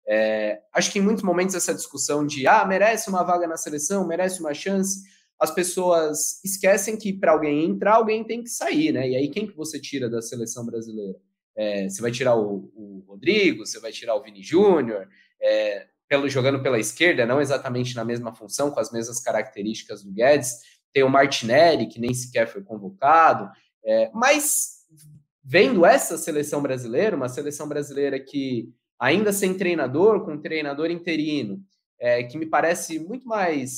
É, 0.07 0.59
acho 0.73 0.91
que 0.91 0.99
em 0.99 1.01
muitos 1.01 1.23
momentos 1.23 1.55
essa 1.55 1.73
discussão 1.73 2.25
de 2.25 2.47
ah, 2.47 2.63
merece 2.65 3.09
uma 3.09 3.23
vaga 3.23 3.47
na 3.47 3.57
seleção, 3.57 4.07
merece 4.07 4.39
uma 4.39 4.53
chance, 4.53 5.01
as 5.39 5.51
pessoas 5.51 6.43
esquecem 6.45 6.97
que 6.97 7.11
para 7.11 7.31
alguém 7.31 7.65
entrar, 7.65 7.95
alguém 7.95 8.23
tem 8.23 8.43
que 8.43 8.49
sair, 8.49 8.91
né? 8.91 9.09
E 9.09 9.15
aí 9.15 9.29
quem 9.29 9.47
que 9.47 9.55
você 9.55 9.79
tira 9.79 10.09
da 10.09 10.21
seleção 10.21 10.65
brasileira? 10.65 11.17
É, 11.57 11.87
você 11.89 12.01
vai 12.01 12.11
tirar 12.11 12.35
o, 12.35 12.71
o, 12.75 13.05
Rodrigo, 13.07 13.65
você 13.65 13.79
vai 13.79 13.91
tirar 13.91 14.15
o 14.15 14.21
Vini 14.21 14.43
Júnior, 14.43 15.07
é, 15.41 15.87
pelo, 16.07 16.29
jogando 16.29 16.61
pela 16.61 16.79
esquerda, 16.79 17.25
não 17.25 17.41
exatamente 17.41 17.95
na 17.95 18.03
mesma 18.03 18.33
função, 18.33 18.71
com 18.71 18.79
as 18.79 18.91
mesmas 18.91 19.19
características 19.21 20.03
do 20.03 20.11
Guedes. 20.11 20.59
Tem 20.93 21.03
o 21.03 21.09
Martinelli, 21.09 21.87
que 21.87 21.99
nem 21.99 22.13
sequer 22.13 22.47
foi 22.47 22.63
convocado. 22.63 23.49
É, 23.83 24.09
mas 24.13 24.75
vendo 25.43 25.85
essa 25.85 26.17
seleção 26.17 26.61
brasileira, 26.61 27.15
uma 27.15 27.29
seleção 27.29 27.67
brasileira 27.67 28.19
que 28.19 28.73
ainda 28.99 29.31
sem 29.31 29.55
treinador, 29.55 30.25
com 30.25 30.33
um 30.33 30.41
treinador 30.41 30.89
interino, 30.89 31.61
é, 31.99 32.23
que 32.23 32.37
me 32.37 32.45
parece 32.45 32.99
muito 32.99 33.27
mais 33.27 33.77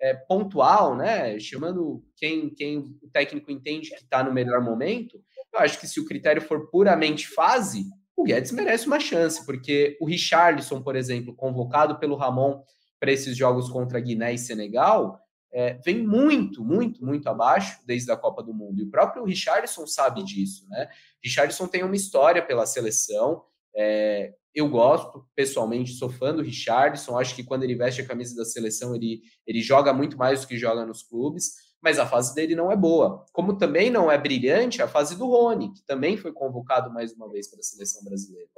é, 0.00 0.14
pontual, 0.14 0.96
né? 0.96 1.38
Chamando 1.38 2.02
quem, 2.16 2.50
quem 2.50 2.78
o 2.78 3.08
técnico 3.12 3.50
entende 3.50 3.90
que 3.90 4.02
está 4.02 4.22
no 4.22 4.32
melhor 4.32 4.60
momento, 4.60 5.22
eu 5.52 5.60
acho 5.60 5.78
que 5.78 5.86
se 5.86 6.00
o 6.00 6.06
critério 6.06 6.42
for 6.42 6.68
puramente 6.70 7.28
fase, 7.28 7.84
o 8.16 8.24
Guedes 8.24 8.52
merece 8.52 8.86
uma 8.86 9.00
chance, 9.00 9.44
porque 9.44 9.96
o 10.00 10.06
Richarlison, 10.06 10.82
por 10.82 10.96
exemplo, 10.96 11.34
convocado 11.34 11.98
pelo 11.98 12.16
Ramon 12.16 12.62
para 12.98 13.12
esses 13.12 13.36
jogos 13.36 13.68
contra 13.68 14.00
Guiné 14.00 14.34
e 14.34 14.38
Senegal, 14.38 15.18
é, 15.52 15.74
vem 15.84 16.06
muito, 16.06 16.64
muito, 16.64 17.04
muito 17.04 17.28
abaixo 17.28 17.78
desde 17.86 18.10
a 18.10 18.16
Copa 18.16 18.42
do 18.42 18.54
Mundo. 18.54 18.80
E 18.80 18.84
o 18.84 18.90
próprio 18.90 19.24
Richarlison 19.24 19.86
sabe 19.86 20.22
disso, 20.22 20.66
né? 20.68 20.88
Richarlison 21.22 21.66
tem 21.66 21.82
uma 21.82 21.96
história 21.96 22.42
pela 22.42 22.64
seleção. 22.64 23.44
É, 23.76 24.32
eu 24.54 24.68
gosto, 24.68 25.26
pessoalmente, 25.34 25.92
sou 25.92 26.08
fã 26.08 26.34
do 26.34 26.42
Richarlison. 26.42 27.18
Acho 27.18 27.34
que 27.34 27.44
quando 27.44 27.64
ele 27.64 27.74
veste 27.74 28.00
a 28.00 28.06
camisa 28.06 28.34
da 28.34 28.44
seleção, 28.44 28.94
ele, 28.94 29.20
ele 29.46 29.60
joga 29.60 29.92
muito 29.92 30.16
mais 30.16 30.40
do 30.40 30.46
que 30.46 30.56
joga 30.56 30.86
nos 30.86 31.02
clubes 31.02 31.71
mas 31.82 31.98
a 31.98 32.06
fase 32.06 32.34
dele 32.34 32.54
não 32.54 32.70
é 32.70 32.76
boa. 32.76 33.26
Como 33.32 33.58
também 33.58 33.90
não 33.90 34.10
é 34.10 34.16
brilhante 34.16 34.80
a 34.80 34.88
fase 34.88 35.16
do 35.16 35.26
Rony, 35.26 35.72
que 35.72 35.84
também 35.84 36.16
foi 36.16 36.32
convocado 36.32 36.92
mais 36.92 37.12
uma 37.12 37.28
vez 37.28 37.50
para 37.50 37.58
a 37.58 37.62
seleção 37.62 38.04
brasileira. 38.04 38.48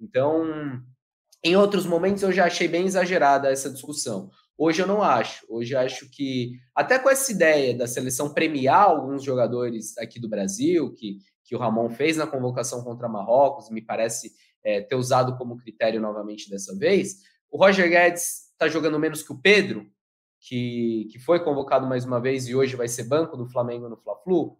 Então, 0.00 0.82
em 1.44 1.56
outros 1.56 1.86
momentos 1.86 2.22
eu 2.22 2.32
já 2.32 2.46
achei 2.46 2.66
bem 2.66 2.84
exagerada 2.84 3.50
essa 3.50 3.70
discussão. 3.70 4.30
Hoje 4.58 4.82
eu 4.82 4.86
não 4.86 5.02
acho. 5.02 5.46
Hoje 5.48 5.74
eu 5.74 5.78
acho 5.78 6.10
que, 6.10 6.52
até 6.74 6.98
com 6.98 7.08
essa 7.08 7.30
ideia 7.30 7.76
da 7.76 7.86
seleção 7.86 8.34
premiar 8.34 8.88
alguns 8.90 9.22
jogadores 9.22 9.96
aqui 9.98 10.20
do 10.20 10.28
Brasil, 10.28 10.92
que, 10.92 11.18
que 11.44 11.54
o 11.54 11.58
Ramon 11.58 11.88
fez 11.88 12.16
na 12.16 12.26
convocação 12.26 12.82
contra 12.82 13.08
Marrocos, 13.08 13.70
me 13.70 13.80
parece 13.80 14.32
é, 14.64 14.80
ter 14.80 14.96
usado 14.96 15.36
como 15.36 15.56
critério 15.56 16.00
novamente 16.00 16.50
dessa 16.50 16.76
vez, 16.76 17.16
o 17.50 17.58
Roger 17.58 17.88
Guedes 17.88 18.50
está 18.52 18.68
jogando 18.68 18.98
menos 18.98 19.22
que 19.22 19.32
o 19.32 19.38
Pedro, 19.38 19.86
que, 20.42 21.08
que 21.12 21.18
foi 21.20 21.42
convocado 21.42 21.86
mais 21.86 22.04
uma 22.04 22.20
vez 22.20 22.48
e 22.48 22.54
hoje 22.54 22.74
vai 22.74 22.88
ser 22.88 23.04
banco 23.04 23.36
do 23.36 23.46
Flamengo 23.46 23.88
no 23.88 23.96
Fla-Flu? 23.96 24.58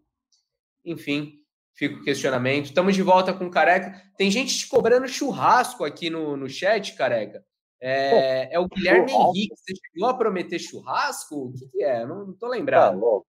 Enfim, 0.85 1.41
fica 1.75 1.97
o 1.97 2.05
questionamento. 2.05 2.67
Estamos 2.67 2.95
de 2.95 3.03
volta 3.03 3.35
com 3.35 3.47
o 3.47 3.51
Careca. 3.51 4.01
Tem 4.17 4.31
gente 4.31 4.57
te 4.57 4.69
cobrando 4.69 5.09
churrasco 5.09 5.85
aqui 5.85 6.09
no, 6.09 6.37
no 6.37 6.49
chat, 6.49 6.95
Careca. 6.95 7.45
É, 7.81 8.55
é 8.55 8.61
o 8.61 8.69
Guilherme 8.69 9.09
churrasco. 9.09 9.37
Henrique. 9.37 9.57
Você 9.57 9.75
chegou 9.75 10.09
a 10.09 10.17
prometer 10.17 10.59
churrasco? 10.61 11.47
O 11.47 11.53
que, 11.53 11.67
que 11.67 11.83
é? 11.83 12.07
Não, 12.07 12.27
não 12.27 12.35
tô 12.35 12.47
lembrado. 12.47 12.95
Tá 12.95 12.97
louco? 12.97 13.27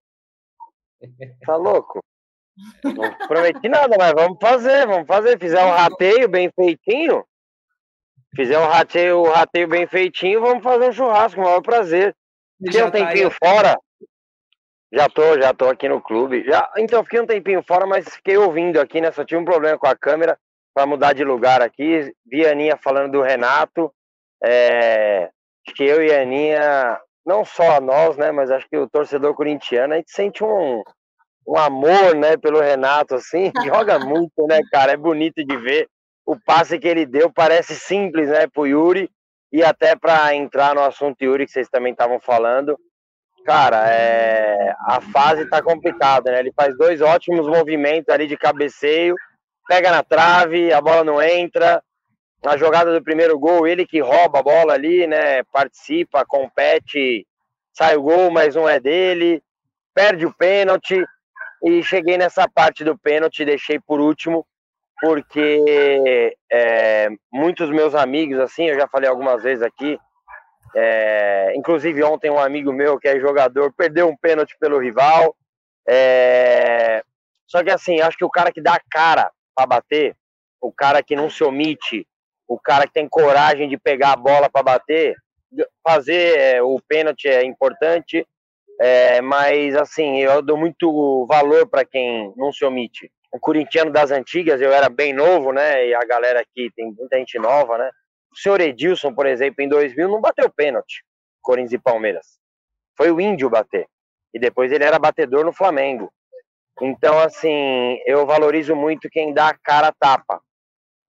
Tá 1.46 1.56
louco? 1.58 2.00
Não 2.84 3.28
prometi 3.28 3.68
nada, 3.68 3.96
mas 3.98 4.14
vamos 4.14 4.38
fazer, 4.40 4.86
vamos 4.86 5.08
fazer. 5.08 5.40
Fizer 5.40 5.66
um 5.66 5.72
rateio 5.72 6.30
bem 6.30 6.52
feitinho, 6.52 7.26
fizer 8.36 8.60
um 8.60 8.68
rateio, 8.68 9.22
um 9.22 9.32
rateio 9.32 9.68
bem 9.68 9.88
feitinho, 9.88 10.40
vamos 10.40 10.64
fazer 10.64 10.90
um 10.90 10.94
churrasco, 10.94 11.42
o 11.42 11.44
maior 11.44 11.62
prazer. 11.62 12.16
Fiquei 12.66 12.84
um 12.84 12.92
tá 12.92 12.92
tempinho 12.92 13.30
tá 13.30 13.36
fora. 13.44 13.80
Já 14.92 15.10
tô, 15.10 15.42
já 15.42 15.54
tô 15.54 15.70
aqui 15.70 15.90
no 15.90 16.00
clube. 16.00 16.44
Já, 16.46 16.72
então, 16.78 17.04
fiquei 17.04 17.20
um 17.20 17.26
tempinho 17.26 17.64
fora, 17.64 17.86
mas 17.88 18.08
fiquei 18.16 18.38
ouvindo 18.38 18.80
aqui, 18.80 19.02
né? 19.02 19.12
Só 19.12 19.26
tive 19.26 19.42
um 19.42 19.46
problema 19.46 19.78
com 19.78 19.88
a 19.88 19.96
câmera 19.96 20.38
para 20.74 20.86
mudar 20.86 21.14
de 21.14 21.24
lugar 21.24 21.62
aqui. 21.62 22.14
Vi 22.26 22.46
a 22.46 22.52
Aninha 22.52 22.78
falando 22.78 23.12
do 23.12 23.22
Renato. 23.22 23.92
É, 24.44 25.30
acho 25.66 25.76
que 25.76 25.84
eu 25.84 26.04
e 26.04 26.14
a 26.14 26.22
Aninha, 26.22 27.00
não 27.26 27.44
só 27.44 27.82
nós, 27.82 28.18
né? 28.18 28.32
Mas 28.32 28.52
acho 28.52 28.68
que 28.70 28.78
o 28.78 28.88
torcedor 28.88 29.34
corintiano, 29.34 29.94
a 29.94 29.98
gente 29.98 30.12
sente 30.12 30.44
um, 30.44 30.84
um 31.48 31.58
amor, 31.58 32.16
né, 32.16 32.38
pelo 32.38 32.62
Renato, 32.62 33.16
assim. 33.16 33.52
Joga 33.66 34.00
muito, 34.00 34.46
né, 34.48 34.62
cara? 34.72 34.92
É 34.92 34.98
bonito 34.98 35.44
de 35.44 35.58
ver. 35.58 35.88
O 36.26 36.38
passe 36.40 36.80
que 36.80 36.88
ele 36.88 37.06
deu 37.06 37.32
parece 37.32 37.76
simples, 37.76 38.30
né, 38.30 38.48
pro 38.48 38.68
Yuri. 38.68 39.10
E 39.54 39.64
até 39.64 39.96
para 39.96 40.34
entrar 40.34 40.74
no 40.74 40.82
assunto 40.82 41.22
Yuri, 41.22 41.46
que 41.46 41.52
vocês 41.52 41.70
também 41.70 41.92
estavam 41.92 42.20
falando, 42.20 42.76
cara, 43.46 43.88
é... 43.88 44.74
a 44.88 45.00
fase 45.00 45.48
tá 45.48 45.62
complicada, 45.62 46.32
né? 46.32 46.40
Ele 46.40 46.52
faz 46.52 46.76
dois 46.76 47.02
ótimos 47.02 47.48
movimentos 47.48 48.10
ali 48.12 48.26
de 48.26 48.36
cabeceio, 48.36 49.14
pega 49.68 49.92
na 49.92 50.02
trave, 50.02 50.74
a 50.74 50.82
bola 50.82 51.04
não 51.04 51.22
entra. 51.22 51.84
Na 52.44 52.58
jogada 52.58 52.92
do 52.92 53.04
primeiro 53.04 53.38
gol, 53.38 53.68
ele 53.68 53.86
que 53.86 54.02
rouba 54.02 54.40
a 54.40 54.44
bola 54.44 54.74
ali, 54.74 55.06
né? 55.06 55.44
Participa, 55.44 56.26
compete, 56.26 57.26
sai 57.72 57.96
o 57.96 58.02
gol, 58.02 58.32
mas 58.32 58.56
não 58.56 58.68
é 58.68 58.80
dele. 58.80 59.40
Perde 59.94 60.26
o 60.26 60.34
pênalti. 60.34 61.00
E 61.64 61.84
cheguei 61.84 62.18
nessa 62.18 62.50
parte 62.50 62.84
do 62.84 62.98
pênalti, 62.98 63.46
deixei 63.46 63.80
por 63.80 64.02
último, 64.02 64.46
porque 65.04 66.34
é, 66.50 67.10
muitos 67.30 67.70
meus 67.70 67.94
amigos, 67.94 68.40
assim, 68.40 68.70
eu 68.70 68.80
já 68.80 68.88
falei 68.88 69.10
algumas 69.10 69.44
vezes 69.44 69.62
aqui, 69.62 70.00
é, 70.74 71.54
inclusive 71.58 72.02
ontem 72.06 72.32
um 72.32 72.40
amigo 72.40 72.72
meu 72.72 72.98
que 72.98 73.10
é 73.10 73.20
jogador 73.20 73.74
perdeu 73.74 74.08
um 74.08 74.16
pênalti 74.16 74.56
pelo 74.58 74.80
rival. 74.80 75.36
É, 75.86 77.04
só 77.46 77.62
que 77.62 77.70
assim, 77.70 78.00
acho 78.00 78.18
que 78.18 78.24
o 78.24 78.30
cara 78.30 78.50
que 78.50 78.62
dá 78.62 78.80
cara 78.90 79.30
para 79.54 79.68
bater, 79.68 80.16
o 80.62 80.72
cara 80.72 81.04
que 81.04 81.18
não 81.18 81.30
se 81.30 81.44
omite, 81.44 82.08
o 82.48 82.58
cara 82.58 82.88
que 82.88 82.94
tem 82.94 83.10
coragem 83.10 83.68
de 83.68 83.78
pegar 83.78 84.14
a 84.14 84.16
bola 84.16 84.50
para 84.50 84.64
bater, 84.64 85.18
fazer 85.86 86.40
é, 86.40 86.64
o 86.64 86.80
pênalti 86.88 87.28
é 87.28 87.44
importante, 87.44 88.26
é, 88.80 89.20
mas 89.20 89.76
assim, 89.76 90.20
eu 90.20 90.42
dou 90.42 90.56
muito 90.56 91.26
valor 91.28 91.68
para 91.68 91.84
quem 91.84 92.32
não 92.38 92.54
se 92.54 92.64
omite. 92.64 93.12
O 93.34 93.40
corintiano 93.40 93.92
das 93.92 94.12
antigas, 94.12 94.62
eu 94.62 94.72
era 94.72 94.90
bem 94.90 95.12
novo, 95.12 95.52
né? 95.52 95.88
E 95.88 95.96
a 95.96 96.06
galera 96.06 96.40
aqui 96.40 96.70
tem 96.76 96.94
muita 96.94 97.18
gente 97.18 97.40
nova, 97.40 97.78
né? 97.78 97.90
O 98.32 98.38
senhor 98.38 98.62
Edilson, 98.62 99.14
por 99.14 99.26
exemplo, 99.26 99.64
em 99.64 99.68
2000 99.68 100.08
não 100.08 100.22
bateu 100.22 100.50
pênalti, 100.52 101.04
Corinthians 101.42 101.74
e 101.74 101.80
Palmeiras. 101.80 102.26
Foi 102.96 103.12
o 103.12 103.20
Índio 103.20 103.50
bater. 103.50 103.88
E 104.34 104.40
depois 104.40 104.72
ele 104.72 104.84
era 104.84 105.00
batedor 105.00 105.44
no 105.44 105.52
Flamengo. 105.52 106.12
Então, 106.82 107.20
assim, 107.20 108.00
eu 108.06 108.26
valorizo 108.26 108.76
muito 108.76 109.10
quem 109.10 109.34
dá 109.34 109.50
a 109.50 109.58
cara 109.58 109.88
a 109.88 109.94
tapa. 109.94 110.42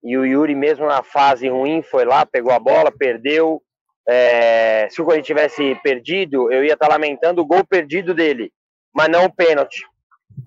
E 0.03 0.17
o 0.17 0.25
Yuri, 0.25 0.53
mesmo 0.53 0.85
na 0.85 1.01
fase 1.03 1.47
ruim, 1.47 1.81
foi 1.81 2.05
lá, 2.05 2.25
pegou 2.25 2.51
a 2.51 2.59
bola, 2.59 2.91
perdeu, 2.91 3.61
é, 4.07 4.87
se 4.89 5.01
o 5.01 5.05
Corinthians 5.05 5.27
tivesse 5.27 5.75
perdido, 5.81 6.51
eu 6.51 6.63
ia 6.63 6.73
estar 6.73 6.87
lamentando 6.87 7.41
o 7.41 7.45
gol 7.45 7.65
perdido 7.65 8.13
dele, 8.13 8.51
mas 8.93 9.09
não 9.09 9.25
o 9.25 9.33
pênalti. 9.33 9.83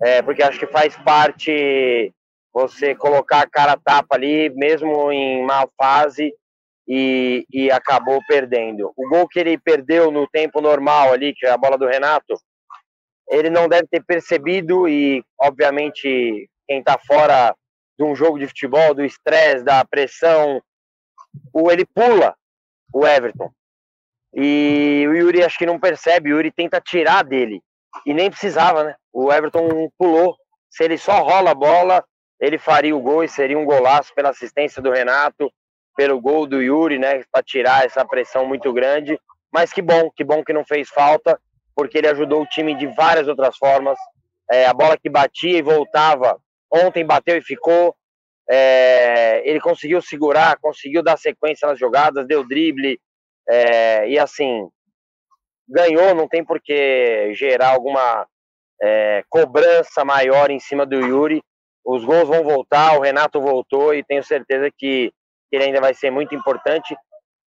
É, 0.01 0.21
porque 0.21 0.41
acho 0.41 0.59
que 0.59 0.67
faz 0.67 0.95
parte 0.97 2.13
você 2.53 2.95
colocar 2.95 3.41
a 3.41 3.49
cara 3.49 3.77
tapa 3.77 4.15
ali, 4.15 4.49
mesmo 4.49 5.11
em 5.11 5.45
má 5.45 5.67
fase, 5.77 6.33
e, 6.87 7.45
e 7.51 7.69
acabou 7.71 8.19
perdendo. 8.27 8.91
O 8.97 9.07
gol 9.09 9.27
que 9.27 9.39
ele 9.39 9.57
perdeu 9.57 10.11
no 10.11 10.27
tempo 10.27 10.59
normal 10.59 11.13
ali, 11.13 11.33
que 11.35 11.45
é 11.45 11.51
a 11.51 11.57
bola 11.57 11.77
do 11.77 11.85
Renato, 11.85 12.35
ele 13.29 13.49
não 13.49 13.67
deve 13.67 13.87
ter 13.87 14.03
percebido, 14.03 14.87
e 14.87 15.23
obviamente 15.39 16.49
quem 16.67 16.79
está 16.79 16.97
fora 16.97 17.55
de 17.97 18.03
um 18.03 18.15
jogo 18.15 18.39
de 18.39 18.47
futebol, 18.47 18.95
do 18.95 19.05
estresse, 19.05 19.63
da 19.63 19.85
pressão, 19.85 20.61
o 21.53 21.69
ele 21.69 21.85
pula 21.85 22.35
o 22.91 23.05
Everton. 23.05 23.51
E 24.33 25.05
o 25.07 25.13
Yuri 25.13 25.43
acho 25.43 25.57
que 25.57 25.65
não 25.65 25.79
percebe, 25.79 26.31
o 26.31 26.37
Yuri 26.37 26.51
tenta 26.51 26.81
tirar 26.81 27.23
dele. 27.23 27.61
E 28.05 28.13
nem 28.13 28.29
precisava, 28.29 28.83
né? 28.83 28.95
O 29.13 29.31
Everton 29.31 29.89
pulou. 29.97 30.35
Se 30.69 30.83
ele 30.83 30.97
só 30.97 31.21
rola 31.21 31.51
a 31.51 31.55
bola, 31.55 32.03
ele 32.39 32.57
faria 32.57 32.95
o 32.95 33.01
gol 33.01 33.23
e 33.23 33.29
seria 33.29 33.57
um 33.57 33.65
golaço 33.65 34.13
pela 34.13 34.29
assistência 34.29 34.81
do 34.81 34.91
Renato, 34.91 35.51
pelo 35.95 36.19
gol 36.21 36.47
do 36.47 36.61
Yuri, 36.61 36.97
né? 36.97 37.23
Para 37.31 37.43
tirar 37.43 37.85
essa 37.85 38.05
pressão 38.05 38.45
muito 38.45 38.71
grande. 38.71 39.19
Mas 39.51 39.73
que 39.73 39.81
bom, 39.81 40.09
que 40.11 40.23
bom 40.23 40.43
que 40.43 40.53
não 40.53 40.63
fez 40.63 40.89
falta, 40.89 41.39
porque 41.75 41.97
ele 41.97 42.07
ajudou 42.07 42.41
o 42.43 42.47
time 42.47 42.75
de 42.75 42.87
várias 42.87 43.27
outras 43.27 43.57
formas. 43.57 43.97
É, 44.51 44.65
a 44.65 44.73
bola 44.73 44.97
que 44.97 45.09
batia 45.09 45.57
e 45.57 45.61
voltava, 45.61 46.39
ontem 46.71 47.05
bateu 47.05 47.37
e 47.37 47.41
ficou. 47.41 47.95
É, 48.49 49.47
ele 49.47 49.59
conseguiu 49.59 50.01
segurar, 50.01 50.57
conseguiu 50.59 51.03
dar 51.03 51.17
sequência 51.17 51.67
nas 51.67 51.77
jogadas, 51.77 52.25
deu 52.25 52.43
drible, 52.47 52.99
é, 53.47 54.09
e 54.09 54.17
assim, 54.17 54.67
ganhou, 55.69 56.15
não 56.15 56.27
tem 56.27 56.43
por 56.43 56.59
que 56.59 57.33
gerar 57.33 57.69
alguma 57.69 58.27
é, 58.81 59.23
cobrança 59.29 60.03
maior 60.03 60.49
em 60.49 60.59
cima 60.59 60.85
do 60.85 60.95
Yuri. 60.95 61.41
Os 61.85 62.03
gols 62.03 62.27
vão 62.27 62.43
voltar, 62.43 62.97
o 62.97 63.01
Renato 63.01 63.39
voltou 63.39 63.93
e 63.93 64.03
tenho 64.03 64.23
certeza 64.23 64.69
que 64.75 65.11
ele 65.51 65.63
ainda 65.63 65.79
vai 65.79 65.93
ser 65.93 66.11
muito 66.11 66.35
importante. 66.35 66.95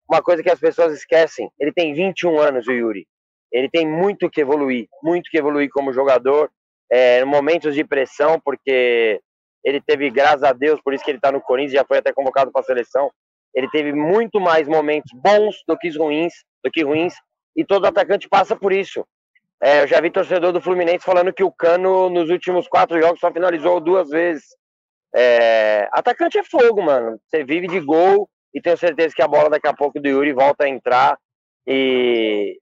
Uma 0.08 0.22
coisa 0.22 0.42
que 0.42 0.50
as 0.50 0.58
pessoas 0.58 0.92
esquecem, 0.92 1.50
ele 1.58 1.72
tem 1.72 1.94
21 1.94 2.38
anos, 2.38 2.66
o 2.66 2.72
Yuri. 2.72 3.06
Ele 3.52 3.68
tem 3.68 3.86
muito 3.86 4.30
que 4.30 4.40
evoluir, 4.40 4.86
muito 5.02 5.28
que 5.30 5.38
evoluir 5.38 5.68
como 5.70 5.92
jogador, 5.92 6.50
é, 6.90 7.24
momentos 7.24 7.74
de 7.74 7.84
pressão, 7.84 8.40
porque 8.40 9.20
ele 9.64 9.80
teve, 9.80 10.10
graças 10.10 10.42
a 10.42 10.52
Deus, 10.52 10.80
por 10.80 10.94
isso 10.94 11.04
que 11.04 11.10
ele 11.10 11.18
está 11.18 11.30
no 11.30 11.40
Corinthians, 11.40 11.74
já 11.74 11.84
foi 11.84 11.98
até 11.98 12.12
convocado 12.12 12.50
para 12.50 12.60
a 12.60 12.64
seleção. 12.64 13.10
Ele 13.54 13.68
teve 13.70 13.92
muito 13.92 14.40
mais 14.40 14.68
momentos 14.68 15.10
bons 15.12 15.56
do 15.66 15.76
que 15.76 15.90
ruins, 15.96 16.32
do 16.64 16.70
que 16.70 16.84
ruins, 16.84 17.14
e 17.56 17.64
todo 17.64 17.86
atacante 17.86 18.28
passa 18.28 18.54
por 18.56 18.72
isso. 18.72 19.04
É, 19.62 19.82
eu 19.82 19.86
já 19.86 20.00
vi 20.00 20.10
torcedor 20.10 20.52
do 20.52 20.60
Fluminense 20.60 21.04
falando 21.04 21.32
que 21.32 21.44
o 21.44 21.52
Cano, 21.52 22.08
nos 22.08 22.30
últimos 22.30 22.66
quatro 22.66 23.00
jogos, 23.00 23.20
só 23.20 23.30
finalizou 23.30 23.78
duas 23.78 24.08
vezes. 24.08 24.44
É, 25.14 25.88
atacante 25.92 26.38
é 26.38 26.44
fogo, 26.44 26.82
mano. 26.82 27.18
Você 27.26 27.44
vive 27.44 27.66
de 27.66 27.80
gol 27.80 28.28
e 28.54 28.60
tenho 28.60 28.76
certeza 28.76 29.14
que 29.14 29.22
a 29.22 29.28
bola 29.28 29.50
daqui 29.50 29.68
a 29.68 29.74
pouco 29.74 30.00
do 30.00 30.08
Yuri 30.08 30.32
volta 30.32 30.64
a 30.64 30.68
entrar 30.68 31.18
e, 31.66 32.58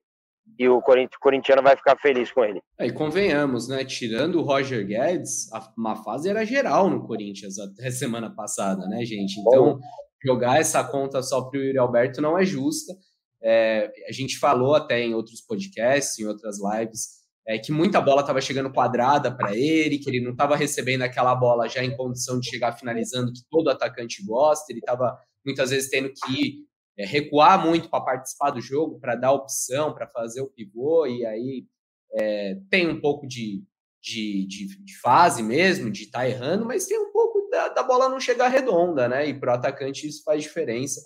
e 0.57 0.67
o 0.67 0.81
corintiano 1.21 1.63
vai 1.63 1.75
ficar 1.77 1.97
feliz 1.97 2.31
com 2.31 2.43
ele. 2.43 2.61
É, 2.77 2.87
e 2.87 2.91
convenhamos, 2.91 3.69
né? 3.69 3.85
Tirando 3.85 4.39
o 4.39 4.43
Roger 4.43 4.85
Guedes, 4.85 5.51
a, 5.53 5.71
uma 5.77 5.95
fase 6.03 6.29
era 6.29 6.45
geral 6.45 6.89
no 6.89 7.07
Corinthians 7.07 7.57
até 7.57 7.89
semana 7.91 8.29
passada, 8.35 8.85
né, 8.87 9.05
gente? 9.05 9.39
Então, 9.39 9.75
Bom. 9.75 9.79
jogar 10.23 10.59
essa 10.59 10.83
conta 10.83 11.21
só 11.21 11.41
para 11.43 11.57
o 11.57 11.63
Yuri 11.63 11.77
Alberto 11.77 12.21
não 12.21 12.37
é 12.37 12.43
justa. 12.45 12.93
É, 13.41 13.91
a 14.07 14.11
gente 14.11 14.37
falou 14.37 14.75
até 14.75 15.01
em 15.01 15.13
outros 15.13 15.41
podcasts, 15.41 16.19
em 16.19 16.25
outras 16.25 16.57
lives, 16.59 17.19
é, 17.47 17.57
que 17.57 17.71
muita 17.71 17.99
bola 17.99 18.21
estava 18.21 18.41
chegando 18.41 18.71
quadrada 18.71 19.35
para 19.35 19.55
ele, 19.55 19.97
que 19.97 20.09
ele 20.09 20.21
não 20.21 20.31
estava 20.31 20.55
recebendo 20.55 21.01
aquela 21.01 21.33
bola 21.33 21.67
já 21.67 21.83
em 21.83 21.95
condição 21.95 22.39
de 22.39 22.49
chegar 22.49 22.73
finalizando, 22.73 23.33
que 23.33 23.41
todo 23.49 23.69
atacante 23.69 24.23
gosta, 24.23 24.71
ele 24.71 24.79
estava 24.79 25.17
muitas 25.45 25.71
vezes 25.71 25.89
tendo 25.89 26.11
que 26.11 26.65
é, 26.97 27.05
recuar 27.05 27.65
muito 27.65 27.89
para 27.89 28.03
participar 28.03 28.51
do 28.51 28.61
jogo, 28.61 28.99
para 28.99 29.15
dar 29.15 29.31
opção, 29.31 29.93
para 29.93 30.07
fazer 30.07 30.41
o 30.41 30.49
pivô, 30.49 31.07
e 31.07 31.25
aí 31.25 31.65
é, 32.13 32.57
tem 32.69 32.87
um 32.87 32.99
pouco 32.99 33.25
de, 33.25 33.63
de, 34.01 34.45
de, 34.45 34.83
de 34.83 34.97
fase 34.99 35.41
mesmo, 35.41 35.89
de 35.89 36.03
estar 36.03 36.19
tá 36.19 36.29
errando, 36.29 36.65
mas 36.65 36.85
tem 36.85 36.99
um 36.99 37.11
pouco 37.11 37.47
da, 37.49 37.69
da, 37.69 37.83
bola 37.83 38.09
não 38.09 38.19
chegar 38.19 38.49
redonda, 38.49 39.07
né? 39.07 39.27
E 39.27 39.33
para 39.33 39.53
o 39.53 39.55
atacante 39.55 40.07
isso 40.07 40.23
faz 40.23 40.43
diferença. 40.43 41.01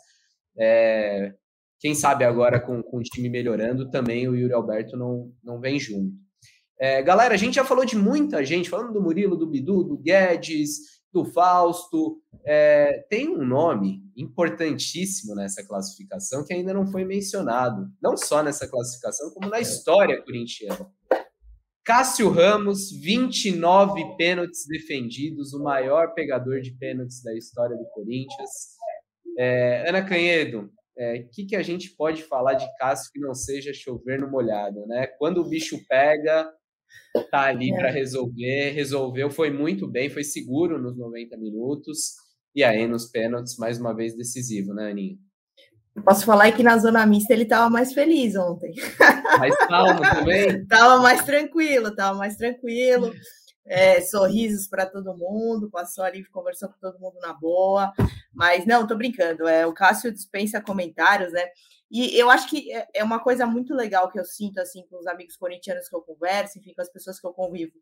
É, 0.58 1.34
quem 1.84 1.94
sabe 1.94 2.24
agora 2.24 2.62
com, 2.62 2.82
com 2.82 3.00
o 3.00 3.04
time 3.04 3.30
melhorando, 3.30 3.92
também 3.92 4.26
o 4.26 4.34
Yuri 4.34 4.54
Alberto 4.54 4.96
não, 4.96 5.30
não 5.44 5.60
vem 5.60 5.78
junto. 5.78 6.16
É, 6.80 7.02
galera, 7.02 7.34
a 7.34 7.38
gente 7.38 7.56
já 7.56 7.66
falou 7.66 7.84
de 7.84 7.98
muita 7.98 8.42
gente, 8.46 8.70
falando 8.70 8.94
do 8.94 9.02
Murilo, 9.02 9.36
do 9.36 9.46
Bidu, 9.46 9.84
do 9.84 9.98
Guedes, 9.98 10.78
do 11.12 11.26
Fausto. 11.26 12.22
É, 12.46 13.06
tem 13.10 13.28
um 13.28 13.46
nome 13.46 14.02
importantíssimo 14.16 15.36
nessa 15.36 15.62
classificação 15.68 16.46
que 16.46 16.54
ainda 16.54 16.74
não 16.74 16.88
foi 16.88 17.04
mencionado, 17.04 17.92
não 18.02 18.16
só 18.16 18.42
nessa 18.42 18.66
classificação, 18.66 19.32
como 19.32 19.50
na 19.50 19.60
história 19.60 20.24
corintiana. 20.24 20.90
Cássio 21.84 22.30
Ramos, 22.30 22.92
29 22.94 24.16
pênaltis 24.16 24.66
defendidos, 24.66 25.54
o 25.54 25.62
maior 25.62 26.14
pegador 26.14 26.62
de 26.62 26.72
pênaltis 26.72 27.22
da 27.22 27.36
história 27.36 27.76
do 27.76 27.84
Corinthians. 27.90 28.78
É, 29.38 29.90
Ana 29.90 30.02
Canhedo, 30.02 30.72
é, 30.98 31.26
que, 31.32 31.46
que 31.46 31.56
a 31.56 31.64
gente 31.64 31.96
pode 31.96 32.24
falar 32.24 32.54
de 32.54 32.68
Cássio 32.78 33.12
que 33.12 33.20
não 33.20 33.34
seja 33.34 33.74
chover 33.74 34.20
no 34.20 34.30
molhado, 34.30 34.86
né? 34.86 35.08
Quando 35.18 35.40
o 35.40 35.50
bicho 35.50 35.80
pega, 35.88 36.52
tá 37.32 37.42
ali 37.42 37.72
é. 37.72 37.76
para 37.76 37.90
resolver, 37.90 38.72
resolveu, 38.72 39.30
foi 39.30 39.50
muito 39.50 39.88
bem, 39.88 40.10
foi 40.10 40.24
seguro 40.24 40.82
nos 40.82 40.98
90 40.98 41.38
minutos, 41.38 42.14
e 42.56 42.64
aí 42.64 42.88
nos 42.88 43.06
pênaltis, 43.06 43.58
mais 43.58 43.80
uma 43.80 43.96
vez 43.96 44.16
decisivo, 44.16 44.74
né, 44.74 44.92
Aninha? 44.92 45.18
Posso 46.04 46.26
falar 46.26 46.52
que 46.52 46.64
na 46.64 46.78
zona 46.78 47.06
mista 47.06 47.34
ele 47.34 47.44
estava 47.44 47.70
mais 47.70 47.94
feliz 47.94 48.36
ontem. 48.36 48.74
Mais 49.38 49.56
calmo 49.68 50.02
também? 50.02 50.66
Tava 50.66 51.02
mais 51.02 51.24
tranquilo, 51.24 51.96
tava 51.96 52.18
mais 52.18 52.36
tranquilo. 52.36 53.14
É, 53.66 54.02
sorrisos 54.02 54.68
para 54.68 54.86
todo 54.86 55.16
mundo, 55.18 55.70
passou 55.70 56.04
ali, 56.04 56.26
conversou 56.26 56.70
com 56.70 56.80
todo 56.80 57.00
mundo 57.00 57.20
na 57.22 57.34
boa. 57.34 57.94
Mas 58.34 58.66
não, 58.66 58.86
tô 58.86 58.96
brincando. 58.96 59.48
É, 59.48 59.66
o 59.66 59.74
Cássio 59.74 60.12
dispensa 60.12 60.62
comentários, 60.62 61.32
né? 61.32 61.46
E 61.90 62.18
eu 62.20 62.30
acho 62.32 62.50
que 62.50 62.74
é, 62.74 62.88
é 62.96 63.04
uma 63.04 63.20
coisa 63.20 63.46
muito 63.46 63.74
legal 63.76 64.12
que 64.12 64.20
eu 64.20 64.26
sinto 64.26 64.60
assim 64.60 64.84
com 64.90 64.98
os 64.98 65.06
amigos 65.06 65.38
corintianos 65.38 65.88
que 65.88 65.96
eu 65.96 66.02
converso, 66.02 66.58
enfim, 66.58 66.74
com 66.74 66.82
as 66.82 66.90
pessoas 66.90 67.20
que 67.20 67.28
eu 67.28 67.32
convivo. 67.32 67.74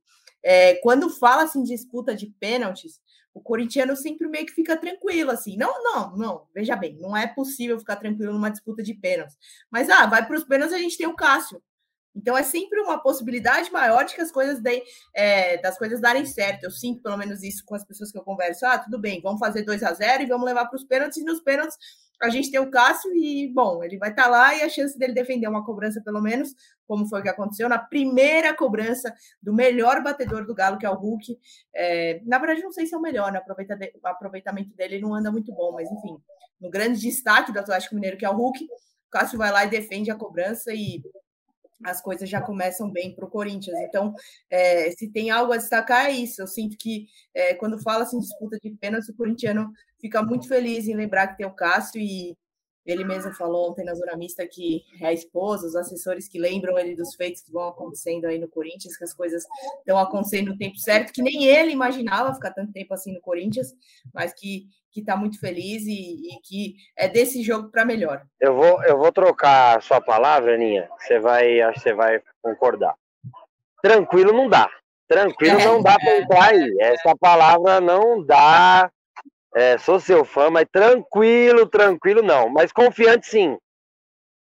É, 0.44 0.76
quando 0.76 1.10
fala 1.10 1.44
assim 1.44 1.64
disputa 1.64 2.14
de 2.14 2.28
pênaltis, 2.40 3.00
o 3.34 3.40
corintiano 3.40 3.96
sempre 3.96 4.28
meio 4.28 4.46
que 4.46 4.52
fica 4.52 4.76
tranquilo, 4.76 5.32
assim. 5.32 5.56
Não, 5.56 5.82
não, 5.82 6.18
não. 6.18 6.48
Veja 6.54 6.76
bem, 6.76 6.98
não 7.00 7.16
é 7.16 7.26
possível 7.26 7.80
ficar 7.80 7.96
tranquilo 7.96 8.34
numa 8.34 8.52
disputa 8.52 8.84
de 8.84 8.94
pênaltis. 8.94 9.38
Mas, 9.70 9.90
ah, 9.90 10.06
vai 10.06 10.26
para 10.26 10.36
os 10.36 10.44
pênaltis, 10.44 10.76
a 10.76 10.80
gente 10.80 10.98
tem 10.98 11.08
o 11.08 11.16
Cássio. 11.16 11.64
Então 12.16 12.38
é 12.38 12.44
sempre 12.44 12.80
uma 12.82 13.02
possibilidade 13.02 13.72
maior 13.72 14.04
de 14.04 14.14
que 14.14 14.22
as 14.22 14.32
coisas 14.32 14.62
de, 14.62 14.84
é, 15.14 15.58
das 15.62 15.78
coisas 15.78 16.02
darem 16.02 16.26
certo. 16.26 16.64
Eu 16.64 16.72
sinto 16.72 17.02
pelo 17.02 17.18
menos 17.18 17.42
isso 17.42 17.64
com 17.66 17.76
as 17.76 17.86
pessoas 17.86 18.12
que 18.12 18.18
eu 18.18 18.24
converso. 18.24 18.66
Ah, 18.66 18.78
tudo 18.78 19.00
bem, 19.00 19.22
vamos 19.22 19.40
fazer 19.40 19.64
2 19.64 19.82
a 19.84 19.94
0 19.94 20.24
e 20.24 20.26
vamos 20.26 20.46
levar 20.46 20.66
para 20.66 20.76
os 20.76 20.84
pênaltis. 20.84 21.18
E 21.18 21.24
nos 21.24 21.42
pênaltis 21.42 21.78
a 22.22 22.30
gente 22.30 22.52
tem 22.52 22.60
o 22.60 22.70
Cássio 22.70 23.12
e, 23.16 23.52
bom, 23.52 23.84
ele 23.84 23.98
vai 23.98 24.12
estar 24.12 24.24
tá 24.24 24.30
lá 24.30 24.56
e 24.56 24.62
a 24.62 24.70
chance 24.70 24.98
dele 24.98 25.14
defender 25.14 25.48
uma 25.48 25.66
cobrança, 25.66 26.02
pelo 26.02 26.22
menos, 26.22 26.54
como 26.88 27.08
foi 27.08 27.22
que 27.22 27.30
aconteceu 27.30 27.68
na 27.68 27.80
primeira 27.80 28.54
cobrança 28.54 29.12
do 29.42 29.54
melhor 29.54 30.04
batedor 30.04 30.46
do 30.46 30.54
Galo, 30.54 30.78
que 30.78 30.86
é 30.86 30.90
o 30.90 30.96
Hulk. 30.96 31.40
É, 31.74 32.22
na 32.24 32.38
verdade, 32.38 32.62
não 32.62 32.72
sei 32.72 32.86
se 32.86 32.94
é 32.94 32.98
o 32.98 33.02
melhor, 33.02 33.32
né? 33.32 33.42
o 33.42 34.08
aproveitamento 34.08 34.76
dele 34.76 35.00
não 35.00 35.16
anda 35.16 35.32
muito 35.32 35.52
bom, 35.52 35.72
mas 35.72 35.90
enfim, 35.92 36.16
no 36.60 36.70
grande 36.70 37.00
destaque 37.00 37.52
do 37.52 37.60
Atlético 37.60 37.96
Mineiro, 37.96 38.18
que 38.18 38.26
é 38.26 38.30
o 38.30 38.36
Hulk, 38.36 38.64
o 38.66 39.10
Cássio 39.10 39.40
vai 39.40 39.52
lá 39.52 39.66
e 39.66 39.70
defende 39.70 40.12
a 40.12 40.16
cobrança 40.16 40.72
e 40.72 41.02
as 41.84 42.02
coisas 42.02 42.30
já 42.30 42.42
começam 42.42 42.90
bem 42.90 43.16
para 43.16 43.26
o 43.26 43.30
Corinthians. 43.30 43.78
Então, 43.80 44.14
é, 44.50 44.92
se 44.92 45.10
tem 45.10 45.30
algo 45.30 45.54
a 45.54 45.58
destacar, 45.58 46.08
é 46.08 46.12
isso. 46.12 46.42
Eu 46.42 46.48
sinto 46.48 46.78
que 46.78 47.08
é, 47.34 47.54
quando 47.54 47.82
fala 47.82 48.04
assim, 48.04 48.20
disputa 48.20 48.58
de 48.62 48.72
pênalti, 48.72 49.12
o 49.12 49.16
corintiano 49.16 49.72
fica 50.00 50.22
muito 50.24 50.48
feliz 50.48 50.88
em 50.88 50.96
lembrar 50.96 51.28
que 51.28 51.38
tem 51.38 51.46
o 51.46 51.56
Cássio 51.56 52.02
e 52.02 52.38
ele 52.86 53.04
mesmo 53.04 53.32
falou 53.34 53.70
ontem 53.70 53.86
na 53.86 53.94
Zona 53.94 54.16
Mista 54.16 54.48
que 54.48 54.84
é 55.00 55.08
a 55.08 55.14
esposa, 55.14 55.68
os 55.68 55.76
assessores 55.76 56.28
que 56.28 56.40
lembram 56.40 56.78
ele 56.78 56.96
dos 56.96 57.16
feitos 57.16 57.42
que 57.42 57.52
vão 57.52 57.68
acontecendo 57.68 58.26
aí 58.26 58.40
no 58.40 58.48
Corinthians, 58.48 58.98
que 58.98 59.04
as 59.04 59.14
coisas 59.14 59.44
estão 59.80 59.98
acontecendo 59.98 60.52
no 60.52 60.58
tempo 60.58 60.78
certo, 60.78 61.14
que 61.14 61.22
nem 61.22 61.46
ele 61.46 61.72
imaginava 61.72 62.34
ficar 62.34 62.52
tanto 62.52 62.72
tempo 62.72 62.94
assim 62.94 63.14
no 63.14 63.22
Corinthians, 63.22 63.74
mas 64.14 64.34
que 64.34 64.68
que 64.92 65.00
está 65.00 65.16
muito 65.16 65.40
feliz 65.40 65.86
e, 65.86 65.92
e, 65.92 66.42
que 66.44 66.76
é 66.98 67.08
desse 67.08 67.42
jogo 67.42 67.70
para 67.70 67.86
melhor. 67.86 68.24
Eu 68.40 68.54
vou, 68.54 68.84
eu 68.84 68.98
vou 68.98 69.12
trocar 69.12 69.78
a 69.78 69.82
sua 69.82 70.02
palavra, 70.02 70.56
Aninha. 70.56 70.90
Você 71.00 71.18
vai, 71.18 71.62
acho 71.62 71.76
que 71.76 71.90
você 71.90 71.94
vai 71.94 72.22
concordar. 72.42 72.96
Tranquilo 73.82 74.34
não 74.34 74.50
dá. 74.50 74.70
Tranquilo 75.08 75.60
é, 75.60 75.64
não 75.66 75.82
dá 75.82 75.96
para 75.96 76.18
entrar 76.18 76.50
aí. 76.50 76.78
Essa 76.80 77.16
palavra 77.18 77.80
não 77.80 78.24
dá 78.24 78.92
é, 79.56 79.78
sou 79.78 80.00
seu 80.00 80.24
fã, 80.24 80.50
mas 80.50 80.66
tranquilo, 80.72 81.68
tranquilo 81.68 82.22
não. 82.22 82.50
Mas 82.50 82.72
confiante 82.72 83.28
sim. 83.28 83.58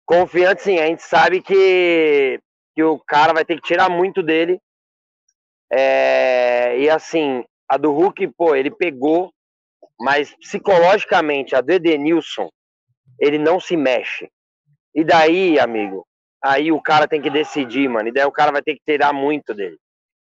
Confiante 0.07 0.63
sim. 0.63 0.79
A 0.79 0.87
gente 0.87 1.03
sabe 1.03 1.43
que, 1.43 2.41
que 2.75 2.83
o 2.83 2.99
cara 2.99 3.33
vai 3.33 3.45
ter 3.45 3.57
que 3.57 3.67
tirar 3.67 3.89
muito 3.89 4.23
dele. 4.23 4.61
É, 5.73 6.79
e 6.79 6.89
assim, 6.89 7.45
a 7.69 7.77
do 7.77 7.93
Hulk, 7.93 8.29
pô, 8.37 8.55
ele 8.55 8.71
pegou, 8.71 9.33
mas 9.99 10.35
psicologicamente, 10.37 11.55
a 11.55 11.61
do 11.61 11.73
Edenilson, 11.73 12.49
ele 13.19 13.39
não 13.39 13.61
se 13.61 13.77
mexe. 13.77 14.29
E 14.95 15.05
daí, 15.05 15.59
amigo, 15.59 16.07
aí 16.43 16.73
o 16.73 16.81
cara 16.81 17.07
tem 17.07 17.21
que 17.21 17.31
decidir, 17.31 17.89
mano. 17.89 18.09
E 18.09 18.13
daí 18.13 18.25
o 18.25 18.33
cara 18.33 18.51
vai 18.51 18.63
ter 18.63 18.75
que 18.75 18.83
tirar 18.85 19.13
muito 19.13 19.55
dele. 19.55 19.79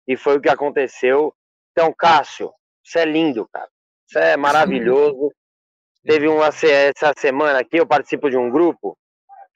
E 0.07 0.15
foi 0.15 0.37
o 0.37 0.41
que 0.41 0.49
aconteceu. 0.49 1.33
Então, 1.71 1.93
Cássio, 1.93 2.51
você 2.83 2.99
é 2.99 3.05
lindo, 3.05 3.47
cara. 3.51 3.69
Isso 4.07 4.19
é 4.19 4.37
maravilhoso. 4.37 5.31
Teve 6.05 6.27
uma 6.27 6.49
essa 6.49 7.13
semana 7.17 7.59
aqui, 7.59 7.77
eu 7.77 7.87
participo 7.87 8.29
de 8.29 8.37
um 8.37 8.49
grupo, 8.51 8.95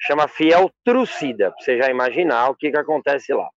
chama 0.01 0.27
Fiel 0.27 0.71
Trucida, 0.83 1.51
pra 1.51 1.61
você 1.61 1.77
já 1.77 1.91
imaginar 1.91 2.49
o 2.49 2.55
que, 2.55 2.71
que 2.71 2.77
acontece 2.77 3.31
lá. 3.33 3.47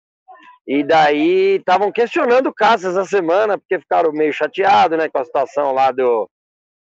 E 0.66 0.84
daí 0.84 1.57
estavam 1.57 1.90
questionando 1.90 2.49
o 2.49 2.55
Cássio 2.55 2.90
essa 2.90 3.05
semana, 3.07 3.57
porque 3.57 3.78
ficaram 3.78 4.12
meio 4.12 4.32
chateados, 4.32 4.99
né, 4.99 5.09
com 5.09 5.18
a 5.18 5.24
situação 5.24 5.72
lá 5.72 5.90
do 5.90 6.28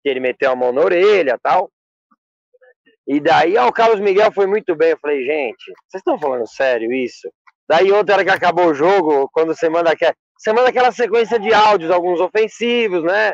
que 0.03 0.09
ele 0.09 0.19
meteu 0.19 0.51
a 0.51 0.55
mão 0.55 0.71
na 0.71 0.81
orelha 0.81 1.39
tal. 1.41 1.71
E 3.07 3.19
daí, 3.19 3.57
ó, 3.57 3.67
o 3.67 3.73
Carlos 3.73 3.99
Miguel 3.99 4.31
foi 4.31 4.45
muito 4.47 4.75
bem. 4.75 4.91
Eu 4.91 4.99
falei, 4.99 5.25
gente, 5.25 5.65
vocês 5.65 6.01
estão 6.01 6.19
falando 6.19 6.47
sério 6.47 6.91
isso? 6.93 7.31
Daí 7.67 7.91
outra 7.91 8.15
hora 8.15 8.25
que 8.25 8.31
acabou 8.31 8.67
o 8.67 8.73
jogo, 8.73 9.29
quando 9.31 9.55
você 9.55 9.69
manda, 9.69 9.91
você 10.37 10.53
manda 10.53 10.69
aquela 10.69 10.91
sequência 10.91 11.39
de 11.39 11.53
áudios, 11.53 11.89
alguns 11.89 12.19
ofensivos, 12.19 13.03
né? 13.03 13.33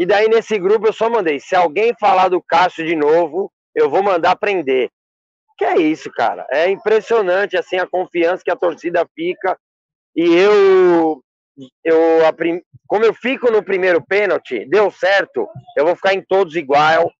E 0.00 0.06
daí 0.06 0.28
nesse 0.28 0.58
grupo 0.58 0.86
eu 0.86 0.94
só 0.94 1.10
mandei, 1.10 1.38
se 1.38 1.54
alguém 1.54 1.94
falar 2.00 2.28
do 2.28 2.40
Cássio 2.42 2.86
de 2.86 2.96
novo, 2.96 3.52
eu 3.74 3.90
vou 3.90 4.02
mandar 4.02 4.34
prender. 4.34 4.88
Que 5.58 5.64
é 5.66 5.76
isso, 5.76 6.10
cara. 6.10 6.46
É 6.50 6.70
impressionante 6.70 7.54
assim 7.54 7.76
a 7.76 7.86
confiança 7.86 8.42
que 8.42 8.50
a 8.50 8.56
torcida 8.56 9.06
fica. 9.14 9.58
E 10.16 10.24
eu 10.34 11.22
eu 11.84 11.98
como 12.86 13.04
eu 13.04 13.12
fico 13.12 13.52
no 13.52 13.62
primeiro 13.62 14.02
pênalti, 14.02 14.64
deu 14.70 14.90
certo, 14.90 15.46
eu 15.76 15.84
vou 15.84 15.94
ficar 15.94 16.14
em 16.14 16.22
todos 16.22 16.56
igual. 16.56 17.12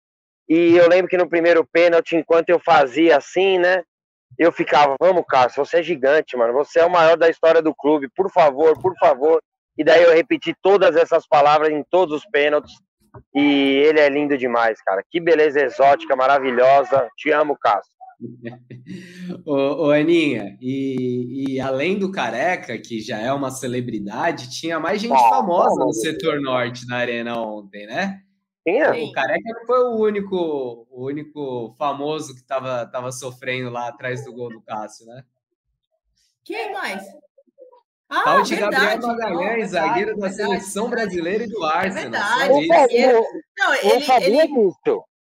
E 0.49 0.75
eu 0.75 0.89
lembro 0.89 1.11
que 1.11 1.19
no 1.19 1.29
primeiro 1.29 1.67
pênalti, 1.71 2.17
enquanto 2.17 2.49
eu 2.49 2.59
fazia 2.59 3.19
assim, 3.19 3.59
né? 3.59 3.83
Eu 4.39 4.51
ficava, 4.51 4.97
vamos, 4.99 5.27
Cássio, 5.29 5.63
você 5.63 5.81
é 5.81 5.83
gigante, 5.83 6.35
mano. 6.35 6.55
Você 6.55 6.81
é 6.81 6.87
o 6.87 6.91
maior 6.91 7.19
da 7.19 7.29
história 7.29 7.61
do 7.61 7.75
clube. 7.75 8.09
Por 8.17 8.33
favor, 8.33 8.81
por 8.81 8.97
favor. 8.97 9.43
E 9.77 9.85
daí 9.85 10.03
eu 10.03 10.15
repeti 10.15 10.55
todas 10.63 10.97
essas 10.97 11.27
palavras 11.27 11.71
em 11.73 11.83
todos 11.91 12.23
os 12.23 12.31
pênaltis. 12.31 12.75
E 13.35 13.41
ele 13.41 14.01
é 14.01 14.09
lindo 14.09 14.37
demais, 14.37 14.81
cara. 14.83 15.03
Que 15.09 15.21
beleza 15.21 15.61
exótica, 15.61 16.15
maravilhosa. 16.15 17.09
Te 17.17 17.31
amo, 17.31 17.57
Cássio. 17.59 17.93
ô, 19.47 19.87
ô, 19.87 19.91
Aninha, 19.91 20.57
e, 20.61 21.55
e, 21.55 21.61
além 21.61 21.99
do 21.99 22.13
Careca, 22.13 22.79
que 22.79 23.01
já 23.01 23.19
é 23.19 23.33
uma 23.33 23.51
celebridade, 23.51 24.51
tinha 24.51 24.79
mais 24.79 25.01
gente 25.01 25.15
ah, 25.15 25.29
famosa 25.31 25.85
no 25.85 25.93
setor 25.93 26.41
norte 26.41 26.87
na 26.87 26.99
arena 26.99 27.41
ontem, 27.41 27.87
né? 27.87 28.21
Tinha? 28.67 28.93
O 28.93 29.13
Careca 29.13 29.51
não 29.55 29.67
foi 29.67 29.85
o 29.85 29.97
único, 29.97 30.87
o 30.91 31.07
único 31.07 31.75
famoso 31.79 32.35
que 32.35 32.41
estava 32.41 32.85
tava 32.87 33.11
sofrendo 33.11 33.71
lá 33.71 33.89
atrás 33.89 34.25
do 34.25 34.33
gol 34.33 34.51
do 34.51 34.61
Cássio, 34.61 35.07
né? 35.07 35.25
Quem 36.45 36.73
mais? 36.73 37.03
Ah, 38.11 38.25
Tal 38.25 38.43
de 38.43 38.57
Gabriel 38.57 38.99
Magalhães, 38.99 39.73
não, 39.73 39.81
zagueiro 39.81 40.17
da 40.17 40.31
seleção 40.31 40.91
brasileira 40.91 41.45
e 41.45 41.47
do 41.47 41.65
é 41.65 41.69
Arsenal. 41.69 42.41
É 42.41 42.49
verdade. 42.49 42.95
Ele, 42.97 43.13
não, 43.57 43.75
ele, 43.75 44.13
ele, 44.25 44.73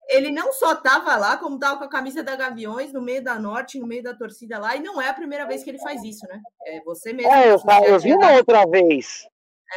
ele 0.10 0.32
não 0.32 0.54
só 0.54 0.74
estava 0.74 1.18
lá, 1.18 1.36
como 1.36 1.56
estava 1.56 1.78
com 1.78 1.84
a 1.84 1.90
camisa 1.90 2.24
da 2.24 2.38
Gaviões 2.38 2.94
no 2.94 3.02
meio 3.02 3.22
da 3.22 3.38
Norte, 3.38 3.78
no 3.78 3.86
meio 3.86 4.02
da 4.02 4.16
torcida 4.16 4.58
lá, 4.58 4.78
e 4.78 4.80
não 4.80 5.02
é 5.02 5.10
a 5.10 5.14
primeira 5.14 5.46
vez 5.46 5.62
que 5.62 5.70
ele 5.70 5.80
faz 5.80 6.02
isso, 6.04 6.26
né? 6.28 6.42
É 6.66 6.82
você 6.82 7.12
mesmo. 7.12 7.32
É, 7.32 7.52
eu, 7.52 7.60
eu 7.86 8.00
vi 8.00 8.14
uma 8.14 8.32
outra 8.32 8.66
vez. 8.66 9.28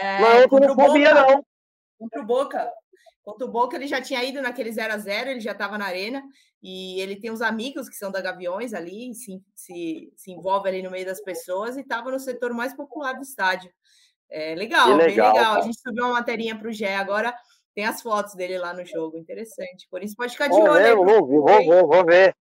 É, 0.00 0.20
mas 0.20 0.42
eu 0.50 0.60
não 0.60 0.74
sabia, 0.76 1.12
não. 1.12 1.44
Contra 1.98 2.20
o 2.20 2.24
Boca. 2.24 2.72
Contra 3.22 3.46
o 3.46 3.50
Boca, 3.50 3.76
ele 3.76 3.86
já 3.86 4.00
tinha 4.00 4.22
ido 4.24 4.42
naquele 4.42 4.72
0 4.72 4.94
a 4.94 4.98
0 4.98 5.30
ele 5.30 5.40
já 5.40 5.52
estava 5.52 5.78
na 5.78 5.86
arena, 5.86 6.22
e 6.62 7.00
ele 7.00 7.16
tem 7.16 7.30
uns 7.30 7.40
amigos 7.40 7.88
que 7.88 7.94
são 7.94 8.10
da 8.10 8.20
Gaviões 8.20 8.74
ali, 8.74 9.14
se, 9.14 9.40
se, 9.54 10.12
se 10.16 10.32
envolve 10.32 10.68
ali 10.68 10.82
no 10.82 10.90
meio 10.90 11.06
das 11.06 11.20
pessoas, 11.22 11.76
e 11.76 11.80
estava 11.80 12.10
no 12.10 12.18
setor 12.18 12.52
mais 12.52 12.74
popular 12.74 13.12
do 13.12 13.22
estádio. 13.22 13.70
É 14.28 14.54
legal, 14.54 14.88
legal 14.88 14.98
bem 14.98 15.06
legal. 15.08 15.34
Cara. 15.34 15.58
A 15.58 15.60
gente 15.60 15.80
subiu 15.80 16.04
uma 16.04 16.14
materinha 16.14 16.58
para 16.58 16.68
o 16.68 16.72
Gé 16.72 16.96
agora, 16.96 17.34
tem 17.74 17.84
as 17.84 18.02
fotos 18.02 18.34
dele 18.34 18.58
lá 18.58 18.74
no 18.74 18.84
jogo, 18.84 19.16
interessante. 19.16 19.86
Por 19.90 20.02
isso 20.02 20.16
pode 20.16 20.32
ficar 20.32 20.48
de 20.48 20.54
olho. 20.54 20.72
Ver, 20.72 20.96
vou, 20.96 21.26
vou, 21.26 21.44
vou, 21.44 21.88
vou, 21.88 22.04
ver. 22.04 22.34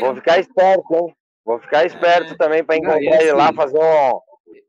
Vou 0.00 0.14
ficar 0.14 0.38
esperto, 0.38 0.94
hein? 0.94 1.14
Vou 1.44 1.58
ficar 1.58 1.86
esperto 1.86 2.34
é. 2.34 2.36
também 2.36 2.64
para 2.64 2.76
encontrar 2.76 3.00
ele 3.00 3.32
lá, 3.32 3.46
assim, 3.46 3.56
fazer 3.56 3.78
um 3.78 4.20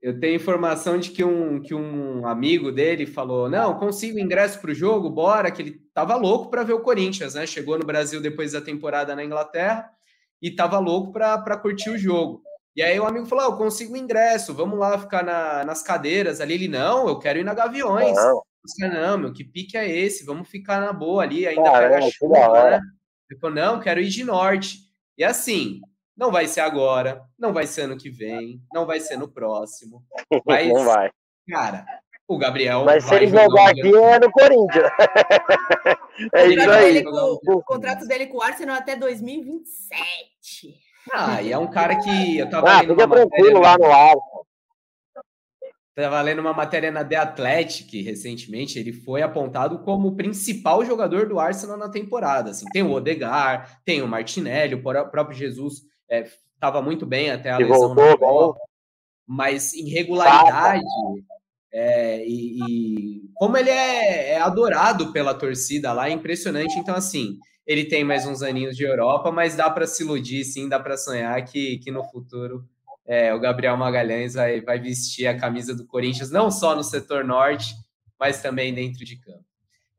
eu 0.01 0.19
tenho 0.19 0.35
informação 0.35 0.97
de 0.97 1.11
que 1.11 1.23
um, 1.23 1.61
que 1.61 1.75
um 1.75 2.25
amigo 2.25 2.71
dele 2.71 3.05
falou: 3.05 3.47
Não, 3.47 3.77
consigo 3.77 4.17
ingresso 4.19 4.59
para 4.59 4.71
o 4.71 4.75
jogo, 4.75 5.09
bora, 5.09 5.51
que 5.51 5.61
ele 5.61 5.81
tava 5.93 6.15
louco 6.15 6.49
para 6.49 6.63
ver 6.63 6.73
o 6.73 6.81
Corinthians, 6.81 7.35
né? 7.35 7.45
Chegou 7.45 7.77
no 7.77 7.85
Brasil 7.85 8.19
depois 8.19 8.53
da 8.53 8.61
temporada 8.61 9.15
na 9.15 9.23
Inglaterra 9.23 9.91
e 10.41 10.49
tava 10.49 10.79
louco 10.79 11.11
para 11.11 11.57
curtir 11.57 11.91
o 11.91 11.97
jogo. 11.97 12.41
E 12.75 12.81
aí 12.81 12.99
o 12.99 13.05
amigo 13.05 13.27
falou: 13.27 13.45
ah, 13.45 13.47
Eu 13.49 13.57
consigo 13.57 13.95
ingresso, 13.95 14.55
vamos 14.55 14.79
lá 14.79 14.97
ficar 14.97 15.23
na, 15.23 15.63
nas 15.63 15.83
cadeiras 15.83 16.41
ali. 16.41 16.55
Ele: 16.55 16.67
Não, 16.67 17.07
eu 17.07 17.19
quero 17.19 17.37
ir 17.37 17.43
na 17.43 17.53
Gaviões. 17.53 18.15
Não. 18.15 18.41
não, 18.79 19.17
meu, 19.19 19.33
que 19.33 19.43
pique 19.43 19.77
é 19.77 19.89
esse? 19.89 20.25
Vamos 20.25 20.49
ficar 20.49 20.81
na 20.81 20.91
boa 20.91 21.21
ali, 21.21 21.45
ainda 21.45 21.69
Caramba, 21.69 21.95
pega 21.95 22.11
chuva, 22.11 22.69
né? 22.69 22.81
Ele 23.29 23.39
falou: 23.39 23.55
Não, 23.55 23.79
quero 23.79 24.01
ir 24.01 24.09
de 24.09 24.23
norte. 24.23 24.79
E 25.15 25.23
assim, 25.23 25.81
não 26.15 26.31
vai 26.31 26.47
ser 26.47 26.61
agora, 26.61 27.21
não 27.37 27.53
vai 27.53 27.65
ser 27.65 27.81
ano 27.81 27.97
que 27.97 28.09
vem, 28.09 28.61
não 28.73 28.85
vai 28.85 28.99
ser 28.99 29.17
no 29.17 29.27
próximo. 29.27 30.03
Mas, 30.45 30.67
não 30.67 30.83
vai. 30.85 31.09
Cara, 31.49 31.85
O 32.27 32.37
Gabriel. 32.37 32.85
Mas 32.85 33.03
se 33.03 33.15
ele 33.15 33.27
jogar 33.27 33.71
aqui 33.71 33.95
é 33.95 34.19
no 34.19 34.31
Corinthians. 34.31 34.91
é 36.33 36.47
isso 36.47 36.69
aí. 36.69 37.03
Com, 37.03 37.39
o 37.53 37.63
contrato 37.63 38.07
dele 38.07 38.27
com 38.27 38.37
o 38.37 38.41
Arsenal 38.41 38.77
até 38.77 38.95
2027. 38.95 40.79
Ah, 41.11 41.41
e 41.41 41.51
é 41.51 41.57
um 41.57 41.69
cara 41.69 41.97
que 41.97 42.37
eu 42.37 42.49
tava 42.49 42.71
ah, 42.71 42.79
fica 42.79 43.07
tranquilo 43.07 43.59
lá 43.59 43.77
no 43.77 43.85
Arsenal. 43.85 44.41
Tava 45.93 46.21
lendo 46.21 46.39
uma 46.39 46.53
matéria 46.53 46.89
na 46.89 47.03
The 47.03 47.17
Athletic 47.17 48.01
recentemente, 48.05 48.79
ele 48.79 48.93
foi 48.93 49.21
apontado 49.21 49.79
como 49.79 50.07
o 50.07 50.15
principal 50.15 50.85
jogador 50.85 51.27
do 51.27 51.37
Arsenal 51.37 51.77
na 51.77 51.89
temporada. 51.89 52.51
Assim, 52.51 52.65
tem 52.71 52.81
o 52.81 52.91
Odegar, 52.91 53.81
tem 53.83 54.01
o 54.01 54.07
Martinelli, 54.07 54.73
o 54.73 54.81
próprio 54.81 55.37
Jesus 55.37 55.81
estava 56.11 56.79
é, 56.79 56.81
muito 56.81 57.05
bem 57.05 57.31
até 57.31 57.51
a 57.51 57.57
que 57.57 57.63
lesão 57.63 57.95
voltou, 57.95 58.17
bola, 58.17 58.55
mas 59.25 59.73
irregularidade 59.73 60.83
é, 61.73 62.25
e, 62.27 62.59
e, 62.59 63.21
como 63.35 63.55
ele 63.55 63.69
é, 63.69 64.33
é, 64.33 64.41
adorado 64.41 65.13
pela 65.13 65.33
torcida 65.33 65.93
lá, 65.93 66.09
é 66.09 66.11
impressionante. 66.11 66.77
Então, 66.77 66.95
assim, 66.95 67.37
ele 67.65 67.85
tem 67.85 68.03
mais 68.03 68.25
uns 68.25 68.41
aninhos 68.41 68.75
de 68.75 68.83
Europa, 68.83 69.31
mas 69.31 69.55
dá 69.55 69.69
para 69.69 69.87
se 69.87 70.03
iludir, 70.03 70.43
sim, 70.43 70.67
dá 70.67 70.79
para 70.79 70.97
sonhar 70.97 71.43
que, 71.45 71.77
que 71.77 71.89
no 71.89 72.03
futuro 72.03 72.67
é, 73.05 73.33
o 73.33 73.39
Gabriel 73.39 73.77
Magalhães 73.77 74.33
vai, 74.33 74.61
vai 74.61 74.79
vestir 74.79 75.27
a 75.27 75.37
camisa 75.37 75.73
do 75.73 75.85
Corinthians, 75.85 76.29
não 76.29 76.51
só 76.51 76.75
no 76.75 76.83
setor 76.83 77.23
norte, 77.23 77.73
mas 78.19 78.41
também 78.41 78.73
dentro 78.73 79.05
de 79.05 79.15
campo. 79.17 79.45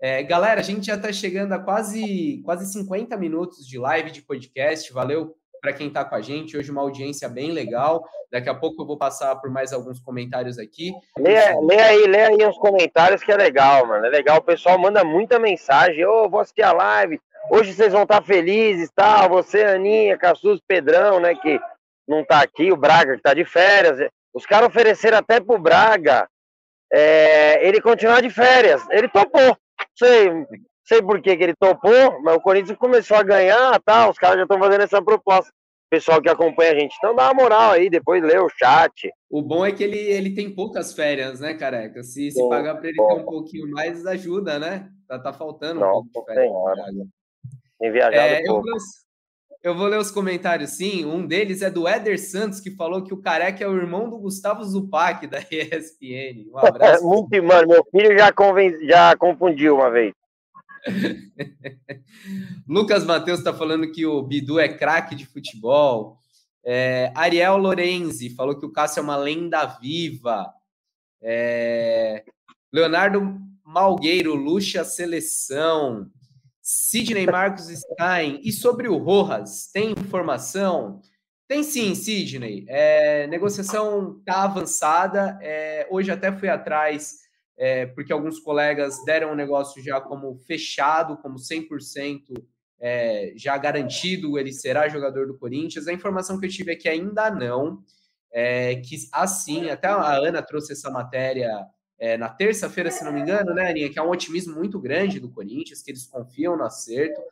É, 0.01 0.23
galera, 0.23 0.61
a 0.61 0.65
gente 0.65 0.87
já 0.87 0.97
está 0.97 1.13
chegando 1.13 1.53
a 1.53 1.59
quase, 1.59 2.43
quase 2.45 2.71
50 2.73 3.17
minutos 3.17 3.67
de 3.67 3.79
live 3.79 4.11
de 4.11 4.21
podcast. 4.21 4.93
Valeu 4.93 5.37
para 5.63 5.73
quem 5.73 5.87
está 5.87 6.05
com 6.05 6.17
a 6.17 6.21
gente. 6.21 6.57
Hoje 6.57 6.73
uma 6.73 6.81
audiência 6.81 7.29
bem 7.29 7.53
legal. 7.53 8.05
Daqui 8.31 8.49
a 8.49 8.55
pouco 8.55 8.83
eu 8.83 8.87
vou 8.87 8.99
passar 8.99 9.37
por 9.37 9.49
mais 9.49 9.73
alguns 9.73 10.01
comentários 10.01 10.59
aqui. 10.59 10.93
Lê, 11.17 11.37
aí, 11.81 12.07
lê 12.09 12.23
aí 12.23 12.47
os 12.49 12.59
comentários 12.59 13.23
que 13.23 13.31
é 13.31 13.37
legal, 13.37 13.87
mano. 13.87 14.05
É 14.05 14.11
legal, 14.11 14.39
o 14.39 14.43
pessoal 14.43 14.77
manda 14.77 15.05
muita 15.05 15.39
mensagem. 15.39 16.05
Ô, 16.05 16.25
oh, 16.25 16.29
vou 16.29 16.41
assistir 16.41 16.63
a 16.63 16.73
live. 16.73 17.21
Hoje 17.49 17.73
vocês 17.73 17.93
vão 17.93 18.03
estar 18.03 18.21
tá 18.21 18.27
felizes, 18.27 18.91
tal. 18.93 19.23
Tá? 19.23 19.29
Você, 19.29 19.63
Aninha, 19.63 20.19
Cassus, 20.19 20.61
Pedrão, 20.67 21.21
né, 21.21 21.35
que 21.37 21.61
não 22.09 22.25
tá 22.25 22.43
aqui, 22.43 22.73
o 22.73 22.77
Braga 22.77 23.17
que 23.17 23.23
tá 23.23 23.33
de 23.33 23.45
férias. 23.45 24.11
Os 24.35 24.45
caras 24.45 24.69
ofereceram 24.69 25.19
até 25.19 25.39
pro 25.39 25.59
Braga 25.59 26.29
é, 26.93 27.67
ele 27.67 27.81
continuar 27.81 28.21
de 28.21 28.31
férias. 28.31 28.83
Ele 28.91 29.09
topou. 29.09 29.57
Sei, 29.95 30.29
sei 30.93 31.03
por 31.03 31.22
que, 31.22 31.36
que 31.36 31.43
ele 31.43 31.55
topou, 31.55 32.20
mas 32.22 32.36
o 32.36 32.40
Corinthians 32.40 32.76
começou 32.76 33.16
a 33.16 33.22
ganhar, 33.22 33.80
tá? 33.80 34.11
Os 34.11 34.18
caras 34.18 34.36
já 34.36 34.43
estão 34.43 34.59
fazendo 34.59 34.82
essa 34.82 35.01
proposta. 35.01 35.51
Pessoal 35.88 36.22
que 36.22 36.28
acompanha 36.28 36.72
a 36.72 36.78
gente. 36.78 36.95
Então 36.97 37.14
dá 37.14 37.30
uma 37.30 37.43
moral 37.43 37.72
aí, 37.72 37.90
depois 37.90 38.22
lê 38.22 38.38
o 38.38 38.49
chat. 38.49 39.11
O 39.30 39.43
bom 39.43 39.64
é 39.64 39.72
que 39.72 39.84
ele, 39.84 39.99
ele 39.99 40.34
tem 40.34 40.55
poucas 40.55 40.95
férias, 40.95 41.40
né, 41.40 41.53
careca? 41.55 42.03
Se, 42.03 42.30
se 42.30 42.49
pagar 42.49 42.76
para 42.76 42.88
ele 42.88 42.97
ter 42.97 43.14
um 43.14 43.24
pouquinho 43.24 43.70
mais, 43.70 44.07
ajuda, 44.07 44.59
né? 44.59 44.88
Tá, 45.07 45.18
tá 45.18 45.32
faltando 45.32 45.84
um 45.84 46.09
pouco 46.11 46.30
de 46.30 46.34
férias. 46.34 47.07
Tem 47.78 47.93
viajado 47.93 48.16
é, 48.16 48.43
eu, 48.43 48.62
vou, 48.62 48.62
eu 49.62 49.76
vou 49.76 49.86
ler 49.86 49.99
os 49.99 50.11
comentários, 50.11 50.70
sim. 50.70 51.05
Um 51.05 51.26
deles 51.26 51.61
é 51.61 51.70
do 51.70 51.86
Éder 51.86 52.18
Santos, 52.18 52.59
que 52.59 52.70
falou 52.74 53.05
que 53.05 53.12
o 53.12 53.20
careca 53.20 53.62
é 53.62 53.68
o 53.68 53.76
irmão 53.76 54.09
do 54.09 54.18
Gustavo 54.18 54.64
Zupac, 54.64 55.26
da 55.28 55.40
ESPN. 55.40 56.51
Um 56.51 56.57
abraço. 56.64 57.07
Muito, 57.07 57.43
mano, 57.43 57.68
meu 57.68 57.84
filho 57.90 58.16
já, 58.18 58.32
conven... 58.32 58.86
já 58.86 59.14
confundiu 59.16 59.74
uma 59.74 59.90
vez. 59.90 60.14
Lucas 62.66 63.05
Matheus 63.05 63.39
está 63.39 63.53
falando 63.53 63.91
que 63.91 64.05
o 64.05 64.22
Bidu 64.22 64.59
é 64.59 64.68
craque 64.68 65.14
de 65.14 65.26
futebol. 65.26 66.18
É, 66.64 67.12
Ariel 67.14 67.57
Lorenzi 67.57 68.30
falou 68.30 68.59
que 68.59 68.66
o 68.66 68.72
Cássio 68.72 69.01
é 69.01 69.03
uma 69.03 69.16
lenda 69.16 69.64
viva. 69.80 70.53
É, 71.20 72.24
Leonardo 72.72 73.41
Malgueiro, 73.64 74.35
luxa 74.35 74.85
seleção. 74.85 76.11
Sidney 76.61 77.26
Marcos 77.26 77.66
Stein. 77.66 78.41
E 78.45 78.53
sobre 78.53 78.89
o 78.89 78.97
Rojas, 78.97 79.68
tem 79.72 79.91
informação? 79.93 81.01
Tem 81.49 81.62
sim, 81.62 81.95
Sidney. 81.95 82.64
É, 82.68 83.26
negociação 83.26 84.18
está 84.18 84.45
avançada. 84.45 85.39
É, 85.43 85.87
hoje 85.91 86.11
até 86.11 86.30
fui 86.33 86.49
atrás 86.49 87.22
é, 87.63 87.87
porque 87.87 88.13
alguns 88.13 88.41
colegas 88.41 89.05
deram 89.05 89.31
o 89.31 89.37
negócio 89.37 89.81
já 89.81 90.01
como 90.01 90.37
fechado, 90.49 91.17
como 91.19 91.37
100% 91.37 92.23
é, 92.81 93.33
já 93.37 93.57
garantido, 93.57 94.37
ele 94.37 94.53
será 94.53 94.89
jogador 94.89 95.29
do 95.29 95.39
Corinthians. 95.39 95.87
A 95.87 95.93
informação 95.93 96.41
que 96.41 96.47
eu 96.47 96.51
tive 96.51 96.73
é 96.73 96.75
que 96.75 96.89
ainda 96.89 97.31
não, 97.31 97.81
é, 98.33 98.75
que 98.75 98.97
assim, 99.13 99.71
até 99.71 99.87
a 99.87 100.17
Ana 100.17 100.43
trouxe 100.43 100.73
essa 100.73 100.91
matéria 100.91 101.49
é, 102.01 102.17
na 102.17 102.29
terça-feira, 102.29 102.91
se 102.91 103.05
não 103.05 103.13
me 103.13 103.21
engano, 103.21 103.55
né, 103.55 103.71
Aninha, 103.71 103.91
que 103.91 103.99
é 104.01 104.03
um 104.03 104.11
otimismo 104.11 104.57
muito 104.57 104.81
grande 104.81 105.21
do 105.21 105.31
Corinthians, 105.31 105.83
que 105.83 105.93
eles 105.93 106.05
confiam 106.05 106.57
no 106.57 106.65
acerto. 106.65 107.23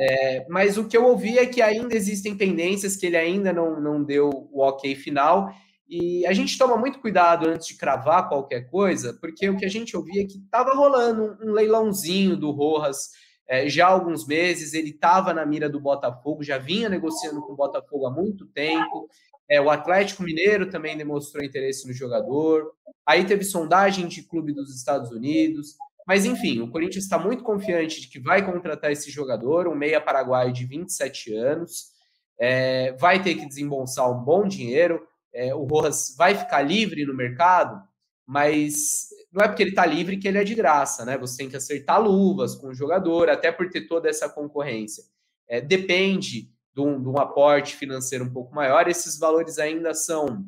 É, 0.00 0.44
mas 0.48 0.76
o 0.76 0.88
que 0.88 0.96
eu 0.96 1.04
ouvi 1.04 1.38
é 1.38 1.46
que 1.46 1.62
ainda 1.62 1.94
existem 1.94 2.36
pendências, 2.36 2.96
que 2.96 3.06
ele 3.06 3.16
ainda 3.16 3.52
não, 3.52 3.80
não 3.80 4.02
deu 4.02 4.48
o 4.50 4.62
ok 4.62 4.96
final, 4.96 5.54
e 5.96 6.26
a 6.26 6.32
gente 6.32 6.58
toma 6.58 6.76
muito 6.76 6.98
cuidado 6.98 7.48
antes 7.48 7.68
de 7.68 7.76
cravar 7.76 8.28
qualquer 8.28 8.68
coisa, 8.68 9.16
porque 9.20 9.48
o 9.48 9.56
que 9.56 9.64
a 9.64 9.68
gente 9.68 9.96
ouvia 9.96 10.22
é 10.22 10.26
que 10.26 10.38
estava 10.38 10.74
rolando 10.74 11.38
um, 11.40 11.52
leilãozinho 11.52 12.36
do 12.36 12.50
Rojas 12.50 13.10
é, 13.46 13.68
já 13.68 13.86
há 13.86 13.90
alguns 13.90 14.26
meses, 14.26 14.74
ele 14.74 14.90
estava 14.90 15.32
na 15.32 15.46
mira 15.46 15.68
do 15.68 15.78
Botafogo, 15.78 16.42
já 16.42 16.58
vinha 16.58 16.88
negociando 16.88 17.40
com 17.42 17.52
o 17.52 17.56
Botafogo 17.56 18.06
há 18.06 18.10
muito 18.10 18.44
tempo. 18.46 19.08
É, 19.48 19.60
o 19.60 19.70
Atlético 19.70 20.24
Mineiro 20.24 20.68
também 20.68 20.96
demonstrou 20.96 21.44
interesse 21.44 21.86
no 21.86 21.92
jogador. 21.92 22.72
Aí 23.06 23.24
teve 23.24 23.44
sondagem 23.44 24.08
de 24.08 24.22
clube 24.22 24.52
dos 24.52 24.74
Estados 24.74 25.12
Unidos. 25.12 25.76
Mas 26.08 26.24
enfim, 26.24 26.60
o 26.60 26.70
Corinthians 26.70 27.04
está 27.04 27.18
muito 27.18 27.44
confiante 27.44 28.00
de 28.00 28.08
que 28.08 28.18
vai 28.18 28.44
contratar 28.44 28.90
esse 28.90 29.10
jogador, 29.12 29.68
um 29.68 29.76
meia 29.76 30.00
paraguaio 30.00 30.52
de 30.52 30.64
27 30.64 31.34
anos. 31.34 31.92
É, 32.40 32.92
vai 32.94 33.22
ter 33.22 33.36
que 33.36 33.46
desembolsar 33.46 34.10
um 34.10 34.24
bom 34.24 34.48
dinheiro 34.48 35.06
é, 35.34 35.54
o 35.54 35.64
Rojas 35.64 36.14
vai 36.16 36.34
ficar 36.34 36.62
livre 36.62 37.04
no 37.04 37.14
mercado, 37.14 37.82
mas 38.24 39.08
não 39.32 39.44
é 39.44 39.48
porque 39.48 39.64
ele 39.64 39.70
está 39.70 39.84
livre 39.84 40.16
que 40.16 40.28
ele 40.28 40.38
é 40.38 40.44
de 40.44 40.54
graça, 40.54 41.04
né? 41.04 41.18
Você 41.18 41.38
tem 41.38 41.50
que 41.50 41.56
acertar 41.56 42.00
luvas 42.00 42.54
com 42.54 42.68
o 42.68 42.74
jogador, 42.74 43.28
até 43.28 43.50
por 43.50 43.68
ter 43.68 43.82
toda 43.88 44.08
essa 44.08 44.28
concorrência. 44.28 45.04
É, 45.48 45.60
depende 45.60 46.48
de 46.74 46.80
um, 46.80 47.02
de 47.02 47.08
um, 47.08 47.18
aporte 47.18 47.76
financeiro 47.76 48.24
um 48.24 48.32
pouco 48.32 48.54
maior, 48.54 48.88
esses 48.88 49.18
valores 49.18 49.58
ainda 49.58 49.92
são, 49.92 50.46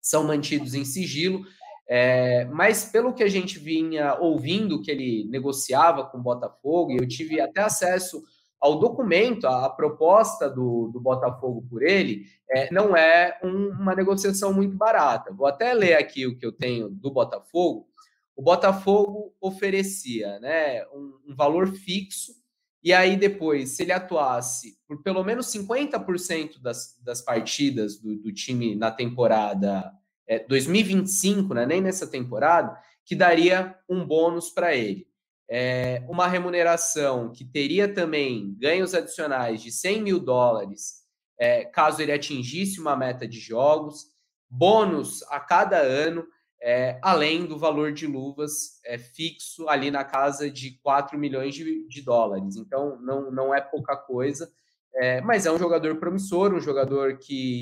são 0.00 0.24
mantidos 0.24 0.74
em 0.74 0.84
sigilo, 0.84 1.44
é, 1.86 2.44
mas 2.46 2.84
pelo 2.86 3.12
que 3.12 3.22
a 3.22 3.28
gente 3.28 3.58
vinha 3.58 4.14
ouvindo 4.18 4.80
que 4.80 4.90
ele 4.90 5.24
negociava 5.28 6.06
com 6.06 6.18
o 6.18 6.22
Botafogo, 6.22 6.92
eu 6.92 7.06
tive 7.06 7.40
até 7.40 7.60
acesso 7.60 8.22
ao 8.62 8.78
documento, 8.78 9.48
a, 9.48 9.68
proposta 9.68 10.48
do, 10.48 10.88
do 10.92 11.00
Botafogo 11.00 11.66
por 11.68 11.82
ele, 11.82 12.26
é, 12.48 12.72
não 12.72 12.96
é 12.96 13.36
um, 13.42 13.70
uma 13.70 13.92
negociação 13.92 14.54
muito 14.54 14.76
barata. 14.76 15.32
Vou 15.32 15.48
até 15.48 15.74
ler 15.74 15.94
aqui 15.94 16.28
o 16.28 16.38
que 16.38 16.46
eu 16.46 16.52
tenho 16.52 16.88
do 16.88 17.10
Botafogo. 17.10 17.88
O 18.36 18.40
Botafogo 18.40 19.34
oferecia 19.40 20.38
né, 20.38 20.86
um, 20.94 21.18
um 21.30 21.34
valor 21.34 21.72
fixo, 21.72 22.40
e 22.84 22.92
aí 22.92 23.16
depois, 23.16 23.70
se 23.70 23.82
ele 23.82 23.92
atuasse 23.92 24.78
por 24.86 25.02
pelo 25.02 25.24
menos 25.24 25.46
50% 25.46 26.60
das, 26.60 26.96
das 27.02 27.20
partidas 27.20 28.00
do, 28.00 28.16
do 28.16 28.32
time 28.32 28.76
na 28.76 28.92
temporada 28.92 29.92
é, 30.24 30.38
2025, 30.38 31.52
né, 31.52 31.66
nem 31.66 31.80
nessa 31.80 32.06
temporada, 32.06 32.78
que 33.04 33.16
daria 33.16 33.76
um 33.88 34.06
bônus 34.06 34.50
para 34.50 34.72
ele 34.72 35.11
é, 35.54 36.02
uma 36.08 36.26
remuneração 36.26 37.30
que 37.30 37.44
teria 37.44 37.86
também 37.86 38.56
ganhos 38.58 38.94
adicionais 38.94 39.60
de 39.60 39.70
100 39.70 40.02
mil 40.02 40.18
dólares, 40.18 41.02
é, 41.38 41.66
caso 41.66 42.00
ele 42.00 42.10
atingisse 42.10 42.80
uma 42.80 42.96
meta 42.96 43.28
de 43.28 43.38
jogos, 43.38 44.06
bônus 44.48 45.22
a 45.24 45.38
cada 45.38 45.76
ano, 45.76 46.26
é, 46.62 46.98
além 47.02 47.44
do 47.44 47.58
valor 47.58 47.92
de 47.92 48.06
luvas 48.06 48.80
é, 48.86 48.96
fixo 48.96 49.68
ali 49.68 49.90
na 49.90 50.04
casa 50.04 50.50
de 50.50 50.78
4 50.82 51.18
milhões 51.18 51.54
de, 51.54 51.86
de 51.86 52.00
dólares. 52.00 52.56
Então, 52.56 52.98
não, 53.02 53.30
não 53.30 53.54
é 53.54 53.60
pouca 53.60 53.94
coisa, 53.94 54.50
é, 54.94 55.20
mas 55.20 55.44
é 55.44 55.52
um 55.52 55.58
jogador 55.58 55.96
promissor, 55.96 56.54
um 56.54 56.60
jogador 56.60 57.18
que 57.18 57.60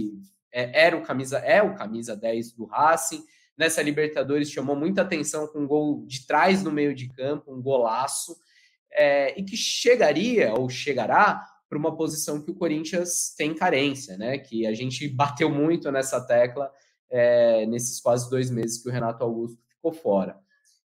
é, 0.53 0.87
era 0.87 0.97
o 0.97 1.03
camisa, 1.03 1.39
é 1.39 1.61
o 1.61 1.75
camisa 1.75 2.15
10 2.15 2.53
do 2.53 2.67
Racing, 2.67 3.25
nessa 3.61 3.83
Libertadores 3.83 4.51
chamou 4.51 4.75
muita 4.75 5.03
atenção 5.03 5.47
com 5.47 5.61
um 5.61 5.67
gol 5.67 6.03
de 6.07 6.27
trás 6.27 6.63
no 6.65 6.73
meio 6.73 6.95
de 6.95 7.07
campo, 7.11 7.53
um 7.53 7.61
golaço, 7.61 8.35
é, 8.91 9.39
e 9.39 9.45
que 9.45 9.55
chegaria 9.55 10.55
ou 10.55 10.71
chegará 10.71 11.45
para 11.69 11.79
uma 11.79 11.95
posição 11.95 12.43
que 12.43 12.51
o 12.51 12.55
Corinthians 12.55 13.35
tem 13.37 13.55
carência, 13.55 14.17
né? 14.17 14.39
Que 14.39 14.67
a 14.67 14.73
gente 14.73 15.07
bateu 15.15 15.51
muito 15.51 15.93
nessa 15.93 16.27
tecla 16.27 16.73
é, 17.11 17.67
nesses 17.67 18.01
quase 18.01 18.31
dois 18.31 18.51
meses 18.51 18.83
que 18.83 18.89
o 18.89 18.93
Renato 18.93 19.23
Augusto 19.23 19.59
ficou 19.69 19.93
fora. 19.93 20.39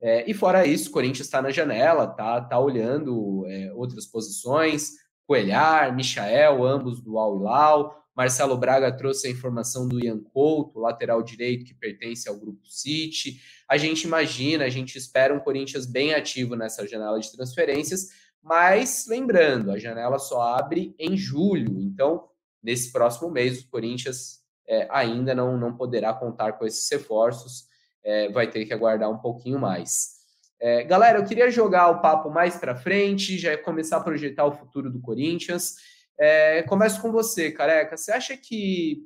É, 0.01 0.29
e 0.29 0.33
fora 0.33 0.67
isso, 0.67 0.89
o 0.89 0.91
Corinthians 0.91 1.25
está 1.27 1.41
na 1.41 1.51
janela, 1.51 2.05
tá, 2.05 2.41
tá 2.41 2.59
olhando 2.59 3.45
é, 3.47 3.71
outras 3.73 4.05
posições, 4.05 4.91
Coelhar, 5.25 5.95
Michael, 5.95 6.65
ambos 6.65 7.01
do 7.01 7.17
Al 7.17 7.37
Hilal, 7.37 7.95
Marcelo 8.17 8.57
Braga 8.57 8.91
trouxe 8.91 9.27
a 9.27 9.29
informação 9.29 9.87
do 9.87 10.03
Ian 10.03 10.17
Couto, 10.17 10.79
lateral 10.79 11.21
direito 11.21 11.63
que 11.63 11.75
pertence 11.75 12.27
ao 12.27 12.35
grupo 12.35 12.65
City. 12.65 13.39
A 13.69 13.77
gente 13.77 14.05
imagina, 14.05 14.65
a 14.65 14.69
gente 14.69 14.97
espera 14.97 15.31
um 15.31 15.39
Corinthians 15.39 15.85
bem 15.85 16.15
ativo 16.15 16.55
nessa 16.55 16.87
janela 16.87 17.19
de 17.19 17.31
transferências, 17.31 18.07
mas 18.41 19.05
lembrando, 19.07 19.69
a 19.69 19.77
janela 19.77 20.17
só 20.17 20.41
abre 20.41 20.95
em 20.97 21.15
julho, 21.15 21.79
então 21.79 22.27
nesse 22.63 22.91
próximo 22.91 23.29
mês 23.29 23.61
o 23.61 23.69
Corinthians 23.69 24.39
é, 24.67 24.87
ainda 24.89 25.35
não, 25.35 25.55
não 25.55 25.77
poderá 25.77 26.11
contar 26.11 26.53
com 26.53 26.65
esses 26.65 26.89
reforços, 26.91 27.67
é, 28.03 28.31
vai 28.31 28.49
ter 28.49 28.65
que 28.65 28.73
aguardar 28.73 29.11
um 29.11 29.19
pouquinho 29.19 29.59
mais. 29.59 30.17
É, 30.59 30.83
galera, 30.83 31.19
eu 31.19 31.25
queria 31.25 31.51
jogar 31.51 31.89
o 31.89 32.01
papo 32.01 32.31
mais 32.31 32.57
para 32.57 32.75
frente, 32.75 33.37
já 33.37 33.55
começar 33.59 33.97
a 33.97 34.03
projetar 34.03 34.45
o 34.45 34.51
futuro 34.51 34.89
do 34.89 34.99
Corinthians. 34.99 35.75
É, 36.19 36.63
começo 36.63 37.01
com 37.01 37.11
você, 37.11 37.51
Careca. 37.51 37.95
Você 37.95 38.11
acha 38.11 38.35
que 38.35 39.03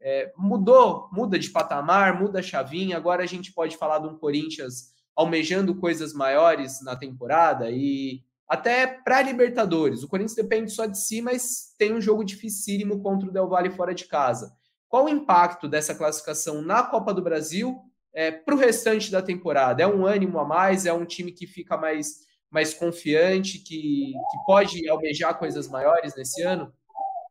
é, 0.00 0.32
mudou, 0.36 1.08
muda 1.12 1.38
de 1.38 1.50
patamar, 1.50 2.18
muda 2.20 2.38
a 2.38 2.42
chavinha? 2.42 2.96
Agora 2.96 3.22
a 3.22 3.26
gente 3.26 3.52
pode 3.52 3.76
falar 3.76 3.98
de 3.98 4.08
um 4.08 4.16
Corinthians 4.16 4.94
almejando 5.14 5.74
coisas 5.74 6.12
maiores 6.12 6.82
na 6.82 6.96
temporada 6.96 7.70
e 7.70 8.22
até 8.48 8.86
para 8.86 9.22
Libertadores. 9.22 10.02
O 10.02 10.08
Corinthians 10.08 10.34
depende 10.34 10.70
só 10.72 10.86
de 10.86 10.98
si, 10.98 11.22
mas 11.22 11.74
tem 11.78 11.94
um 11.94 12.00
jogo 12.00 12.24
dificílimo 12.24 13.02
contra 13.02 13.28
o 13.28 13.32
Del 13.32 13.48
Valle 13.48 13.70
fora 13.70 13.94
de 13.94 14.06
casa. 14.06 14.52
Qual 14.88 15.06
o 15.06 15.08
impacto 15.08 15.68
dessa 15.68 15.94
classificação 15.94 16.62
na 16.62 16.82
Copa 16.82 17.12
do 17.12 17.22
Brasil 17.22 17.80
é, 18.12 18.30
para 18.30 18.54
o 18.54 18.58
restante 18.58 19.10
da 19.10 19.22
temporada? 19.22 19.82
É 19.82 19.86
um 19.86 20.06
ânimo 20.06 20.38
a 20.38 20.44
mais? 20.44 20.86
É 20.86 20.92
um 20.92 21.04
time 21.04 21.32
que 21.32 21.46
fica 21.46 21.76
mais, 21.76 22.20
mais 22.54 22.72
confiante, 22.72 23.58
que, 23.58 24.12
que 24.12 24.44
pode 24.46 24.88
almejar 24.88 25.38
coisas 25.38 25.68
maiores 25.68 26.16
nesse 26.16 26.42
ano? 26.42 26.72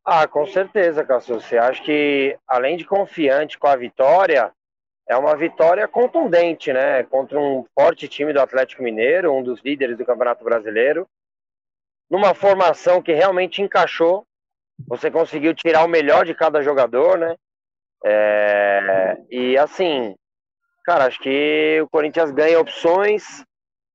Ah, 0.05 0.27
com 0.27 0.45
certeza, 0.45 1.03
Cássio. 1.03 1.39
Você 1.39 1.57
acha 1.57 1.81
que, 1.81 2.37
além 2.47 2.77
de 2.77 2.85
confiante 2.85 3.57
com 3.57 3.67
a 3.67 3.75
vitória, 3.75 4.51
é 5.07 5.15
uma 5.15 5.35
vitória 5.35 5.87
contundente, 5.87 6.71
né? 6.71 7.03
Contra 7.03 7.39
um 7.39 7.65
forte 7.73 8.07
time 8.07 8.33
do 8.33 8.41
Atlético 8.41 8.83
Mineiro, 8.83 9.33
um 9.33 9.41
dos 9.41 9.61
líderes 9.63 9.97
do 9.97 10.05
Campeonato 10.05 10.43
Brasileiro, 10.43 11.07
numa 12.11 12.33
formação 12.33 13.01
que 13.01 13.13
realmente 13.13 13.61
encaixou. 13.61 14.25
Você 14.87 15.09
conseguiu 15.09 15.55
tirar 15.55 15.85
o 15.85 15.89
melhor 15.89 16.25
de 16.25 16.35
cada 16.35 16.61
jogador, 16.61 17.17
né? 17.17 17.35
É... 18.05 19.17
E 19.31 19.57
assim, 19.57 20.15
Cara, 20.83 21.05
acho 21.05 21.19
que 21.21 21.79
o 21.81 21.87
Corinthians 21.87 22.29
ganha 22.31 22.59
opções, 22.59 23.45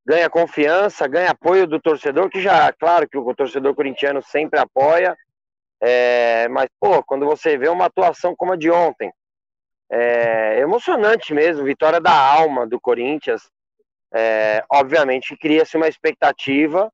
ganha 0.09 0.31
confiança, 0.31 1.07
ganha 1.07 1.33
apoio 1.33 1.67
do 1.67 1.79
torcedor, 1.79 2.31
que 2.31 2.41
já, 2.41 2.73
claro 2.73 3.07
que 3.07 3.19
o 3.19 3.35
torcedor 3.35 3.75
corintiano 3.75 4.23
sempre 4.23 4.59
apoia, 4.59 5.15
é, 5.83 6.49
mas, 6.49 6.71
pô, 6.81 7.03
quando 7.05 7.27
você 7.27 7.59
vê 7.59 7.69
uma 7.69 7.85
atuação 7.85 8.35
como 8.35 8.53
a 8.53 8.57
de 8.57 8.71
ontem, 8.71 9.13
é 9.93 10.61
emocionante 10.61 11.35
mesmo, 11.35 11.63
vitória 11.63 12.01
da 12.01 12.11
alma 12.11 12.67
do 12.67 12.81
Corinthians, 12.81 13.43
é, 14.15 14.65
obviamente 14.73 15.37
cria-se 15.37 15.77
uma 15.77 15.89
expectativa, 15.89 16.91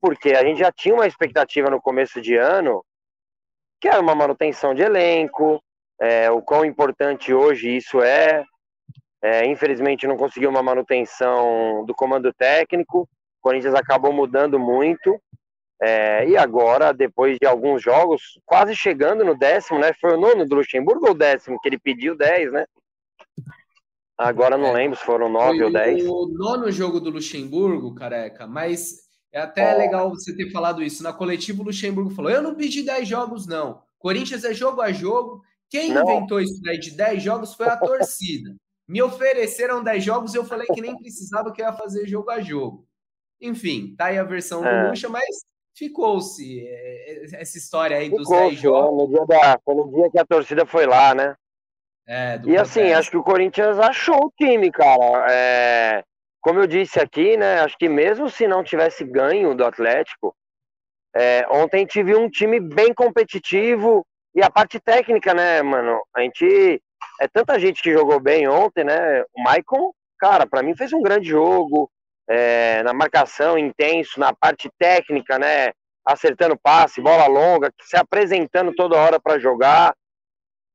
porque 0.00 0.30
a 0.30 0.42
gente 0.42 0.58
já 0.58 0.72
tinha 0.72 0.94
uma 0.94 1.06
expectativa 1.06 1.70
no 1.70 1.80
começo 1.80 2.20
de 2.20 2.34
ano, 2.34 2.84
que 3.80 3.88
era 3.88 4.00
uma 4.00 4.14
manutenção 4.14 4.74
de 4.74 4.82
elenco, 4.82 5.62
é, 6.00 6.28
o 6.32 6.42
quão 6.42 6.64
importante 6.64 7.32
hoje 7.32 7.76
isso 7.76 8.02
é, 8.02 8.44
é, 9.22 9.46
infelizmente 9.46 10.06
não 10.06 10.16
conseguiu 10.16 10.50
uma 10.50 10.62
manutenção 10.62 11.84
do 11.86 11.94
comando 11.94 12.32
técnico. 12.32 13.02
O 13.02 13.08
Corinthians 13.42 13.74
acabou 13.74 14.12
mudando 14.12 14.58
muito. 14.58 15.20
É, 15.82 16.28
e 16.28 16.36
agora, 16.36 16.92
depois 16.92 17.38
de 17.40 17.46
alguns 17.46 17.82
jogos, 17.82 18.38
quase 18.44 18.76
chegando 18.76 19.24
no 19.24 19.34
décimo, 19.34 19.78
né? 19.78 19.92
Foi 19.98 20.14
o 20.14 20.20
nono 20.20 20.46
do 20.46 20.56
Luxemburgo 20.56 21.06
ou 21.06 21.12
o 21.12 21.18
décimo? 21.18 21.58
Que 21.60 21.68
ele 21.68 21.78
pediu 21.78 22.16
10, 22.16 22.52
né? 22.52 22.66
Agora 24.16 24.58
não 24.58 24.68
é, 24.68 24.72
lembro 24.72 24.98
se 24.98 25.04
foram 25.04 25.30
nove 25.30 25.62
ou 25.62 25.72
dez. 25.72 26.06
O 26.06 26.26
nono 26.28 26.70
jogo 26.70 27.00
do 27.00 27.08
Luxemburgo, 27.08 27.94
careca, 27.94 28.46
mas 28.46 29.08
é 29.32 29.40
até 29.40 29.74
oh. 29.74 29.78
legal 29.78 30.10
você 30.10 30.36
ter 30.36 30.50
falado 30.50 30.82
isso. 30.82 31.02
Na 31.02 31.12
coletiva, 31.12 31.62
o 31.62 31.64
Luxemburgo 31.64 32.10
falou: 32.10 32.30
Eu 32.30 32.42
não 32.42 32.54
pedi 32.54 32.82
10 32.82 33.08
jogos, 33.08 33.46
não. 33.46 33.82
Corinthians 33.98 34.44
é 34.44 34.52
jogo 34.52 34.82
a 34.82 34.92
jogo. 34.92 35.40
Quem 35.70 35.90
não. 35.92 36.02
inventou 36.02 36.40
isso 36.40 36.60
daí 36.62 36.78
de 36.78 36.90
10 36.90 37.22
jogos 37.22 37.54
foi 37.54 37.66
a 37.66 37.76
torcida. 37.78 38.54
Me 38.90 39.00
ofereceram 39.00 39.84
10 39.84 40.02
jogos 40.02 40.34
e 40.34 40.36
eu 40.36 40.44
falei 40.44 40.66
que 40.66 40.80
nem 40.80 40.96
precisava, 40.96 41.52
que 41.52 41.62
eu 41.62 41.66
ia 41.66 41.72
fazer 41.72 42.08
jogo 42.08 42.28
a 42.28 42.40
jogo. 42.40 42.84
Enfim, 43.40 43.94
tá 43.96 44.06
aí 44.06 44.18
a 44.18 44.24
versão 44.24 44.66
é. 44.66 44.82
do 44.82 44.88
Lucha, 44.88 45.08
mas 45.08 45.44
ficou-se 45.76 46.66
é, 46.66 47.12
é, 47.12 47.40
essa 47.40 47.56
história 47.56 47.96
aí 47.96 48.10
dos 48.10 48.28
10 48.28 48.58
jogos. 48.58 48.98
No 48.98 49.08
dia, 49.08 49.26
da, 49.26 49.60
no 49.64 49.92
dia 49.92 50.10
que 50.10 50.18
a 50.18 50.26
torcida 50.26 50.66
foi 50.66 50.86
lá, 50.86 51.14
né? 51.14 51.36
É, 52.04 52.40
e 52.44 52.56
assim, 52.56 52.92
acho 52.92 53.12
que 53.12 53.16
o 53.16 53.22
Corinthians 53.22 53.78
achou 53.78 54.26
o 54.26 54.32
time, 54.36 54.72
cara. 54.72 55.30
É, 55.30 56.02
como 56.40 56.58
eu 56.58 56.66
disse 56.66 56.98
aqui, 56.98 57.36
né? 57.36 57.60
Acho 57.60 57.78
que 57.78 57.88
mesmo 57.88 58.28
se 58.28 58.48
não 58.48 58.64
tivesse 58.64 59.04
ganho 59.04 59.54
do 59.54 59.64
Atlético, 59.64 60.34
é, 61.14 61.46
ontem 61.48 61.86
tive 61.86 62.16
um 62.16 62.28
time 62.28 62.58
bem 62.58 62.92
competitivo 62.92 64.04
e 64.34 64.42
a 64.42 64.50
parte 64.50 64.80
técnica, 64.80 65.32
né, 65.32 65.62
mano? 65.62 66.02
A 66.12 66.22
gente 66.22 66.82
é 67.20 67.28
tanta 67.28 67.58
gente 67.58 67.82
que 67.82 67.92
jogou 67.92 68.18
bem 68.18 68.48
ontem, 68.48 68.82
né? 68.82 69.22
O 69.36 69.42
Maicon, 69.42 69.92
cara, 70.18 70.46
para 70.46 70.62
mim 70.62 70.74
fez 70.74 70.90
um 70.92 71.02
grande 71.02 71.28
jogo 71.28 71.90
é, 72.26 72.82
na 72.82 72.94
marcação, 72.94 73.58
intenso, 73.58 74.18
na 74.18 74.32
parte 74.32 74.70
técnica, 74.78 75.38
né? 75.38 75.72
Acertando 76.02 76.58
passe, 76.58 77.02
bola 77.02 77.26
longa, 77.26 77.70
se 77.82 77.94
apresentando 77.94 78.72
toda 78.74 78.98
hora 78.98 79.20
para 79.20 79.38
jogar. 79.38 79.94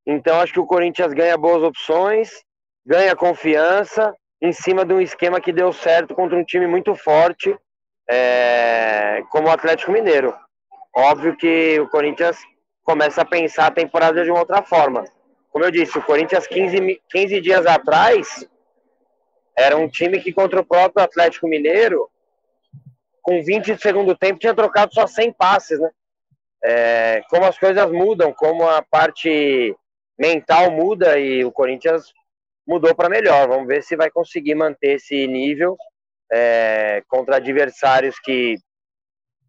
Então 0.06 0.40
acho 0.40 0.52
que 0.52 0.60
o 0.60 0.66
Corinthians 0.66 1.12
ganha 1.12 1.36
boas 1.36 1.64
opções, 1.64 2.30
ganha 2.86 3.16
confiança 3.16 4.14
em 4.40 4.52
cima 4.52 4.84
de 4.84 4.94
um 4.94 5.00
esquema 5.00 5.40
que 5.40 5.52
deu 5.52 5.72
certo 5.72 6.14
contra 6.14 6.38
um 6.38 6.44
time 6.44 6.68
muito 6.68 6.94
forte, 6.94 7.58
é, 8.08 9.20
como 9.30 9.48
o 9.48 9.50
Atlético 9.50 9.90
Mineiro. 9.90 10.32
Óbvio 10.94 11.36
que 11.36 11.80
o 11.80 11.88
Corinthians 11.88 12.38
começa 12.84 13.22
a 13.22 13.24
pensar 13.24 13.66
a 13.66 13.72
temporada 13.72 14.22
de 14.22 14.30
uma 14.30 14.38
outra 14.38 14.62
forma 14.62 15.02
como 15.56 15.64
eu 15.64 15.70
disse, 15.70 15.96
o 15.96 16.02
Corinthians 16.02 16.46
15, 16.46 17.00
15 17.08 17.40
dias 17.40 17.64
atrás 17.64 18.46
era 19.56 19.74
um 19.74 19.88
time 19.88 20.20
que 20.20 20.30
contra 20.30 20.60
o 20.60 20.66
próprio 20.66 21.02
Atlético 21.02 21.48
Mineiro, 21.48 22.10
com 23.22 23.42
20 23.42 23.74
de 23.74 23.80
segundo 23.80 24.14
tempo, 24.14 24.38
tinha 24.38 24.54
trocado 24.54 24.92
só 24.92 25.06
100 25.06 25.32
passes, 25.32 25.80
né? 25.80 25.90
É, 26.62 27.22
como 27.30 27.46
as 27.46 27.58
coisas 27.58 27.90
mudam, 27.90 28.34
como 28.34 28.68
a 28.68 28.82
parte 28.82 29.74
mental 30.18 30.70
muda 30.70 31.18
e 31.18 31.42
o 31.42 31.50
Corinthians 31.50 32.12
mudou 32.68 32.94
para 32.94 33.08
melhor. 33.08 33.48
Vamos 33.48 33.66
ver 33.66 33.82
se 33.82 33.96
vai 33.96 34.10
conseguir 34.10 34.54
manter 34.54 34.96
esse 34.96 35.26
nível 35.26 35.74
é, 36.30 37.02
contra 37.08 37.36
adversários 37.36 38.20
que 38.20 38.58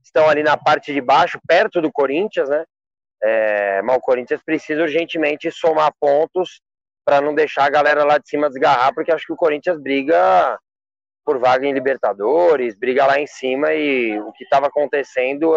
estão 0.01 0.29
ali 0.29 0.41
na 0.41 0.55
parte 0.55 0.93
de 0.93 1.01
baixo, 1.01 1.37
perto 1.45 1.81
do 1.81 1.91
Corinthians, 1.91 2.47
né? 2.47 2.63
É, 3.23 3.81
mas 3.81 3.97
o 3.97 4.01
Corinthians 4.01 4.41
precisa 4.43 4.81
urgentemente 4.81 5.51
somar 5.51 5.91
pontos 5.99 6.61
para 7.05 7.21
não 7.21 7.33
deixar 7.33 7.65
a 7.65 7.69
galera 7.69 8.03
lá 8.03 8.17
de 8.17 8.29
cima 8.29 8.49
desgarrar, 8.49 8.93
porque 8.93 9.11
acho 9.11 9.25
que 9.25 9.33
o 9.33 9.37
Corinthians 9.37 9.79
briga 9.81 10.59
por 11.25 11.39
vaga 11.39 11.65
em 11.65 11.73
Libertadores, 11.73 12.75
briga 12.75 13.05
lá 13.05 13.19
em 13.19 13.27
cima 13.27 13.73
e 13.73 14.19
o 14.19 14.31
que 14.33 14.43
estava 14.43 14.67
acontecendo 14.67 15.53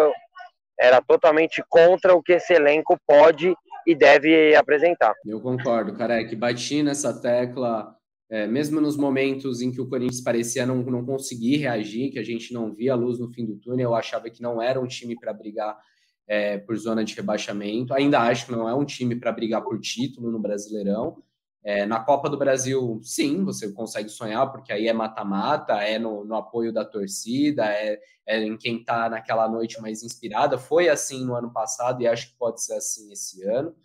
era 0.79 1.01
totalmente 1.01 1.63
contra 1.69 2.15
o 2.15 2.21
que 2.21 2.33
esse 2.33 2.53
elenco 2.53 2.97
pode 3.07 3.55
e 3.85 3.95
deve 3.95 4.55
apresentar. 4.55 5.13
Eu 5.25 5.39
concordo, 5.39 5.93
cara, 5.93 6.21
é 6.21 6.35
bati 6.35 6.81
nessa 6.83 7.21
tecla, 7.21 7.95
é, 8.29 8.47
mesmo 8.47 8.81
nos 8.81 8.97
momentos 8.97 9.61
em 9.61 9.71
que 9.71 9.81
o 9.81 9.87
Corinthians 9.87 10.21
parecia 10.21 10.65
não, 10.65 10.77
não 10.77 11.05
conseguir 11.05 11.57
reagir, 11.57 12.11
que 12.11 12.19
a 12.19 12.23
gente 12.23 12.53
não 12.53 12.73
via 12.73 12.93
a 12.93 12.95
luz 12.95 13.19
no 13.19 13.29
fim 13.29 13.45
do 13.45 13.57
túnel, 13.57 13.89
eu 13.89 13.95
achava 13.95 14.29
que 14.29 14.41
não 14.41 14.61
era 14.61 14.79
um 14.79 14.87
time 14.87 15.19
para 15.19 15.33
brigar 15.33 15.77
é, 16.27 16.57
por 16.57 16.75
zona 16.77 17.03
de 17.03 17.15
rebaixamento. 17.15 17.93
Ainda 17.93 18.19
acho 18.21 18.45
que 18.45 18.51
não 18.51 18.67
é 18.67 18.73
um 18.73 18.85
time 18.85 19.15
para 19.15 19.31
brigar 19.31 19.63
por 19.63 19.79
título 19.79 20.31
no 20.31 20.39
Brasileirão. 20.39 21.21
É, 21.63 21.85
na 21.85 21.99
Copa 21.99 22.27
do 22.27 22.37
Brasil, 22.37 22.99
sim, 23.03 23.43
você 23.43 23.71
consegue 23.71 24.09
sonhar, 24.09 24.51
porque 24.51 24.73
aí 24.73 24.87
é 24.87 24.93
mata-mata, 24.93 25.73
é 25.73 25.99
no, 25.99 26.25
no, 26.25 26.35
apoio 26.35 26.73
da 26.73 26.83
torcida, 26.83 27.65
é, 27.65 27.99
é 28.25 28.43
em 28.43 28.57
quem 28.57 28.79
está 28.79 29.07
naquela 29.07 29.47
noite 29.47 29.79
mais 29.79 30.01
inspirada. 30.01 30.57
Foi 30.57 30.89
assim 30.89 31.23
no 31.23 31.35
ano 31.35 31.51
passado 31.53 32.01
e 32.01 32.07
acho 32.07 32.31
que 32.31 32.37
pode 32.37 32.63
ser 32.63 32.73
assim 32.73 33.11
esse 33.11 33.43
ano. 33.43 33.75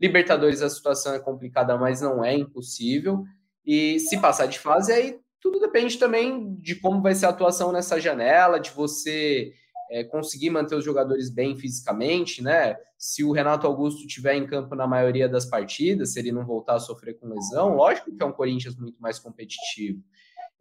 Libertadores, 0.00 0.62
a 0.62 0.70
situação 0.70 1.14
é 1.14 1.18
complicada, 1.18 1.76
mas 1.76 2.00
não 2.00 2.24
é 2.24 2.34
impossível. 2.34 3.24
E 3.66 3.98
se 3.98 4.18
passar 4.18 4.46
de 4.46 4.58
fase, 4.58 4.92
aí 4.92 5.18
tudo 5.40 5.60
depende 5.60 5.98
também 5.98 6.54
de 6.54 6.76
como 6.76 7.02
vai 7.02 7.14
ser 7.14 7.26
a 7.26 7.30
atuação 7.30 7.72
nessa 7.72 8.00
janela, 8.00 8.58
de 8.58 8.70
você 8.70 9.52
é, 9.90 10.04
conseguir 10.04 10.50
manter 10.50 10.74
os 10.74 10.84
jogadores 10.84 11.30
bem 11.30 11.56
fisicamente, 11.56 12.42
né? 12.42 12.76
Se 12.96 13.24
o 13.24 13.32
Renato 13.32 13.66
Augusto 13.66 14.06
tiver 14.06 14.34
em 14.34 14.46
campo 14.46 14.74
na 14.74 14.86
maioria 14.86 15.28
das 15.28 15.46
partidas, 15.46 16.12
se 16.12 16.18
ele 16.18 16.32
não 16.32 16.44
voltar 16.44 16.74
a 16.74 16.80
sofrer 16.80 17.18
com 17.18 17.28
lesão, 17.28 17.74
lógico 17.74 18.14
que 18.14 18.22
é 18.22 18.26
um 18.26 18.32
Corinthians 18.32 18.76
muito 18.76 19.00
mais 19.00 19.18
competitivo. 19.18 20.02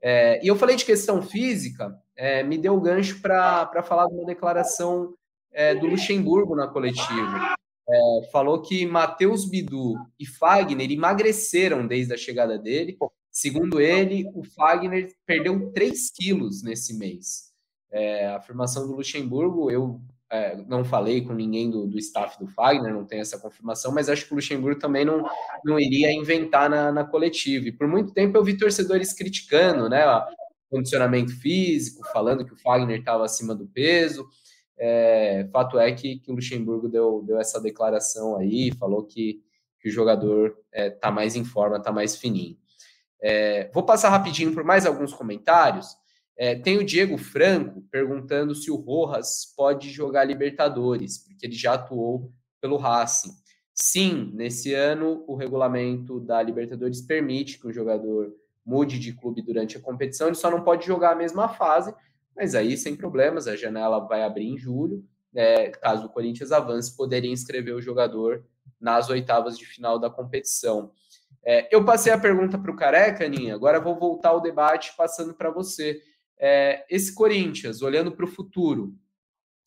É, 0.02 0.44
e 0.44 0.48
eu 0.48 0.56
falei 0.56 0.76
de 0.76 0.86
questão 0.86 1.22
física, 1.22 1.98
é, 2.16 2.44
me 2.44 2.58
deu 2.58 2.76
o 2.76 2.82
gancho 2.82 3.20
para 3.22 3.84
falar 3.84 4.08
de 4.08 4.14
uma 4.14 4.26
declaração 4.26 5.16
é, 5.52 5.74
do 5.74 5.88
Luxemburgo 5.88 6.56
na 6.56 6.68
coletiva. 6.68 7.56
é, 7.90 8.30
falou 8.32 8.62
que 8.62 8.86
Matheus 8.86 9.50
Bidu 9.50 9.96
e 10.20 10.26
Fagner 10.26 10.92
emagreceram 10.92 11.88
desde 11.88 12.14
a 12.14 12.18
chegada 12.18 12.58
dele. 12.58 12.98
Segundo 13.32 13.80
ele, 13.80 14.30
o 14.34 14.44
Fagner 14.44 15.14
perdeu 15.26 15.72
3 15.72 16.12
quilos 16.12 16.64
nesse 16.64 16.98
mês. 16.98 17.47
É, 17.92 18.28
a 18.28 18.38
afirmação 18.38 18.88
do 18.88 18.96
Luxemburgo, 18.96 19.72
eu 19.72 20.02
é, 20.30 20.58
não 20.68 20.84
falei 20.84 21.22
com 21.22 21.34
ninguém 21.34 21.70
do, 21.70 21.88
do 21.88 21.98
staff 21.98 22.38
do 22.38 22.48
Fagner, 22.48 22.94
não 22.94 23.06
tem 23.06 23.20
essa 23.20 23.40
confirmação, 23.40 23.94
mas 23.94 24.10
acho 24.10 24.26
que 24.26 24.34
o 24.34 24.36
Luxemburgo 24.36 24.80
também 24.80 25.06
não, 25.06 25.26
não 25.64 25.80
iria 25.80 26.12
inventar 26.12 26.70
na, 26.70 26.92
na 26.92 27.04
coletiva. 27.04 27.68
E 27.68 27.72
por 27.72 27.88
muito 27.88 28.14
tempo 28.14 28.38
eu 28.38 28.44
vi 28.44 28.58
torcedores 28.58 29.14
criticando 29.14 29.90
né, 29.90 30.04
condicionamento 30.70 31.32
físico, 31.40 32.06
falando 32.12 32.46
que 32.46 32.54
o 32.54 32.58
Fagner 32.58 33.00
estava 33.00 33.24
acima 33.24 33.56
do 33.56 33.68
peso. 33.68 34.28
É, 34.78 35.48
fato 35.52 35.80
é 35.80 35.92
que, 35.92 36.20
que 36.20 36.32
o 36.32 36.36
Luxemburgo 36.36 36.88
deu, 36.88 37.24
deu 37.26 37.40
essa 37.40 37.60
declaração 37.60 38.38
aí, 38.38 38.72
falou 38.78 39.04
que, 39.04 39.42
que 39.80 39.90
o 39.90 39.92
jogador 39.92 40.56
está 40.72 41.08
é, 41.08 41.12
mais 41.12 41.36
em 41.36 41.44
forma, 41.44 41.78
está 41.78 41.92
mais 41.92 42.16
fininho. 42.16 42.58
É, 43.20 43.72
vou 43.74 43.84
passar 43.84 44.10
rapidinho 44.10 44.54
por 44.54 44.64
mais 44.64 44.86
alguns 44.86 45.14
comentários. 45.14 45.96
É, 46.38 46.54
tem 46.54 46.78
o 46.78 46.86
Diego 46.86 47.18
Franco 47.18 47.82
perguntando 47.90 48.54
se 48.54 48.70
o 48.70 48.76
Rojas 48.76 49.54
pode 49.58 49.90
jogar 49.90 50.24
Libertadores, 50.24 51.18
porque 51.18 51.48
ele 51.48 51.56
já 51.56 51.74
atuou 51.74 52.32
pelo 52.62 52.78
Racing. 52.78 53.32
Sim, 53.74 54.32
nesse 54.34 54.74
ano 54.74 55.24
o 55.28 55.36
regulamento 55.36 56.20
da 56.20 56.42
Libertadores 56.42 57.02
permite 57.02 57.60
que 57.60 57.68
o 57.68 57.74
jogador 57.74 58.34
mude 58.64 59.00
de 59.00 59.14
clube 59.14 59.42
durante 59.42 59.78
a 59.78 59.82
competição, 59.82 60.28
ele 60.28 60.36
só 60.36 60.52
não 60.52 60.62
pode 60.62 60.86
jogar 60.86 61.12
a 61.12 61.16
mesma 61.16 61.48
fase, 61.50 61.94
mas 62.36 62.54
aí 62.54 62.78
sem 62.78 62.96
problemas, 62.96 63.48
a 63.48 63.56
janela 63.56 64.00
vai 64.00 64.24
abrir 64.24 64.48
em 64.48 64.58
julho. 64.58 65.04
É, 65.34 65.70
caso 65.70 66.06
o 66.06 66.10
Corinthians 66.10 66.52
avance, 66.52 66.96
poderia 66.96 67.32
inscrever 67.32 67.74
o 67.74 67.82
jogador 67.82 68.44
nas 68.80 69.10
oitavas 69.10 69.58
de 69.58 69.66
final 69.66 69.98
da 69.98 70.10
competição. 70.10 70.92
É, 71.44 71.68
eu 71.74 71.86
passei 71.86 72.12
a 72.12 72.18
pergunta 72.18 72.58
para 72.58 72.72
o 72.72 72.76
Careca, 72.76 73.26
Aninha, 73.26 73.56
agora 73.56 73.80
vou 73.80 73.98
voltar 73.98 74.30
ao 74.30 74.42
debate 74.42 74.94
passando 74.98 75.34
para 75.34 75.50
você. 75.50 76.02
É, 76.40 76.86
esse 76.90 77.14
Corinthians, 77.14 77.82
olhando 77.82 78.12
para 78.12 78.26
o 78.26 78.30
futuro, 78.30 78.96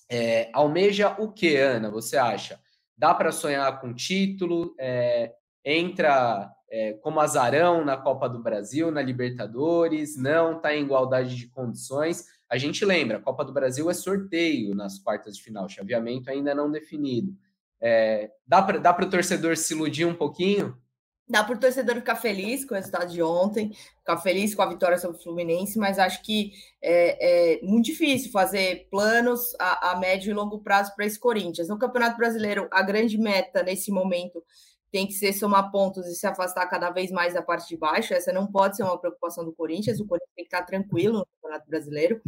é, 0.09 0.51
almeja 0.53 1.17
o 1.19 1.33
que, 1.33 1.57
Ana? 1.57 1.91
Você 1.91 2.17
acha? 2.17 2.61
Dá 2.97 3.15
para 3.15 3.33
sonhar 3.33 3.81
com 3.81 3.95
título? 3.95 4.75
É, 4.79 5.33
entra 5.65 6.51
é, 6.71 6.95
como 6.95 7.21
azarão 7.21 7.85
na 7.85 7.97
Copa 7.97 8.29
do 8.29 8.43
Brasil, 8.43 8.91
na 8.91 9.03
Libertadores? 9.03 10.17
Não 10.17 10.57
está 10.57 10.75
em 10.75 10.83
igualdade 10.83 11.37
de 11.37 11.49
condições? 11.49 12.27
A 12.49 12.57
gente 12.57 12.85
lembra, 12.85 13.19
a 13.19 13.23
Copa 13.23 13.45
do 13.45 13.53
Brasil 13.53 13.91
é 13.91 13.95
sorteio 13.95 14.75
nas 14.75 14.99
quartas 14.99 15.37
de 15.37 15.43
final, 15.43 15.69
chaveamento 15.69 16.31
ainda 16.31 16.55
não 16.55 16.71
definido. 16.71 17.33
É, 17.81 18.31
dá 18.47 18.63
para 18.63 19.05
o 19.05 19.11
torcedor 19.11 19.57
se 19.57 19.75
iludir 19.75 20.05
um 20.05 20.15
pouquinho? 20.15 20.77
Dá 21.31 21.45
para 21.45 21.55
o 21.55 21.61
torcedor 21.61 21.95
ficar 21.95 22.17
feliz 22.17 22.65
com 22.65 22.75
o 22.75 22.77
resultado 22.77 23.13
de 23.13 23.23
ontem, 23.23 23.73
ficar 23.99 24.19
feliz 24.19 24.53
com 24.53 24.63
a 24.63 24.69
vitória 24.69 24.99
sobre 24.99 25.17
o 25.17 25.23
Fluminense, 25.23 25.79
mas 25.79 25.97
acho 25.97 26.21
que 26.25 26.51
é, 26.83 27.59
é 27.59 27.63
muito 27.63 27.87
difícil 27.87 28.33
fazer 28.33 28.89
planos 28.91 29.55
a, 29.61 29.93
a 29.93 29.97
médio 29.97 30.31
e 30.31 30.35
longo 30.35 30.59
prazo 30.59 30.93
para 30.97 31.07
esse 31.07 31.21
Corinthians. 31.21 31.69
No 31.69 31.79
Campeonato 31.79 32.17
Brasileiro, 32.17 32.69
a 32.73 32.83
grande 32.83 33.17
meta 33.17 33.63
nesse 33.63 33.93
momento 33.93 34.43
tem 34.91 35.07
que 35.07 35.13
ser 35.13 35.33
somar 35.33 35.71
pontos 35.71 36.05
e 36.09 36.17
se 36.17 36.27
afastar 36.27 36.67
cada 36.67 36.91
vez 36.91 37.13
mais 37.13 37.33
da 37.33 37.43
parte 37.43 37.69
de 37.69 37.77
baixo. 37.77 38.13
Essa 38.13 38.33
não 38.33 38.49
pode 38.49 38.77
ser 38.77 38.83
uma 38.83 38.99
preocupação 38.99 39.45
do 39.45 39.53
Corinthians. 39.53 40.01
O 40.01 40.07
Corinthians 40.07 40.35
tem 40.35 40.45
que 40.45 40.53
estar 40.53 40.67
tranquilo 40.67 41.19
no 41.19 41.27
Campeonato 41.37 41.71
Brasileiro. 41.71 42.21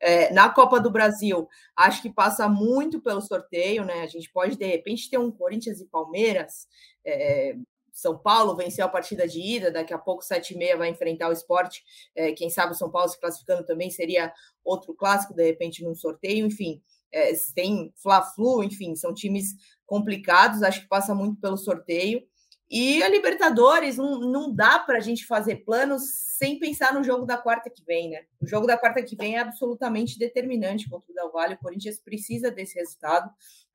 É, 0.00 0.32
na 0.32 0.48
Copa 0.48 0.80
do 0.80 0.90
Brasil, 0.90 1.48
acho 1.76 2.02
que 2.02 2.10
passa 2.10 2.48
muito 2.48 3.00
pelo 3.00 3.20
sorteio, 3.20 3.84
né? 3.84 4.02
A 4.02 4.06
gente 4.08 4.28
pode, 4.32 4.56
de 4.56 4.66
repente, 4.66 5.08
ter 5.08 5.18
um 5.18 5.30
Corinthians 5.30 5.80
e 5.80 5.86
Palmeiras. 5.86 6.66
É, 7.04 7.54
são 7.98 8.16
Paulo 8.16 8.54
venceu 8.54 8.86
a 8.86 8.88
partida 8.88 9.26
de 9.26 9.40
ida, 9.40 9.72
daqui 9.72 9.92
a 9.92 9.98
pouco, 9.98 10.22
sete 10.24 10.54
e 10.54 10.56
meia, 10.56 10.76
vai 10.76 10.88
enfrentar 10.88 11.28
o 11.28 11.32
esporte. 11.32 11.82
É, 12.14 12.30
quem 12.30 12.48
sabe 12.48 12.72
o 12.72 12.76
São 12.76 12.88
Paulo 12.88 13.08
se 13.08 13.18
classificando 13.18 13.66
também 13.66 13.90
seria 13.90 14.32
outro 14.64 14.94
clássico, 14.94 15.34
de 15.34 15.44
repente, 15.44 15.82
num 15.82 15.96
sorteio, 15.96 16.46
enfim. 16.46 16.80
É, 17.10 17.32
tem 17.56 17.92
Fla-Flu, 17.96 18.62
enfim, 18.62 18.94
são 18.94 19.12
times 19.12 19.56
complicados, 19.84 20.62
acho 20.62 20.82
que 20.82 20.88
passa 20.88 21.12
muito 21.12 21.40
pelo 21.40 21.56
sorteio. 21.56 22.22
E 22.70 23.02
a 23.02 23.08
Libertadores, 23.08 23.96
não, 23.96 24.20
não 24.20 24.54
dá 24.54 24.78
para 24.78 24.98
a 24.98 25.00
gente 25.00 25.26
fazer 25.26 25.64
planos 25.64 26.02
sem 26.38 26.58
pensar 26.58 26.94
no 26.94 27.02
jogo 27.02 27.26
da 27.26 27.36
quarta 27.36 27.70
que 27.70 27.82
vem, 27.82 28.10
né? 28.10 28.26
O 28.40 28.46
jogo 28.46 28.66
da 28.66 28.76
quarta 28.76 29.02
que 29.02 29.16
vem 29.16 29.36
é 29.36 29.40
absolutamente 29.40 30.18
determinante 30.18 30.88
contra 30.88 31.10
o 31.10 31.14
Del 31.14 31.32
Valle. 31.32 31.54
O 31.54 31.58
Corinthians 31.58 31.98
precisa 31.98 32.50
desse 32.50 32.78
resultado. 32.78 33.28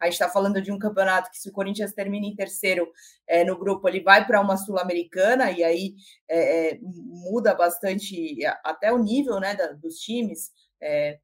A 0.04 0.08
gente 0.08 0.16
está 0.16 0.28
falando 0.28 0.62
de 0.62 0.70
um 0.70 0.78
campeonato 0.78 1.32
que, 1.32 1.40
se 1.40 1.50
o 1.50 1.54
Corinthians 1.54 1.94
termina 1.94 2.26
em 2.26 2.36
terceiro 2.36 2.92
é, 3.26 3.46
no 3.46 3.58
grupo, 3.58 3.88
ele 3.88 4.02
vai 4.02 4.28
para 4.28 4.42
uma 4.42 4.58
Sul-Americana 4.58 5.50
e 5.50 5.64
aí 5.64 5.96
é, 6.30 6.72
é, 6.72 6.80
muda 6.82 7.54
bastante 7.56 8.38
até 8.66 8.92
o 8.92 8.98
nível 8.98 9.40
né, 9.40 9.56
da, 9.56 9.68
dos 9.68 9.96
times. 9.96 10.52
É, 10.82 11.20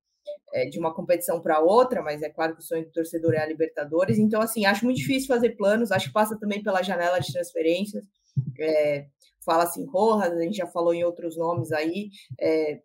é, 0.53 0.65
de 0.65 0.79
uma 0.79 0.93
competição 0.93 1.41
para 1.41 1.59
outra, 1.59 2.03
mas 2.03 2.21
é 2.21 2.29
claro 2.29 2.53
que 2.53 2.61
o 2.61 2.63
sonho 2.63 2.85
do 2.85 2.91
torcedor 2.91 3.33
é 3.33 3.39
a 3.39 3.47
Libertadores. 3.47 4.19
Então, 4.19 4.41
assim, 4.41 4.65
acho 4.65 4.85
muito 4.85 4.97
difícil 4.97 5.27
fazer 5.27 5.51
planos, 5.57 5.91
acho 5.91 6.07
que 6.07 6.13
passa 6.13 6.39
também 6.39 6.61
pela 6.61 6.83
janela 6.83 7.19
de 7.19 7.33
transferências. 7.33 8.05
É, 8.59 9.07
fala 9.43 9.63
assim, 9.63 9.85
Rojas, 9.85 10.37
a 10.37 10.41
gente 10.41 10.57
já 10.57 10.67
falou 10.67 10.93
em 10.93 11.03
outros 11.03 11.35
nomes 11.35 11.71
aí. 11.71 12.11
É, 12.39 12.79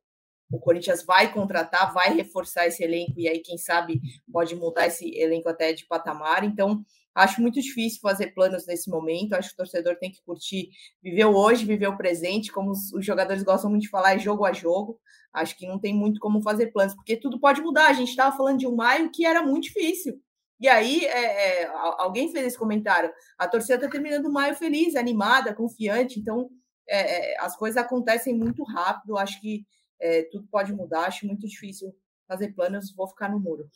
o 0.51 0.59
Corinthians 0.59 1.05
vai 1.05 1.33
contratar, 1.33 1.93
vai 1.93 2.15
reforçar 2.15 2.67
esse 2.67 2.83
elenco, 2.83 3.15
e 3.19 3.29
aí, 3.29 3.41
quem 3.41 3.59
sabe, 3.59 4.01
pode 4.33 4.55
mudar 4.55 4.87
esse 4.87 5.17
elenco 5.17 5.49
até 5.49 5.73
de 5.73 5.87
patamar. 5.87 6.45
Então, 6.45 6.85
acho 7.15 7.41
muito 7.41 7.61
difícil 7.61 8.01
fazer 8.01 8.29
planos 8.35 8.67
nesse 8.67 8.91
momento. 8.91 9.35
Acho 9.35 9.51
que 9.51 9.55
o 9.55 9.59
torcedor 9.59 9.97
tem 9.97 10.11
que 10.11 10.23
curtir, 10.23 10.71
viver 11.03 11.25
o 11.27 11.35
hoje, 11.35 11.65
viver 11.65 11.87
o 11.87 11.97
presente, 11.97 12.53
como 12.53 12.73
os, 12.73 13.05
jogadores 13.05 13.43
gostam 13.43 13.71
muito 13.71 13.83
de 13.83 13.89
falar, 13.89 14.17
é 14.17 14.19
jogo 14.19 14.45
a 14.45 14.53
jogo. 14.53 15.01
Acho 15.33 15.57
que 15.57 15.67
não 15.67 15.79
tem 15.79 15.95
muito 15.95 16.21
como 16.21 16.43
fazer 16.43 16.69
planos, 16.69 16.95
porque 16.95 17.17
tudo 17.17 17.41
pode 17.41 17.61
mudar. 17.61 17.89
A 17.89 17.93
gente 17.93 18.11
estava 18.11 18.37
falando 18.37 18.59
de 18.59 18.67
um 18.67 18.77
maio 18.77 19.11
que 19.11 19.25
era 19.25 19.43
muito 19.43 19.65
difícil. 19.65 20.21
E 20.61 20.69
aí, 20.69 21.05
é, 21.05 21.63
é, 21.63 21.71
alguém 21.99 22.31
fez 22.31 22.47
esse 22.47 22.59
comentário. 22.59 23.13
A 23.37 23.49
torcida 23.49 23.75
está 23.75 23.89
terminando 23.89 24.27
o 24.27 24.33
maio 24.33 24.55
feliz, 24.55 24.95
animada, 24.95 25.55
confiante. 25.55 26.21
Então, 26.21 26.49
é, 26.89 27.33
é, 27.33 27.41
as 27.41 27.57
coisas 27.57 27.77
acontecem 27.77 28.37
muito 28.37 28.63
rápido. 28.63 29.19
Acho 29.19 29.41
que 29.41 29.67
é, 30.01 30.23
tudo 30.23 30.47
pode 30.51 30.73
mudar. 30.73 31.07
Acho 31.07 31.27
muito 31.27 31.47
difícil 31.47 31.95
fazer 32.27 32.53
planos. 32.53 32.95
Vou 32.95 33.09
ficar 33.09 33.29
no 33.31 33.41
muro. 33.41 33.69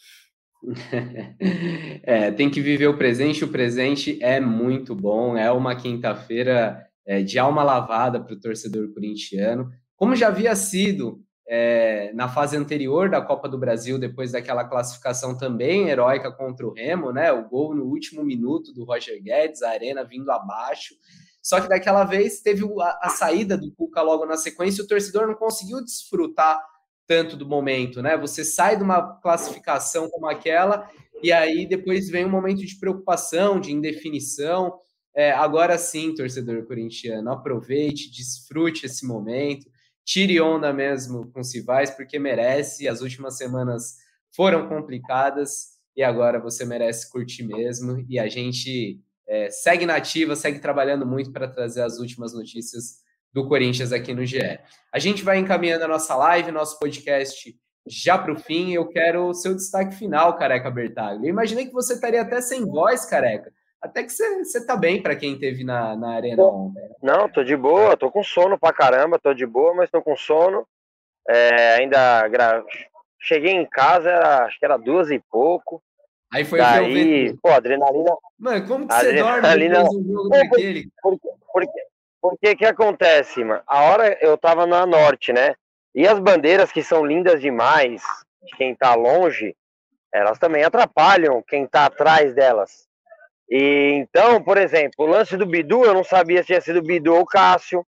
É, 2.02 2.30
tem 2.32 2.50
que 2.50 2.60
viver 2.60 2.88
o 2.88 2.96
presente. 2.96 3.44
O 3.44 3.48
presente 3.48 4.18
é 4.22 4.40
muito 4.40 4.94
bom. 4.94 5.36
É 5.36 5.52
uma 5.52 5.76
quinta-feira 5.76 6.88
é, 7.08 7.22
de 7.22 7.38
alma 7.38 7.62
lavada 7.62 8.20
para 8.20 8.34
o 8.34 8.40
torcedor 8.40 8.92
corintiano, 8.92 9.70
como 9.96 10.14
já 10.14 10.28
havia 10.28 10.54
sido 10.54 11.24
é, 11.48 12.12
na 12.12 12.28
fase 12.28 12.54
anterior 12.54 13.08
da 13.08 13.22
Copa 13.22 13.48
do 13.48 13.56
Brasil, 13.56 13.98
depois 13.98 14.32
daquela 14.32 14.64
classificação 14.64 15.36
também 15.36 15.88
heróica 15.88 16.30
contra 16.30 16.66
o 16.66 16.72
Remo, 16.74 17.10
né? 17.10 17.32
O 17.32 17.48
gol 17.48 17.74
no 17.74 17.84
último 17.84 18.22
minuto 18.22 18.74
do 18.74 18.84
Roger 18.84 19.20
Guedes, 19.22 19.62
a 19.62 19.70
arena 19.70 20.04
vindo 20.04 20.30
abaixo. 20.30 20.94
Só 21.48 21.60
que 21.60 21.68
daquela 21.68 22.04
vez 22.04 22.40
teve 22.40 22.62
a, 22.80 22.98
a 23.02 23.08
saída 23.08 23.56
do 23.56 23.72
Cuca 23.72 24.02
logo 24.02 24.26
na 24.26 24.36
sequência, 24.36 24.82
e 24.82 24.84
o 24.84 24.88
torcedor 24.88 25.26
não 25.26 25.34
conseguiu 25.34 25.82
desfrutar 25.82 26.60
tanto 27.06 27.36
do 27.36 27.48
momento, 27.48 28.02
né? 28.02 28.18
Você 28.18 28.44
sai 28.44 28.76
de 28.76 28.82
uma 28.82 29.18
classificação 29.20 30.10
como 30.10 30.26
aquela 30.26 30.86
e 31.22 31.32
aí 31.32 31.66
depois 31.66 32.10
vem 32.10 32.26
um 32.26 32.30
momento 32.30 32.64
de 32.64 32.78
preocupação, 32.78 33.58
de 33.58 33.72
indefinição. 33.72 34.78
É, 35.16 35.32
agora 35.32 35.78
sim, 35.78 36.14
torcedor 36.14 36.66
corintiano, 36.66 37.32
aproveite, 37.32 38.10
desfrute 38.10 38.84
esse 38.84 39.06
momento 39.06 39.66
tire 40.08 40.40
onda 40.40 40.72
mesmo 40.72 41.30
com 41.32 41.44
Civais, 41.44 41.90
porque 41.90 42.18
merece. 42.18 42.88
As 42.88 43.02
últimas 43.02 43.36
semanas 43.36 43.98
foram 44.34 44.66
complicadas 44.66 45.76
e 45.94 46.02
agora 46.02 46.40
você 46.40 46.64
merece 46.64 47.10
curtir 47.10 47.42
mesmo. 47.42 48.02
E 48.08 48.18
a 48.18 48.26
gente 48.26 48.98
é, 49.28 49.50
segue 49.50 49.84
nativa, 49.84 50.34
segue 50.34 50.58
trabalhando 50.58 51.04
muito 51.04 51.30
para 51.30 51.46
trazer 51.46 51.82
as 51.82 51.98
últimas 51.98 52.32
notícias 52.32 53.02
do 53.32 53.46
Corinthians 53.46 53.92
aqui 53.92 54.14
no 54.14 54.24
GE. 54.24 54.58
A 54.92 54.98
gente 54.98 55.22
vai 55.22 55.38
encaminhando 55.38 55.84
a 55.84 55.88
nossa 55.88 56.16
live, 56.16 56.50
nosso 56.50 56.78
podcast 56.78 57.54
já 57.86 58.18
para 58.18 58.32
o 58.32 58.38
fim. 58.38 58.72
Eu 58.72 58.88
quero 58.88 59.26
o 59.26 59.34
seu 59.34 59.54
destaque 59.54 59.94
final, 59.94 60.36
Careca 60.36 60.70
Bertaglio. 60.70 61.26
Eu 61.26 61.30
imaginei 61.30 61.66
que 61.66 61.72
você 61.72 61.94
estaria 61.94 62.22
até 62.22 62.40
sem 62.40 62.64
voz, 62.64 63.04
Careca. 63.04 63.52
Até 63.80 64.02
que 64.02 64.10
você 64.10 64.66
tá 64.66 64.76
bem 64.76 65.00
para 65.00 65.14
quem 65.14 65.38
teve 65.38 65.62
na, 65.62 65.94
na 65.94 66.14
arena 66.14 66.42
ontem. 66.42 66.82
Né? 66.82 66.94
Não, 67.02 67.28
tô 67.28 67.44
de 67.44 67.56
boa, 67.56 67.96
tô 67.96 68.10
com 68.10 68.24
sono 68.24 68.58
pra 68.58 68.72
caramba, 68.72 69.20
tô 69.20 69.32
de 69.32 69.46
boa, 69.46 69.72
mas 69.74 69.90
tô 69.90 70.02
com 70.02 70.16
sono. 70.16 70.66
É, 71.28 71.74
ainda 71.74 72.26
gra... 72.28 72.64
cheguei 73.20 73.52
em 73.52 73.66
casa, 73.66 74.10
era, 74.10 74.44
acho 74.46 74.58
que 74.58 74.64
era 74.64 74.76
duas 74.76 75.10
e 75.10 75.22
pouco. 75.30 75.82
Aí 76.32 76.44
foi 76.44 76.58
Daí, 76.58 77.36
pô, 77.42 77.50
adrenalina. 77.50 78.14
Mano, 78.38 78.66
como 78.66 78.86
que 78.86 78.94
você 78.94 79.12
dorme 79.14 79.68
do 79.68 80.12
jogo 80.12 80.28
daquele? 80.28 80.88
Porque, 81.00 81.28
porque, 81.52 81.82
porque 82.20 82.56
que 82.56 82.66
acontece, 82.66 83.42
mano? 83.42 83.62
A 83.66 83.84
hora 83.84 84.18
eu 84.20 84.36
tava 84.36 84.66
na 84.66 84.84
norte, 84.84 85.32
né? 85.32 85.54
E 85.94 86.06
as 86.06 86.18
bandeiras 86.18 86.70
que 86.70 86.82
são 86.82 87.04
lindas 87.04 87.40
demais, 87.40 88.02
quem 88.56 88.74
tá 88.74 88.94
longe, 88.94 89.56
elas 90.12 90.38
também 90.38 90.64
atrapalham 90.64 91.42
quem 91.42 91.66
tá 91.66 91.86
atrás 91.86 92.34
delas. 92.34 92.86
E 93.50 93.92
então, 93.94 94.42
por 94.42 94.58
exemplo, 94.58 95.06
o 95.06 95.06
lance 95.06 95.36
do 95.36 95.46
Bidu, 95.46 95.84
eu 95.84 95.94
não 95.94 96.04
sabia 96.04 96.42
se 96.42 96.48
tinha 96.48 96.60
sido 96.60 96.82
Bidu 96.82 97.14
ou 97.14 97.22
o 97.22 97.26
Cássio. 97.26 97.84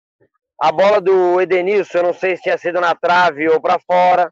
A 0.59 0.71
bola 0.71 1.01
do 1.01 1.39
Edenilson, 1.41 1.99
eu 1.99 2.03
não 2.03 2.13
sei 2.13 2.35
se 2.35 2.43
tinha 2.43 2.57
sido 2.57 2.79
na 2.79 2.95
trave 2.95 3.49
ou 3.49 3.61
para 3.61 3.79
fora. 3.79 4.31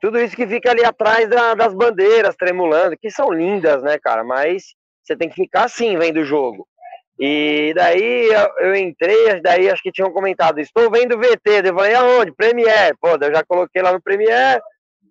Tudo 0.00 0.18
isso 0.18 0.34
que 0.34 0.46
fica 0.46 0.70
ali 0.70 0.84
atrás 0.84 1.28
da, 1.28 1.54
das 1.54 1.74
bandeiras 1.74 2.36
tremulando, 2.36 2.96
que 2.96 3.10
são 3.10 3.30
lindas, 3.30 3.82
né, 3.82 3.98
cara? 3.98 4.24
Mas 4.24 4.74
você 5.02 5.16
tem 5.16 5.28
que 5.28 5.34
ficar 5.34 5.64
assim 5.64 5.98
vendo 5.98 6.20
o 6.20 6.24
jogo. 6.24 6.66
E 7.18 7.74
daí 7.74 8.30
eu 8.60 8.74
entrei, 8.74 9.42
daí 9.42 9.68
acho 9.68 9.82
que 9.82 9.92
tinham 9.92 10.10
comentado, 10.10 10.58
estou 10.58 10.90
vendo 10.90 11.18
VT. 11.18 11.68
Eu 11.68 11.74
falei, 11.74 11.94
aonde? 11.94 12.32
Premiere. 12.32 12.96
Pô, 12.98 13.08
eu 13.20 13.34
já 13.34 13.44
coloquei 13.44 13.82
lá 13.82 13.92
no 13.92 14.00
Premiere, 14.00 14.62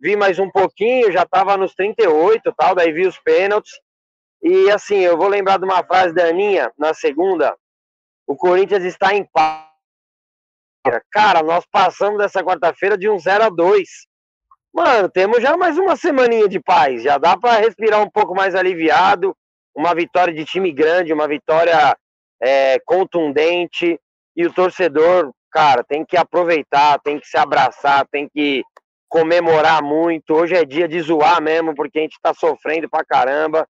vi 0.02 0.16
mais 0.16 0.40
um 0.40 0.50
pouquinho, 0.50 1.12
já 1.12 1.24
tava 1.24 1.56
nos 1.56 1.76
38 1.76 2.52
tal, 2.58 2.74
daí 2.74 2.92
vi 2.92 3.06
os 3.06 3.20
pênaltis. 3.20 3.74
E 4.42 4.72
assim, 4.72 5.00
eu 5.00 5.18
vou 5.18 5.28
lembrar 5.28 5.60
de 5.60 5.66
uma 5.66 5.84
frase 5.84 6.14
da 6.16 6.26
Aninha 6.26 6.72
na 6.80 6.96
segunda. 6.96 7.56
O 8.26 8.36
Corinthians 8.36 8.84
está 8.84 9.14
em 9.14 9.24
paz. 9.32 9.70
Cara, 11.12 11.44
nós 11.44 11.66
passamos 11.72 12.18
dessa 12.18 12.44
quarta-feira 12.44 12.98
de 12.98 13.08
um 13.08 13.20
0 13.20 13.44
a 13.44 13.50
2 13.50 14.09
Mano, 14.74 15.10
temos 15.10 15.42
já 15.42 15.58
mais 15.58 15.78
uma 15.78 15.96
semaninha 15.96 16.48
de 16.48 16.60
paz. 16.60 17.02
Já 17.02 17.18
dá 17.18 17.36
para 17.36 17.60
respirar 17.60 18.02
um 18.02 18.10
pouco 18.10 18.36
mais 18.36 18.54
aliviado. 18.54 19.36
Uma 19.76 19.96
vitória 19.96 20.34
de 20.34 20.46
time 20.46 20.72
grande, 20.72 21.14
uma 21.14 21.28
vitória 21.28 21.96
é, 22.42 22.80
contundente. 22.86 24.00
E 24.36 24.46
o 24.46 24.54
torcedor, 24.54 25.32
cara, 25.52 25.84
tem 25.84 26.06
que 26.06 26.16
aproveitar, 26.16 27.00
tem 27.00 27.20
que 27.20 27.28
se 27.28 27.38
abraçar, 27.38 28.08
tem 28.12 28.30
que 28.30 28.64
comemorar 29.10 29.82
muito. 29.82 30.36
Hoje 30.36 30.56
é 30.56 30.64
dia 30.64 30.88
de 30.88 31.02
zoar 31.02 31.42
mesmo, 31.42 31.74
porque 31.76 32.00
a 32.00 32.02
gente 32.04 32.20
tá 32.22 32.34
sofrendo 32.34 32.88
pra 32.90 33.04
caramba. 33.04 33.68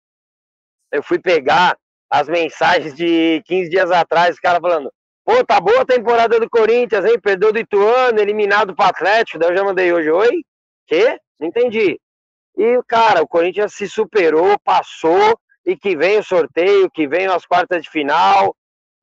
Eu 0.92 1.02
fui 1.02 1.18
pegar 1.18 1.76
as 2.10 2.28
mensagens 2.28 2.94
de 2.94 3.42
15 3.46 3.70
dias 3.70 3.90
atrás, 3.90 4.34
os 4.34 4.40
caras 4.40 4.60
falando: 4.60 4.92
pô, 5.24 5.42
tá 5.44 5.58
boa 5.58 5.80
a 5.80 5.86
temporada 5.86 6.38
do 6.38 6.50
Corinthians, 6.50 7.06
hein? 7.06 7.18
Perdeu 7.18 7.50
do 7.50 7.58
Ituano, 7.58 8.20
eliminado 8.20 8.76
pro 8.76 8.84
Atlético. 8.84 9.38
Daí 9.38 9.50
eu 9.50 9.56
já 9.56 9.64
mandei 9.64 9.90
hoje: 9.90 10.10
oi? 10.10 10.42
Não 11.38 11.48
entendi. 11.48 11.98
E, 12.56 12.82
cara, 12.86 13.22
o 13.22 13.28
Corinthians 13.28 13.74
se 13.74 13.88
superou, 13.88 14.58
passou, 14.58 15.38
e 15.64 15.76
que 15.76 15.96
vem 15.96 16.18
o 16.18 16.24
sorteio, 16.24 16.90
que 16.90 17.06
vem 17.06 17.26
as 17.26 17.46
quartas 17.46 17.82
de 17.82 17.90
final. 17.90 18.54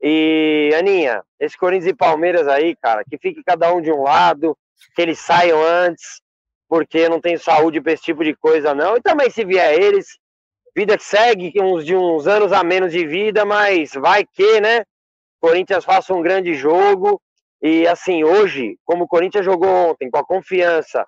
E, 0.01 0.71
Aninha, 0.77 1.23
esse 1.39 1.57
Corinthians 1.57 1.91
e 1.91 1.95
Palmeiras 1.95 2.47
aí, 2.47 2.75
cara, 2.75 3.03
que 3.03 3.17
fique 3.17 3.43
cada 3.43 3.73
um 3.73 3.81
de 3.81 3.91
um 3.91 4.03
lado, 4.03 4.57
que 4.95 5.01
eles 5.01 5.19
saiam 5.19 5.61
antes, 5.61 6.21
porque 6.67 7.09
não 7.09 7.19
tem 7.19 7.37
saúde 7.37 7.81
para 7.81 7.93
esse 7.93 8.03
tipo 8.03 8.23
de 8.23 8.35
coisa, 8.35 8.73
não. 8.73 8.95
E 8.95 9.01
também, 9.01 9.29
se 9.29 9.43
vier 9.43 9.73
eles, 9.73 10.17
vida 10.75 10.97
que 10.97 11.03
segue, 11.03 11.51
uns 11.61 11.85
de 11.85 11.95
uns 11.95 12.27
anos 12.27 12.51
a 12.51 12.63
menos 12.63 12.91
de 12.91 13.05
vida, 13.05 13.43
mas 13.43 13.93
vai 13.93 14.25
que, 14.25 14.61
né? 14.61 14.83
Corinthians 15.41 15.83
faça 15.83 16.13
um 16.13 16.21
grande 16.21 16.53
jogo. 16.53 17.21
E 17.61 17.87
assim, 17.87 18.23
hoje, 18.23 18.77
como 18.85 19.03
o 19.03 19.07
Corinthians 19.07 19.43
jogou 19.43 19.69
ontem, 19.69 20.09
com 20.09 20.17
a 20.17 20.25
confiança, 20.25 21.03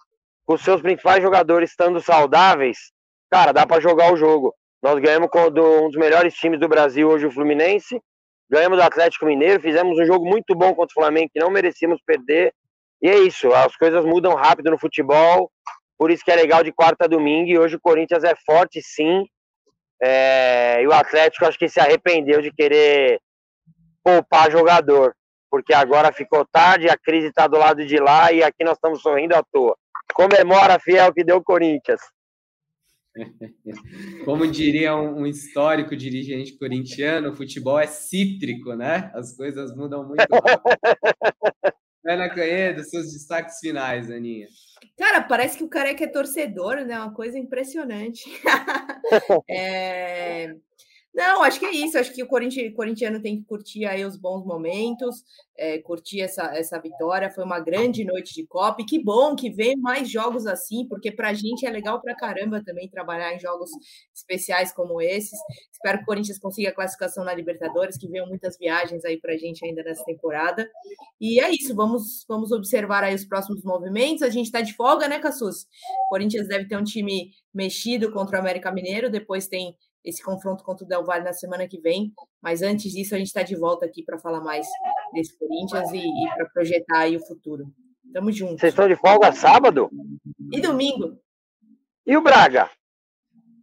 com 0.46 0.56
os 0.56 0.62
seus 0.62 0.82
principais 0.82 1.22
jogadores 1.22 1.70
estando 1.70 2.02
saudáveis, 2.02 2.92
cara, 3.30 3.52
dá 3.52 3.66
para 3.66 3.82
jogar 3.82 4.12
o 4.12 4.18
jogo. 4.18 4.54
Nós 4.82 5.00
ganhamos 5.00 5.30
com 5.30 5.46
um 5.46 5.52
dos 5.52 5.96
melhores 5.96 6.34
times 6.34 6.60
do 6.60 6.68
Brasil 6.68 7.08
hoje, 7.08 7.26
o 7.26 7.32
Fluminense. 7.32 8.02
Ganhamos 8.50 8.78
do 8.78 8.84
Atlético 8.84 9.26
Mineiro, 9.26 9.62
fizemos 9.62 9.98
um 9.98 10.06
jogo 10.06 10.26
muito 10.26 10.56
bom 10.56 10.74
contra 10.74 10.92
o 10.92 11.02
Flamengo, 11.02 11.30
que 11.32 11.40
não 11.40 11.50
merecíamos 11.50 12.02
perder. 12.06 12.54
E 13.02 13.10
é 13.10 13.18
isso, 13.20 13.54
as 13.54 13.76
coisas 13.78 14.04
mudam 14.04 14.36
rápido 14.36 14.72
no 14.72 14.78
futebol, 14.78 15.52
por 15.98 16.12
isso 16.12 16.24
que 16.24 16.32
é 16.32 16.36
legal 16.36 16.64
de 16.64 16.72
quarta 16.72 17.06
a 17.06 17.08
domingo. 17.08 17.50
E 17.50 17.58
hoje 17.58 17.76
o 17.76 17.82
Corinthians 17.82 18.24
é 18.24 18.34
forte, 18.46 18.82
sim. 18.82 19.26
É... 20.02 20.82
e 20.82 20.88
o 20.88 20.94
Atlético 20.94 21.46
acho 21.46 21.58
que 21.58 21.70
se 21.70 21.80
arrependeu 21.80 22.42
de 22.42 22.52
querer 22.52 23.22
poupar 24.04 24.52
jogador, 24.52 25.16
porque 25.50 25.74
agora 25.74 26.12
ficou 26.12 26.46
tarde, 26.46 26.90
a 26.90 26.98
crise 26.98 27.28
está 27.28 27.48
do 27.48 27.58
lado 27.58 27.86
de 27.86 27.98
lá 27.98 28.32
e 28.32 28.44
aqui 28.44 28.64
nós 28.64 28.74
estamos 28.74 29.02
sorrindo 29.02 29.36
à 29.36 29.44
toa. 29.52 29.78
Comemora, 30.14 30.80
fiel, 30.80 31.14
que 31.14 31.24
deu 31.24 31.38
o 31.38 31.44
Corinthians. 31.44 32.02
Como 34.26 34.48
diria 34.50 34.96
um, 34.96 35.26
histórico 35.26 35.96
dirigente 35.96 36.58
corintiano, 36.58 37.32
o 37.32 37.36
futebol 37.36 37.80
é 37.80 37.88
cítrico, 37.88 38.74
né? 38.74 39.12
As 39.14 39.36
coisas 39.36 39.76
mudam 39.76 40.08
muito 40.08 40.22
rápido. 40.32 41.76
Ana 42.06 42.30
Canhedo, 42.30 42.84
seus 42.84 43.12
destaques 43.12 43.60
finais, 43.60 44.10
Aninha. 44.10 44.48
Cara, 44.98 45.22
parece 45.22 45.58
que 45.58 45.64
o 45.64 45.70
careca 45.70 46.04
é 46.04 46.08
torcedor, 46.08 46.78
né? 46.86 46.98
Uma 46.98 47.14
coisa 47.14 47.38
impressionante. 47.38 48.24
é... 49.50 50.56
Não, 51.14 51.44
acho 51.44 51.60
que 51.60 51.66
é 51.66 51.72
isso. 51.72 51.98
Acho 51.98 52.14
que 52.14 52.24
o 52.24 52.28
corintiano 52.28 53.22
tem 53.22 53.38
que 53.38 53.46
curtir 53.46 53.86
aí 53.86 54.06
os 54.06 54.16
bons 54.16 54.46
momentos, 54.46 55.24
é, 55.58 55.78
curtir 55.80 56.22
essa, 56.22 56.44
essa 56.56 56.80
vitória. 56.80 57.30
Foi 57.30 57.44
uma 57.44 57.60
grande 57.60 58.06
noite 58.06 58.34
de 58.34 58.48
Copa. 58.48 58.82
E 58.82 58.86
que 58.86 59.04
bom 59.04 59.36
que 59.36 59.50
vem 59.50 59.76
mais 59.76 60.10
jogos 60.10 60.48
assim, 60.48 60.88
porque 60.88 61.12
para 61.12 61.30
a 61.30 61.34
gente 61.34 61.66
é 61.66 61.70
legal 61.70 62.02
para 62.02 62.16
caramba 62.16 62.64
também 62.64 62.90
trabalhar 62.90 63.36
em 63.36 63.40
jogos 63.40 63.70
especiais 64.16 64.72
como 64.72 65.02
esses. 65.02 65.38
Espero 65.74 65.98
que 65.98 66.04
o 66.04 66.08
Corinthians 66.08 66.40
consiga 66.40 66.70
a 66.70 66.74
classificação 66.74 67.26
na 67.26 67.34
Libertadores, 67.34 67.98
que 67.98 68.08
venham 68.08 68.28
muitas 68.28 68.58
viagens 68.58 69.04
aí 69.04 69.20
para 69.20 69.34
a 69.34 69.38
gente 69.38 69.66
ainda 69.66 69.84
nessa 69.84 70.06
temporada. 70.06 70.70
E 71.20 71.42
é 71.42 71.50
isso, 71.52 71.76
vamos, 71.76 72.24
vamos 72.28 72.54
observar 72.54 73.04
aí 73.04 73.14
os 73.14 73.26
próximos 73.26 73.64
movimentos. 73.64 74.24
A 74.24 74.30
gente 74.30 74.46
está 74.46 74.62
de 74.62 74.74
folga, 74.76 75.10
né, 75.10 75.20
Cassus? 75.20 75.64
O 76.06 76.10
Corinthians 76.10 76.48
deve 76.48 76.68
ter 76.68 76.78
um 76.78 76.84
time 76.84 77.32
mexido 77.54 78.12
contra 78.14 78.38
o 78.38 78.40
América 78.40 78.72
Mineiro, 78.72 79.10
depois 79.10 79.48
tem 79.48 79.76
esse 80.04 80.22
confronto 80.22 80.64
contra 80.64 80.86
o 80.86 80.88
Del 80.88 81.04
Valle 81.04 81.24
na 81.24 81.34
semana 81.34 81.68
que 81.68 81.80
vem. 81.80 82.14
Mas 82.42 82.62
antes 82.62 82.92
disso, 82.92 83.16
a 83.16 83.18
gente 83.18 83.28
está 83.28 83.44
de 83.44 83.56
volta 83.56 83.86
aqui 83.86 84.04
para 84.04 84.20
falar 84.20 84.42
mais 84.42 84.68
desse 85.14 85.38
Corinthians 85.38 85.92
e, 85.92 86.00
e 86.00 86.36
para 86.36 86.50
projetar 86.50 87.00
aí 87.00 87.16
o 87.16 87.26
futuro. 87.26 87.66
Tamo 88.14 88.32
junto. 88.32 88.60
Vocês 88.60 88.74
estão 88.74 88.88
de 88.88 88.96
folga 88.96 89.32
sábado? 89.32 89.90
E 90.52 90.60
domingo. 90.60 91.18
E 92.06 92.18
o 92.18 92.22
Braga? 92.22 92.70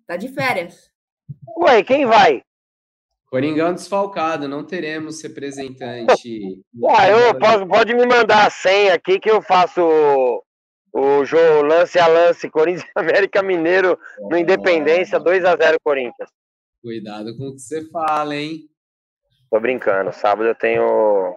Tá 0.07 0.17
de 0.17 0.29
férias. 0.29 0.91
Ué, 1.59 1.83
quem 1.83 2.07
vai? 2.07 2.43
Coringão 3.27 3.75
desfalcado, 3.75 4.49
não 4.49 4.65
teremos 4.65 5.23
representante. 5.23 6.63
ah, 6.89 7.09
eu 7.09 7.39
posso, 7.39 7.67
pode 7.67 7.95
me 7.95 8.07
mandar 8.07 8.47
a 8.47 8.51
senha 8.51 8.95
aqui 8.95 9.21
que 9.21 9.31
eu 9.31 9.43
faço 9.43 9.83
o 10.93 11.25
jogo 11.25 11.63
lance 11.63 11.99
a 11.99 12.07
lance, 12.07 12.51
Corinthians 12.51 12.91
América 12.97 13.43
Mineiro 13.43 13.99
no 14.31 14.37
Independência, 14.37 15.19
2 15.19 15.45
a 15.45 15.57
0 15.57 15.79
Corinthians. 15.83 16.31
Cuidado 16.83 17.37
com 17.37 17.49
o 17.49 17.55
que 17.55 17.61
você 17.61 17.89
fala, 17.91 18.35
hein? 18.35 18.69
Tô 19.51 19.59
brincando, 19.59 20.13
sábado 20.13 20.49
eu 20.49 20.55
tenho 20.55 21.35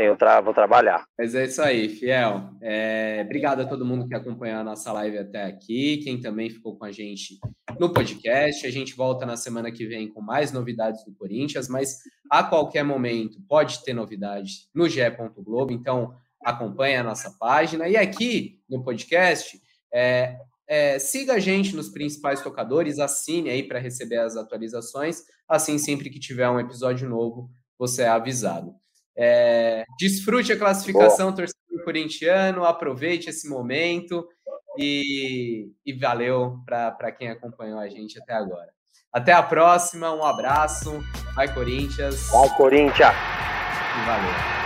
tenho 0.00 0.16
tra 0.16 0.40
vou 0.40 0.54
trabalhar. 0.54 1.04
Mas 1.18 1.34
é 1.34 1.44
isso 1.44 1.60
aí, 1.60 1.88
Fiel. 1.88 2.50
É, 2.62 3.22
obrigado 3.24 3.60
a 3.60 3.66
todo 3.66 3.84
mundo 3.84 4.08
que 4.08 4.14
acompanhou 4.14 4.58
a 4.58 4.64
nossa 4.64 4.90
live 4.92 5.18
até 5.18 5.44
aqui, 5.44 5.98
quem 5.98 6.18
também 6.18 6.48
ficou 6.48 6.78
com 6.78 6.86
a 6.86 6.90
gente 6.90 7.38
no 7.78 7.92
podcast. 7.92 8.66
A 8.66 8.70
gente 8.70 8.94
volta 8.94 9.26
na 9.26 9.36
semana 9.36 9.70
que 9.70 9.86
vem 9.86 10.08
com 10.08 10.22
mais 10.22 10.52
novidades 10.52 11.04
do 11.04 11.14
Corinthians, 11.14 11.68
mas 11.68 11.98
a 12.30 12.42
qualquer 12.42 12.82
momento 12.82 13.38
pode 13.46 13.84
ter 13.84 13.92
novidade 13.92 14.52
no 14.74 14.88
GE. 14.88 15.00
Globo, 15.36 15.72
então 15.72 16.14
acompanhe 16.44 16.96
a 16.96 17.02
nossa 17.02 17.34
página. 17.38 17.88
E 17.88 17.96
aqui 17.96 18.60
no 18.68 18.82
podcast, 18.82 19.60
é, 19.92 20.36
é, 20.68 20.98
siga 20.98 21.34
a 21.34 21.38
gente 21.38 21.74
nos 21.74 21.88
principais 21.88 22.40
tocadores, 22.42 22.98
assine 22.98 23.50
aí 23.50 23.62
para 23.62 23.78
receber 23.78 24.18
as 24.18 24.36
atualizações. 24.36 25.22
Assim, 25.48 25.78
sempre 25.78 26.10
que 26.10 26.20
tiver 26.20 26.48
um 26.48 26.60
episódio 26.60 27.08
novo, 27.08 27.50
você 27.78 28.02
é 28.02 28.08
avisado. 28.08 28.74
É, 29.16 29.84
desfrute 29.98 30.52
a 30.52 30.58
classificação 30.58 31.34
torcedor 31.34 31.84
corintiano, 31.84 32.64
aproveite 32.64 33.28
esse 33.28 33.48
momento 33.48 34.26
e, 34.78 35.70
e 35.84 35.92
valeu 35.92 36.58
para 36.64 37.12
quem 37.12 37.28
acompanhou 37.28 37.78
a 37.78 37.88
gente 37.88 38.18
até 38.20 38.34
agora. 38.34 38.70
Até 39.12 39.32
a 39.32 39.42
próxima, 39.42 40.14
um 40.14 40.24
abraço, 40.24 41.02
vai 41.34 41.52
Corinthians. 41.52 42.30
Vai 42.30 42.56
Corinthians! 42.56 43.10
E 43.10 44.06
valeu. 44.06 44.59